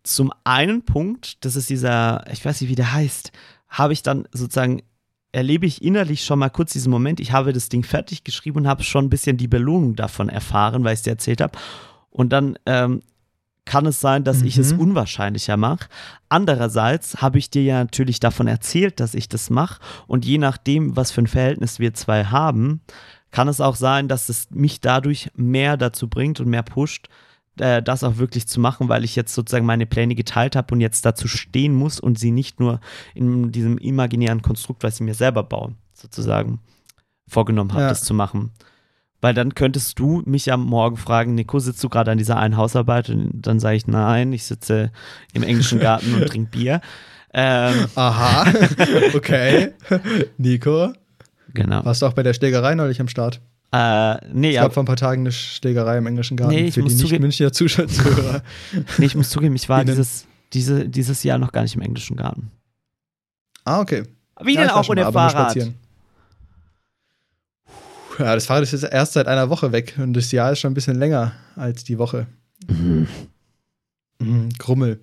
zum 0.03 0.32
einen 0.43 0.86
Punkt, 0.86 1.43
das 1.45 1.56
ist 1.56 1.69
dieser, 1.69 2.25
ich 2.32 2.43
weiß 2.45 2.62
nicht, 2.62 2.69
wie 2.69 2.75
der 2.75 2.93
heißt, 2.93 3.32
habe 3.73 3.91
ich 3.93 4.03
dann 4.03 4.27
sozusagen 4.31 4.81
erlebe 5.33 5.65
ich 5.65 5.83
innerlich 5.83 6.23
schon 6.23 6.39
mal 6.39 6.49
kurz 6.49 6.73
diesen 6.73 6.91
Moment, 6.91 7.19
ich 7.19 7.31
habe 7.31 7.53
das 7.53 7.67
Ding 7.67 7.83
fertig 7.83 8.23
geschrieben 8.23 8.59
und 8.59 8.67
habe 8.67 8.83
schon 8.83 9.05
ein 9.05 9.09
bisschen 9.09 9.36
die 9.36 9.47
Belohnung 9.47 9.95
davon 9.95 10.29
erfahren, 10.29 10.83
weil 10.83 10.93
ich 10.93 10.99
es 10.99 11.03
dir 11.03 11.09
erzählt 11.09 11.41
habe. 11.41 11.57
Und 12.12 12.31
dann 12.31 12.55
ähm, 12.67 13.01
kann 13.65 13.88
es 13.88 13.99
sein, 13.99 14.23
dass 14.23 14.43
ich 14.43 14.59
es 14.59 14.73
Mhm. 14.73 14.79
unwahrscheinlicher 14.79 15.57
mache. 15.57 15.88
Andererseits 16.29 17.21
habe 17.21 17.39
ich 17.39 17.49
dir 17.49 17.63
ja 17.63 17.79
natürlich 17.79 18.19
davon 18.19 18.45
erzählt, 18.45 18.99
dass 18.99 19.15
ich 19.15 19.27
das 19.27 19.49
mache. 19.49 19.81
Und 20.05 20.23
je 20.23 20.38
nachdem, 20.38 20.95
was 20.95 21.12
für 21.12 21.21
ein 21.23 21.27
Verhältnis 21.27 21.79
wir 21.79 21.95
zwei 21.95 22.25
haben, 22.25 22.81
kann 23.31 23.47
es 23.47 23.59
auch 23.59 23.75
sein, 23.75 24.07
dass 24.07 24.29
es 24.29 24.51
mich 24.51 24.81
dadurch 24.81 25.31
mehr 25.36 25.77
dazu 25.77 26.07
bringt 26.07 26.39
und 26.39 26.47
mehr 26.49 26.62
pusht, 26.62 27.07
äh, 27.59 27.81
das 27.81 28.03
auch 28.03 28.17
wirklich 28.17 28.47
zu 28.47 28.59
machen, 28.59 28.89
weil 28.89 29.03
ich 29.03 29.15
jetzt 29.15 29.33
sozusagen 29.33 29.65
meine 29.65 29.85
Pläne 29.85 30.15
geteilt 30.15 30.55
habe 30.55 30.73
und 30.73 30.81
jetzt 30.81 31.05
dazu 31.05 31.27
stehen 31.27 31.73
muss 31.73 31.99
und 31.99 32.17
sie 32.19 32.31
nicht 32.31 32.59
nur 32.59 32.79
in 33.13 33.51
diesem 33.51 33.77
imaginären 33.77 34.41
Konstrukt, 34.41 34.83
was 34.83 34.95
ich 34.95 35.01
mir 35.01 35.13
selber 35.13 35.43
baue, 35.43 35.73
sozusagen 35.93 36.59
vorgenommen 37.27 37.71
habe, 37.73 37.83
Ja. 37.83 37.89
das 37.89 38.03
zu 38.03 38.13
machen. 38.13 38.51
Weil 39.21 39.33
dann 39.33 39.55
könntest 39.55 39.99
du 39.99 40.21
mich 40.25 40.51
am 40.51 40.65
Morgen 40.65 40.97
fragen, 40.97 41.33
Nico, 41.35 41.57
sitzt 41.59 41.81
du 41.81 41.87
gerade 41.87 42.11
an 42.11 42.17
dieser 42.17 42.35
einen 42.37 42.57
Hausarbeit? 42.57 43.09
Und 43.09 43.41
dann 43.47 43.59
sage 43.61 43.77
ich, 43.77 43.87
nein, 43.87 44.33
ich 44.33 44.43
sitze 44.43 44.91
im 45.31 45.43
englischen 45.43 45.79
Garten 45.79 46.13
und 46.15 46.27
trinke 46.27 46.51
Bier. 46.51 46.81
Ähm, 47.33 47.85
Aha, 47.95 48.45
okay. 49.15 49.71
Nico, 50.37 50.91
genau. 51.53 51.85
warst 51.85 52.01
du 52.01 52.05
auch 52.05 52.13
bei 52.13 52.21
der 52.23 52.33
Schlägerei 52.33 52.75
neulich 52.75 52.99
am 52.99 53.07
Start? 53.07 53.39
Äh, 53.75 54.17
nee, 54.31 54.49
Es 54.49 54.55
ja, 54.55 54.62
gab 54.63 54.73
vor 54.75 54.83
ein 54.83 54.86
paar 54.86 54.95
Tagen 54.97 55.21
eine 55.23 55.31
Schlägerei 55.31 55.97
im 55.97 56.05
englischen 56.05 56.38
Garten 56.38 56.53
Nee, 56.53 56.65
ich 56.67 56.75
für 56.75 56.81
die 56.81 56.83
muss 56.83 56.97
zuge- 56.97 57.13
nicht-Münchner 57.13 57.51
Zuschauer. 57.51 57.88
Nee, 58.99 59.05
ich 59.05 59.15
muss 59.15 59.29
zugeben, 59.31 59.55
ich 59.55 59.67
war 59.67 59.81
Wie 59.81 59.86
dieses, 59.86 60.25
diese, 60.53 60.88
dieses 60.88 61.23
Jahr 61.23 61.39
noch 61.39 61.51
gar 61.51 61.63
nicht 61.63 61.73
im 61.75 61.81
englischen 61.81 62.15
Garten. 62.15 62.51
ah, 63.65 63.79
okay. 63.81 64.03
Wie 64.43 64.53
Ja, 64.55 64.62
denn 64.62 64.69
auch 64.71 64.88
ohne 64.89 65.12
Fahrrad? 65.12 65.55
Ja, 68.19 68.36
das 68.36 68.45
Fahrrad 68.45 68.63
ist 68.63 68.73
jetzt 68.73 68.83
erst 68.83 69.13
seit 69.13 69.27
einer 69.27 69.49
Woche 69.49 69.71
weg 69.71 69.95
und 69.97 70.13
das 70.13 70.31
Jahr 70.31 70.51
ist 70.51 70.59
schon 70.59 70.71
ein 70.71 70.75
bisschen 70.75 70.97
länger 70.97 71.33
als 71.55 71.83
die 71.83 71.97
Woche. 71.97 72.27
Mhm, 74.19 74.49
Grummel. 74.59 74.99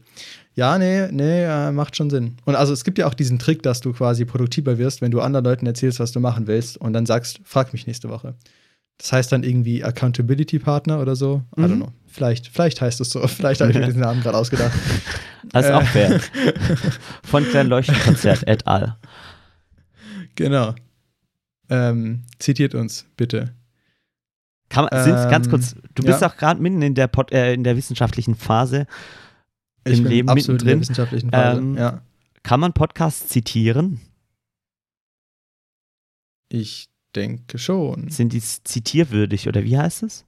Ja, 0.55 0.79
nee, 0.79 1.09
nee, 1.11 1.43
äh, 1.45 1.73
macht 1.73 1.97
schon 1.97 2.11
Sinn. 2.11 2.37
Und 2.45 2.55
also 2.55 2.73
es 2.73 2.85
gibt 2.85 2.99
ja 2.99 3.07
auch 3.07 3.15
diesen 3.15 3.39
Trick, 3.39 3.63
dass 3.63 3.81
du 3.81 3.93
quasi 3.93 4.25
produktiver 4.25 4.79
wirst, 4.79 5.01
wenn 5.01 5.11
du 5.11 5.21
anderen 5.21 5.45
Leuten 5.45 5.67
erzählst, 5.67 5.99
was 6.01 6.13
du 6.13 6.21
machen 6.21 6.47
willst 6.47 6.77
und 6.77 6.93
dann 6.93 7.07
sagst, 7.07 7.41
frag 7.45 7.73
mich 7.73 7.87
nächste 7.87 8.09
Woche. 8.09 8.35
Das 9.01 9.13
heißt 9.13 9.33
dann 9.33 9.45
irgendwie 9.45 9.83
Accountability 9.83 10.59
Partner 10.59 11.01
oder 11.01 11.17
so. 11.17 11.43
I 11.57 11.63
don't 11.63 11.69
Mhm. 11.69 11.77
know. 11.77 11.93
Vielleicht, 12.07 12.49
vielleicht 12.49 12.81
heißt 12.83 13.01
es 13.01 13.11
so. 13.11 13.27
Vielleicht 13.27 13.61
habe 13.63 13.71
ich 13.73 13.79
mir 13.79 13.87
diesen 13.87 14.01
Namen 14.03 14.23
gerade 14.23 14.37
ausgedacht. 14.37 14.73
Also 15.55 15.73
auch 15.73 15.81
Äh. 15.83 15.87
fair. 15.87 16.21
Von 17.25 17.45
Klein 17.45 17.69
Leuchtenkonzert 17.69 18.47
et 18.47 18.67
al. 18.67 18.99
Genau. 20.35 20.75
Ähm, 21.71 22.25
zitiert 22.39 22.75
uns, 22.75 23.07
bitte. 23.17 23.55
Kann 24.69 24.87
man, 24.91 25.03
sind, 25.03 25.15
ganz 25.31 25.47
Ähm, 25.47 25.51
kurz, 25.51 25.75
du 25.95 26.03
bist 26.05 26.21
ja. 26.21 26.29
auch 26.29 26.37
gerade 26.37 26.61
mitten 26.61 26.83
in 26.83 26.95
der, 26.95 27.09
Pod, 27.09 27.33
äh, 27.33 27.55
in 27.55 27.65
der 27.65 27.77
wissenschaftlichen 27.77 28.35
Phase. 28.35 28.87
Ich 29.85 29.99
Im 30.01 30.05
Leben 30.05 30.29
absolut 30.29 30.61
in 30.61 30.67
der 30.67 30.77
mittendrin. 30.77 30.81
wissenschaftlichen 30.83 31.31
Phase. 31.31 31.59
Ähm, 31.59 31.77
ja. 31.79 32.03
Kann 32.43 32.61
man 32.61 32.75
Podcasts 32.75 33.29
zitieren? 33.29 33.99
Ich 36.51 36.89
denke 37.17 37.59
schon. 37.59 38.09
Sind 38.09 38.33
die 38.33 38.41
zitierwürdig 38.41 39.49
oder 39.49 39.65
wie 39.65 39.79
heißt 39.79 40.03
es? 40.03 40.25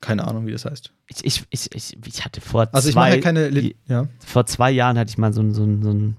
Keine 0.00 0.26
Ahnung, 0.28 0.46
wie 0.46 0.52
das 0.52 0.64
heißt. 0.64 0.92
Ich, 1.08 1.24
ich, 1.24 1.44
ich, 1.50 1.74
ich, 1.74 1.98
ich 2.06 2.24
hatte 2.24 2.40
vor 2.40 2.68
Also 2.72 2.88
ich 2.88 2.94
zwei, 2.94 3.16
ja 3.16 3.20
keine. 3.20 3.48
Li 3.48 3.74
ja. 3.88 4.06
vor 4.24 4.46
zwei 4.46 4.70
Jahren 4.70 4.96
hatte 4.96 5.10
ich 5.10 5.18
mal 5.18 5.32
so, 5.32 5.40
ein- 5.40 5.52
so, 5.54 5.64
so 5.82 5.90
ein 5.92 6.16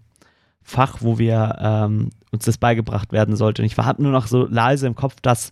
Fach, 0.62 0.98
wo 1.00 1.18
wir 1.18 1.56
ähm, 1.60 2.10
uns 2.32 2.44
das 2.46 2.58
beigebracht 2.58 3.12
werden 3.14 3.36
sollte. 3.38 3.62
Und 3.62 3.66
ich 3.68 3.78
hatte 3.78 4.04
nur 4.04 4.12
noch 4.12 4.28
so 4.28 4.46
leise 4.46 4.86
im 4.86 4.96
Kopf, 4.96 5.16
dass 5.22 5.52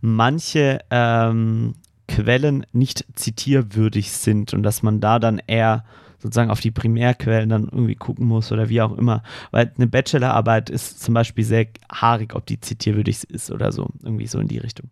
manche 0.00 0.80
ähm, 0.90 1.76
Quellen 2.08 2.66
nicht 2.72 3.06
zitierwürdig 3.14 4.10
sind 4.10 4.52
und 4.54 4.62
dass 4.64 4.82
man 4.82 5.00
da 5.00 5.18
dann 5.20 5.40
eher 5.46 5.84
sozusagen 6.18 6.50
auf 6.50 6.60
die 6.60 6.70
Primärquellen 6.70 7.48
dann 7.48 7.64
irgendwie 7.64 7.94
gucken 7.94 8.26
muss 8.26 8.50
oder 8.52 8.68
wie 8.68 8.80
auch 8.80 8.96
immer. 8.96 9.22
Weil 9.50 9.72
eine 9.76 9.86
Bachelorarbeit 9.86 10.70
ist 10.70 11.00
zum 11.02 11.14
Beispiel 11.14 11.44
sehr 11.44 11.66
haarig, 11.90 12.34
ob 12.34 12.46
die 12.46 12.60
zitierwürdig 12.60 13.28
ist 13.30 13.50
oder 13.50 13.72
so. 13.72 13.88
Irgendwie 14.02 14.26
so 14.26 14.38
in 14.38 14.48
die 14.48 14.58
Richtung. 14.58 14.90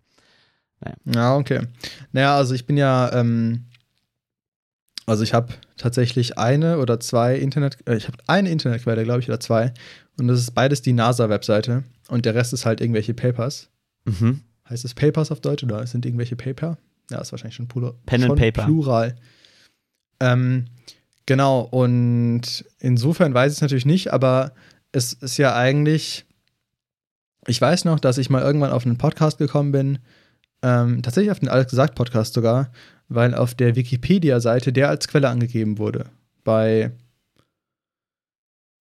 Ja, 1.04 1.36
okay. 1.36 1.66
Naja, 2.12 2.36
also 2.36 2.54
ich 2.54 2.66
bin 2.66 2.76
ja. 2.76 3.12
Ähm, 3.12 3.64
also 5.06 5.22
ich 5.22 5.34
habe 5.34 5.54
tatsächlich 5.76 6.36
eine 6.36 6.78
oder 6.78 7.00
zwei 7.00 7.36
Internet. 7.36 7.78
Äh, 7.86 7.96
ich 7.96 8.08
habe 8.08 8.18
eine 8.26 8.50
Internetquelle, 8.50 9.04
glaube 9.04 9.20
ich, 9.20 9.28
oder 9.28 9.40
zwei. 9.40 9.72
Und 10.18 10.28
das 10.28 10.40
ist 10.40 10.52
beides 10.52 10.82
die 10.82 10.92
NASA-Webseite. 10.92 11.84
Und 12.08 12.24
der 12.24 12.34
Rest 12.34 12.52
ist 12.52 12.66
halt 12.66 12.80
irgendwelche 12.80 13.14
Papers. 13.14 13.70
Mhm. 14.04 14.42
Heißt 14.68 14.84
es 14.84 14.94
Papers 14.94 15.30
auf 15.30 15.40
Deutsch 15.40 15.62
oder 15.64 15.86
sind 15.86 16.04
irgendwelche 16.04 16.36
Paper? 16.36 16.78
Ja, 17.10 17.20
ist 17.20 17.32
wahrscheinlich 17.32 17.54
schon, 17.54 17.68
Plural, 17.68 17.94
Pen 18.04 18.24
and 18.24 18.36
Paper. 18.36 18.64
Plural. 18.64 19.16
Ähm, 20.18 20.66
genau, 21.26 21.60
und 21.60 22.64
insofern 22.78 23.34
weiß 23.34 23.52
ich 23.52 23.58
es 23.58 23.62
natürlich 23.62 23.86
nicht, 23.86 24.12
aber 24.12 24.52
es 24.92 25.12
ist 25.12 25.36
ja 25.36 25.54
eigentlich. 25.54 26.24
Ich 27.48 27.60
weiß 27.60 27.84
noch, 27.84 28.00
dass 28.00 28.18
ich 28.18 28.30
mal 28.30 28.42
irgendwann 28.42 28.72
auf 28.72 28.84
einen 28.84 28.98
Podcast 28.98 29.38
gekommen 29.38 29.70
bin, 29.70 29.98
ähm, 30.62 31.02
tatsächlich 31.02 31.30
auf 31.30 31.38
den 31.38 31.48
Alles 31.48 31.68
gesagt 31.68 31.94
Podcast 31.94 32.34
sogar, 32.34 32.72
weil 33.08 33.34
auf 33.34 33.54
der 33.54 33.76
Wikipedia-Seite 33.76 34.72
der 34.72 34.88
als 34.88 35.06
Quelle 35.06 35.28
angegeben 35.28 35.78
wurde. 35.78 36.06
Bei, 36.42 36.90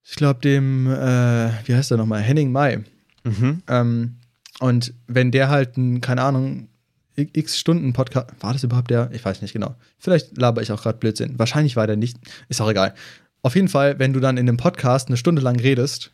ich 0.04 0.16
glaube, 0.16 0.40
dem, 0.42 0.88
äh, 0.88 1.52
wie 1.66 1.76
heißt 1.76 1.92
der 1.92 1.98
nochmal, 1.98 2.22
Henning 2.22 2.52
May. 2.52 2.84
Mhm. 3.24 3.62
Ähm, 3.68 4.16
und 4.60 4.94
wenn 5.08 5.32
der 5.32 5.50
halt, 5.50 5.78
ein, 5.78 6.02
keine 6.02 6.24
Ahnung, 6.24 6.70
x 7.16 7.58
Stunden 7.58 7.94
Podcast, 7.94 8.28
war 8.40 8.54
das 8.54 8.64
überhaupt 8.64 8.92
der? 8.92 9.10
Ich 9.14 9.24
weiß 9.24 9.42
nicht 9.42 9.54
genau. 9.54 9.76
Vielleicht 9.98 10.38
laber 10.38 10.62
ich 10.62 10.72
auch 10.72 10.82
gerade 10.82 10.98
Blödsinn. 10.98 11.38
Wahrscheinlich 11.40 11.76
war 11.76 11.88
der 11.88 11.96
nicht. 11.96 12.18
Ist 12.50 12.62
auch 12.62 12.70
egal. 12.70 12.94
Auf 13.42 13.56
jeden 13.56 13.68
Fall, 13.68 14.00
wenn 14.00 14.14
du 14.14 14.20
dann 14.20 14.38
in 14.38 14.50
einem 14.50 14.58
Podcast 14.58 15.08
eine 15.08 15.18
Stunde 15.18 15.42
lang 15.42 15.60
redest 15.60 16.12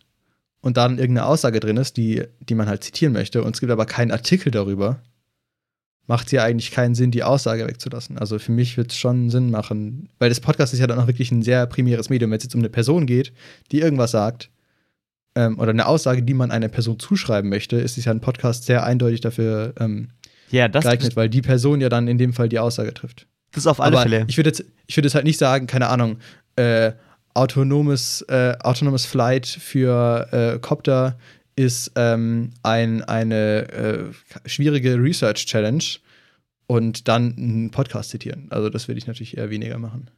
und 0.61 0.77
dann 0.77 0.99
irgendeine 0.99 1.27
Aussage 1.27 1.59
drin 1.59 1.77
ist, 1.77 1.97
die, 1.97 2.23
die 2.41 2.55
man 2.55 2.67
halt 2.67 2.83
zitieren 2.83 3.13
möchte, 3.13 3.43
und 3.43 3.55
es 3.55 3.59
gibt 3.59 3.71
aber 3.71 3.85
keinen 3.85 4.11
Artikel 4.11 4.51
darüber, 4.51 4.99
macht 6.07 6.27
es 6.27 6.33
ja 6.33 6.43
eigentlich 6.43 6.71
keinen 6.71 6.93
Sinn, 6.93 7.11
die 7.11 7.23
Aussage 7.23 7.65
wegzulassen. 7.67 8.17
Also 8.17 8.37
für 8.37 8.51
mich 8.51 8.75
wird 8.77 8.91
es 8.91 8.97
schon 8.97 9.29
Sinn 9.29 9.49
machen, 9.49 10.09
weil 10.19 10.29
das 10.29 10.41
Podcast 10.41 10.73
ist 10.73 10.79
ja 10.79 10.87
dann 10.87 10.99
auch 10.99 11.07
wirklich 11.07 11.31
ein 11.31 11.41
sehr 11.41 11.65
primäres 11.67 12.09
Medium. 12.09 12.31
Wenn 12.31 12.37
es 12.37 12.43
jetzt 12.43 12.55
um 12.55 12.61
eine 12.61 12.69
Person 12.69 13.05
geht, 13.05 13.31
die 13.71 13.79
irgendwas 13.79 14.11
sagt, 14.11 14.49
ähm, 15.35 15.57
oder 15.59 15.69
eine 15.69 15.85
Aussage, 15.85 16.23
die 16.23 16.33
man 16.33 16.51
einer 16.51 16.67
Person 16.67 16.99
zuschreiben 16.99 17.49
möchte, 17.49 17.77
ist 17.77 17.97
es 17.97 18.05
ja 18.05 18.11
ein 18.11 18.19
Podcast 18.19 18.65
sehr 18.65 18.83
eindeutig 18.83 19.21
dafür 19.21 19.73
ähm, 19.79 20.09
Ja, 20.51 20.67
das, 20.67 20.83
geeignet, 20.83 21.15
weil 21.15 21.29
die 21.29 21.41
Person 21.41 21.81
ja 21.81 21.89
dann 21.89 22.07
in 22.07 22.17
dem 22.17 22.33
Fall 22.33 22.49
die 22.49 22.59
Aussage 22.59 22.93
trifft. 22.93 23.27
das 23.51 23.63
ist 23.63 23.67
auf 23.67 23.79
alle 23.79 23.97
Aber 23.97 24.03
Fälle. 24.03 24.25
ich 24.27 24.37
würde 24.37 24.49
jetzt, 24.49 24.63
ich 24.87 24.97
würde 24.97 25.07
jetzt 25.07 25.15
halt 25.15 25.25
nicht 25.25 25.37
sagen, 25.37 25.67
keine 25.67 25.87
Ahnung, 25.87 26.17
äh, 26.55 26.91
autonomes, 27.33 28.21
äh, 28.27 28.55
autonomes 28.59 29.05
Flight 29.05 29.47
für 29.47 30.27
äh, 30.31 30.59
Copter 30.59 31.17
ist 31.55 31.91
ähm, 31.95 32.51
ein, 32.63 33.03
eine 33.03 33.69
äh, 33.71 34.03
schwierige 34.45 34.95
Research 34.95 35.45
Challenge 35.45 35.83
und 36.67 37.07
dann 37.07 37.35
einen 37.37 37.71
Podcast 37.71 38.09
zitieren. 38.11 38.47
Also 38.49 38.69
das 38.69 38.87
würde 38.87 38.97
ich 38.97 39.07
natürlich 39.07 39.37
eher 39.37 39.49
weniger 39.49 39.77
machen. 39.77 40.09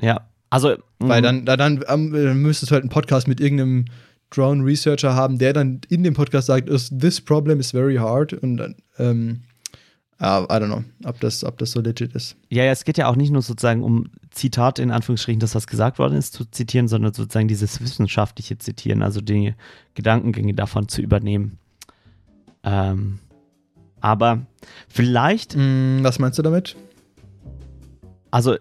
Ja, 0.00 0.28
also. 0.50 0.76
Weil 0.98 1.20
mm, 1.20 1.24
dann, 1.24 1.44
da, 1.44 1.56
dann, 1.56 1.84
ähm, 1.88 2.12
dann 2.12 2.40
müsstest 2.40 2.70
du 2.70 2.74
halt 2.74 2.82
einen 2.82 2.90
Podcast 2.90 3.28
mit 3.28 3.40
irgendeinem 3.40 3.86
Drone 4.30 4.64
Researcher 4.64 5.14
haben, 5.14 5.38
der 5.38 5.52
dann 5.52 5.80
in 5.88 6.02
dem 6.02 6.14
Podcast 6.14 6.46
sagt, 6.46 6.68
is, 6.68 6.92
this 6.96 7.20
problem 7.20 7.60
is 7.60 7.70
very 7.70 7.96
hard 7.96 8.32
und 8.32 8.58
dann, 8.58 8.76
ähm, 8.98 9.42
ja, 10.20 10.42
I 10.42 10.46
don't 10.46 10.66
know, 10.66 10.84
ob 11.04 11.20
das, 11.20 11.44
ob 11.44 11.58
das 11.58 11.70
so 11.70 11.80
legit 11.80 12.12
ist. 12.14 12.36
Ja, 12.48 12.64
ja, 12.64 12.72
es 12.72 12.84
geht 12.84 12.98
ja 12.98 13.08
auch 13.08 13.16
nicht 13.16 13.30
nur 13.30 13.42
sozusagen 13.42 13.82
um 13.82 14.10
Zitate, 14.30 14.82
in 14.82 14.90
Anführungsstrichen, 14.90 15.38
das, 15.38 15.54
was 15.54 15.66
gesagt 15.66 15.98
worden 15.98 16.16
ist, 16.16 16.34
zu 16.34 16.44
zitieren, 16.44 16.88
sondern 16.88 17.14
sozusagen 17.14 17.48
dieses 17.48 17.80
wissenschaftliche 17.80 18.58
Zitieren, 18.58 19.02
also 19.02 19.20
die 19.20 19.54
Gedankengänge 19.94 20.54
davon 20.54 20.88
zu 20.88 21.02
übernehmen. 21.02 21.58
Ähm, 22.64 23.20
aber 24.00 24.46
vielleicht, 24.88 25.56
Mm, 25.56 26.02
was 26.02 26.18
meinst 26.18 26.38
du 26.38 26.42
damit? 26.42 26.76
also 28.30 28.56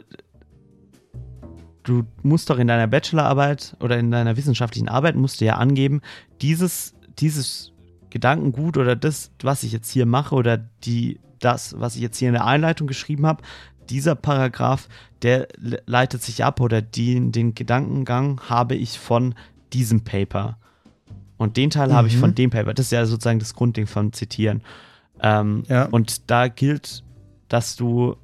du 1.84 2.04
musst 2.22 2.50
doch 2.50 2.60
in 2.60 2.68
deiner 2.68 2.88
Bachelorarbeit 2.88 3.76
oder 3.80 3.98
in 3.98 4.12
deiner 4.12 4.38
wissenschaftlichen 4.38 4.90
Arbeit 4.90 5.16
musst 5.16 5.42
du 5.42 5.46
ja 5.46 5.56
angeben, 5.56 6.02
dieses, 6.42 6.94
dieses 7.18 7.72
Gedankengut 8.18 8.78
oder 8.78 8.96
das, 8.96 9.32
was 9.42 9.64
ich 9.64 9.72
jetzt 9.72 9.92
hier 9.92 10.06
mache 10.06 10.34
oder 10.36 10.58
die, 10.84 11.20
das, 11.40 11.80
was 11.80 11.96
ich 11.96 12.02
jetzt 12.02 12.18
hier 12.18 12.30
in 12.30 12.34
der 12.34 12.46
Einleitung 12.46 12.88
geschrieben 12.88 13.26
habe, 13.28 13.44
dieser 13.90 14.16
Paragraph, 14.16 14.90
der 15.22 15.48
le- 15.58 15.82
leitet 15.86 16.22
sich 16.24 16.44
ab 16.44 16.60
oder 16.60 16.82
die, 16.82 17.32
den 17.32 17.54
Gedankengang 17.54 18.42
habe 18.50 18.76
ich 18.76 18.98
von 19.00 19.36
diesem 19.74 20.02
Paper. 20.02 20.58
Und 21.38 21.56
den 21.58 21.70
Teil 21.70 21.94
habe 21.94 22.08
ich 22.08 22.16
Mhm. 22.16 22.20
von 22.22 22.36
dem 22.36 22.50
Paper. 22.50 22.74
Das 22.74 22.88
ist 22.88 22.92
ja 22.92 23.06
sozusagen 23.06 23.40
das 23.40 23.54
Grundding 23.54 23.86
von 23.88 24.12
Zitieren. 24.14 24.62
Ähm, 25.22 25.64
Ja. 25.68 25.86
Und 25.86 26.30
da 26.32 26.48
gilt, 26.48 27.04
dass 27.50 27.76
du 27.76 28.16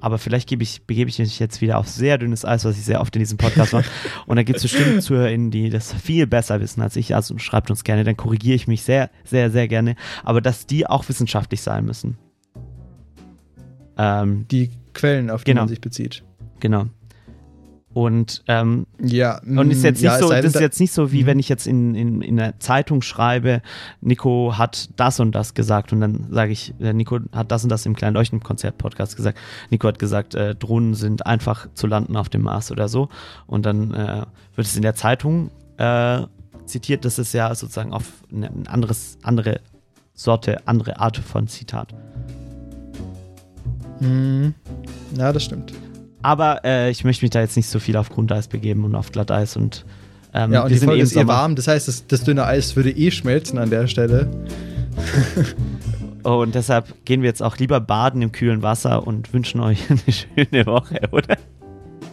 aber 0.00 0.18
vielleicht 0.18 0.48
gebe 0.48 0.62
ich, 0.62 0.82
begebe 0.82 1.08
ich 1.10 1.18
mich 1.18 1.38
jetzt 1.38 1.60
wieder 1.60 1.78
auf 1.78 1.88
sehr 1.88 2.18
dünnes 2.18 2.44
Eis, 2.44 2.64
was 2.64 2.76
ich 2.78 2.84
sehr 2.84 3.00
oft 3.00 3.14
in 3.16 3.20
diesem 3.20 3.38
Podcast 3.38 3.72
mache. 3.72 3.88
Und 4.26 4.36
da 4.36 4.42
gibt 4.42 4.56
es 4.56 4.62
bestimmt 4.62 5.02
ZuhörerInnen, 5.02 5.50
die 5.50 5.70
das 5.70 5.92
viel 5.92 6.26
besser 6.26 6.60
wissen 6.60 6.80
als 6.82 6.96
ich. 6.96 7.14
Also 7.14 7.36
schreibt 7.38 7.70
uns 7.70 7.84
gerne, 7.84 8.04
dann 8.04 8.16
korrigiere 8.16 8.54
ich 8.56 8.66
mich 8.68 8.82
sehr, 8.82 9.10
sehr, 9.24 9.50
sehr 9.50 9.68
gerne. 9.68 9.96
Aber 10.24 10.40
dass 10.40 10.66
die 10.66 10.86
auch 10.86 11.08
wissenschaftlich 11.08 11.60
sein 11.62 11.84
müssen. 11.84 12.16
Ähm, 13.96 14.46
Die 14.50 14.70
Quellen, 14.94 15.30
auf 15.30 15.44
die 15.44 15.50
Genau. 15.52 15.62
man 15.62 15.68
sich 15.68 15.80
bezieht. 15.80 16.24
genau. 16.60 16.86
Und 17.98 18.44
ähm, 18.46 18.86
Ja, 19.02 19.40
Und 19.40 19.72
ist 19.72 19.82
jetzt 19.82 20.00
mm, 20.00 20.04
ja, 20.04 20.12
nicht 20.12 20.22
es 20.22 20.28
so, 20.28 20.32
das 20.32 20.44
ist 20.44 20.60
jetzt 20.60 20.78
nicht 20.78 20.92
so, 20.92 21.10
wie 21.10 21.22
Mhm. 21.24 21.26
wenn 21.26 21.38
ich 21.40 21.48
jetzt 21.48 21.66
in, 21.66 21.96
in, 21.96 22.22
in 22.22 22.36
der 22.36 22.60
Zeitung 22.60 23.02
schreibe, 23.02 23.60
Nico 24.00 24.56
hat 24.56 24.90
das 24.94 25.18
und 25.18 25.32
das 25.34 25.52
gesagt 25.54 25.92
und 25.92 26.00
dann 26.00 26.28
sage 26.30 26.52
ich, 26.52 26.74
äh, 26.78 26.92
Nico 26.92 27.18
hat 27.32 27.50
das 27.50 27.64
und 27.64 27.70
das 27.70 27.86
im 27.86 27.96
kleinen 27.96 28.14
Leuchten-Konzert-Podcast 28.14 29.16
gesagt. 29.16 29.36
Nico 29.70 29.88
hat 29.88 29.98
gesagt, 29.98 30.36
äh, 30.36 30.54
Drohnen 30.54 30.94
sind 30.94 31.26
einfach 31.26 31.66
zu 31.74 31.88
landen 31.88 32.14
auf 32.16 32.28
dem 32.28 32.42
Mars 32.42 32.70
oder 32.70 32.86
so. 32.86 33.08
Und 33.48 33.66
dann 33.66 33.92
äh, 33.92 34.22
wird 34.54 34.66
es 34.68 34.76
in 34.76 34.82
der 34.82 34.94
Zeitung 34.94 35.50
äh, 35.78 36.20
zitiert. 36.66 37.04
Das 37.04 37.18
ist 37.18 37.32
ja 37.32 37.52
sozusagen 37.52 37.92
auf 37.92 38.04
eine 38.32 38.46
ein 38.46 38.68
anderes, 38.68 39.18
andere 39.24 39.58
Sorte, 40.14 40.68
andere 40.68 41.00
Art 41.00 41.16
von 41.16 41.48
Zitat. 41.48 41.92
Mm, 43.98 44.50
Ja, 45.16 45.32
das 45.32 45.42
stimmt. 45.42 45.72
Aber 46.22 46.64
äh, 46.64 46.90
ich 46.90 47.04
möchte 47.04 47.24
mich 47.24 47.30
da 47.30 47.40
jetzt 47.40 47.56
nicht 47.56 47.68
so 47.68 47.78
viel 47.78 47.96
auf 47.96 48.10
Grundeis 48.10 48.48
begeben 48.48 48.84
und 48.84 48.94
auf 48.94 49.12
Glatteis 49.12 49.56
und 49.56 49.84
ähm, 50.34 50.52
Ja, 50.52 50.62
und 50.62 50.68
wir 50.68 50.74
die 50.74 50.78
sind 50.78 50.88
Folge 50.88 51.00
eben 51.00 51.06
ist 51.06 51.16
eh 51.16 51.26
warm, 51.26 51.54
das 51.54 51.68
heißt, 51.68 51.88
das, 51.88 52.06
das 52.06 52.24
dünne 52.24 52.44
Eis 52.44 52.76
würde 52.76 52.90
eh 52.90 53.10
schmelzen 53.10 53.58
an 53.58 53.70
der 53.70 53.86
Stelle. 53.86 54.28
Und 56.24 56.56
deshalb 56.56 57.04
gehen 57.06 57.22
wir 57.22 57.28
jetzt 57.28 57.42
auch 57.42 57.56
lieber 57.56 57.80
baden 57.80 58.20
im 58.20 58.32
kühlen 58.32 58.60
Wasser 58.60 59.06
und 59.06 59.32
wünschen 59.32 59.60
euch 59.60 59.88
eine 59.88 60.00
schöne 60.12 60.66
Woche, 60.66 61.00
oder? 61.12 61.36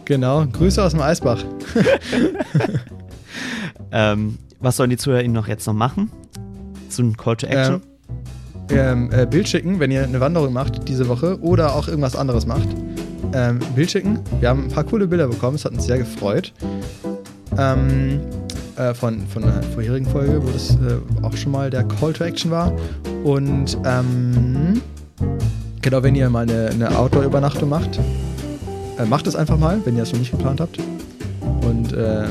Genau, 0.04 0.46
Grüße 0.46 0.82
aus 0.82 0.92
dem 0.92 1.02
Eisbach. 1.02 1.44
Ähm, 3.92 4.38
was 4.60 4.76
sollen 4.76 4.90
die 4.90 4.96
ZuhörerInnen 4.96 5.34
noch 5.34 5.48
jetzt 5.48 5.66
noch 5.66 5.74
machen? 5.74 6.10
So 6.88 7.02
ein 7.02 7.16
Call 7.16 7.36
to 7.36 7.46
Action? 7.46 7.82
Ähm, 8.70 9.10
äh, 9.12 9.26
Bild 9.26 9.48
schicken, 9.48 9.78
wenn 9.78 9.90
ihr 9.90 10.02
eine 10.02 10.20
Wanderung 10.20 10.52
macht 10.52 10.88
diese 10.88 11.08
Woche 11.08 11.40
oder 11.40 11.74
auch 11.74 11.86
irgendwas 11.88 12.16
anderes 12.16 12.46
macht. 12.46 12.68
Ähm, 13.36 13.58
Bild 13.74 13.90
schicken. 13.90 14.18
Wir 14.40 14.48
haben 14.48 14.64
ein 14.64 14.68
paar 14.70 14.84
coole 14.84 15.06
Bilder 15.06 15.28
bekommen, 15.28 15.56
es 15.56 15.64
hat 15.66 15.72
uns 15.72 15.84
sehr 15.84 15.98
gefreut. 15.98 16.54
Ähm, 17.58 18.20
äh, 18.76 18.94
von, 18.94 19.26
von 19.26 19.44
einer 19.44 19.62
vorherigen 19.62 20.06
Folge, 20.06 20.42
wo 20.42 20.48
das 20.50 20.70
äh, 20.70 20.96
auch 21.22 21.36
schon 21.36 21.52
mal 21.52 21.68
der 21.68 21.84
Call 21.84 22.14
to 22.14 22.24
Action 22.24 22.50
war. 22.50 22.72
Und 23.24 23.76
ähm, 23.84 24.80
genau, 25.82 26.02
wenn 26.02 26.14
ihr 26.14 26.30
mal 26.30 26.44
eine, 26.48 26.70
eine 26.70 26.98
Outdoor-Übernachtung 26.98 27.68
macht, 27.68 28.00
äh, 28.98 29.04
macht 29.04 29.26
es 29.26 29.36
einfach 29.36 29.58
mal, 29.58 29.80
wenn 29.84 29.96
ihr 29.96 30.02
es 30.04 30.12
noch 30.12 30.18
nicht 30.18 30.30
geplant 30.30 30.60
habt. 30.60 30.78
Und 31.62 31.92
äh, 31.92 32.24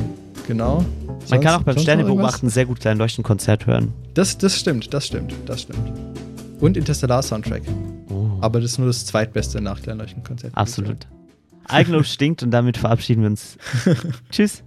genau. 0.48 0.84
Man 1.30 1.42
kann 1.42 1.42
Sonst- 1.42 1.48
auch 1.48 1.64
beim 1.64 1.74
sonst 1.76 1.84
Sterne 1.84 2.04
beobachten 2.04 2.50
sehr 2.50 2.66
gut 2.66 2.80
klein 2.80 2.98
Leuchten 2.98 3.24
Konzert 3.24 3.68
hören. 3.68 3.94
Das, 4.16 4.38
das 4.40 4.58
stimmt, 4.60 4.92
das 4.94 5.06
stimmt, 5.06 5.36
das 5.46 5.62
stimmt. 5.62 5.92
Und 6.60 6.78
Interstellar-Soundtrack. 6.78 7.62
Oh, 7.68 7.95
Aber 8.42 8.60
das 8.60 8.72
ist 8.72 8.78
nur 8.78 8.88
das 8.88 9.06
zweitbeste 9.06 9.62
nach 9.62 9.82
Kleinleuchten 9.82 10.24
Konzert. 10.24 10.56
absolut. 10.56 11.08
Eigenlob 11.68 12.06
stinkt 12.06 12.44
und 12.44 12.52
damit 12.52 12.78
verabschieden 12.78 13.22
wir 13.24 13.30
uns. 13.30 13.58
Tschüss. 14.32 14.64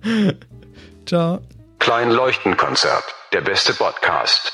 Ciao. 1.07 1.41
Klein 1.79 2.11
Leuchtenkonzert. 2.11 3.05
Der 3.33 3.41
beste 3.41 3.73
Podcast. 3.73 4.53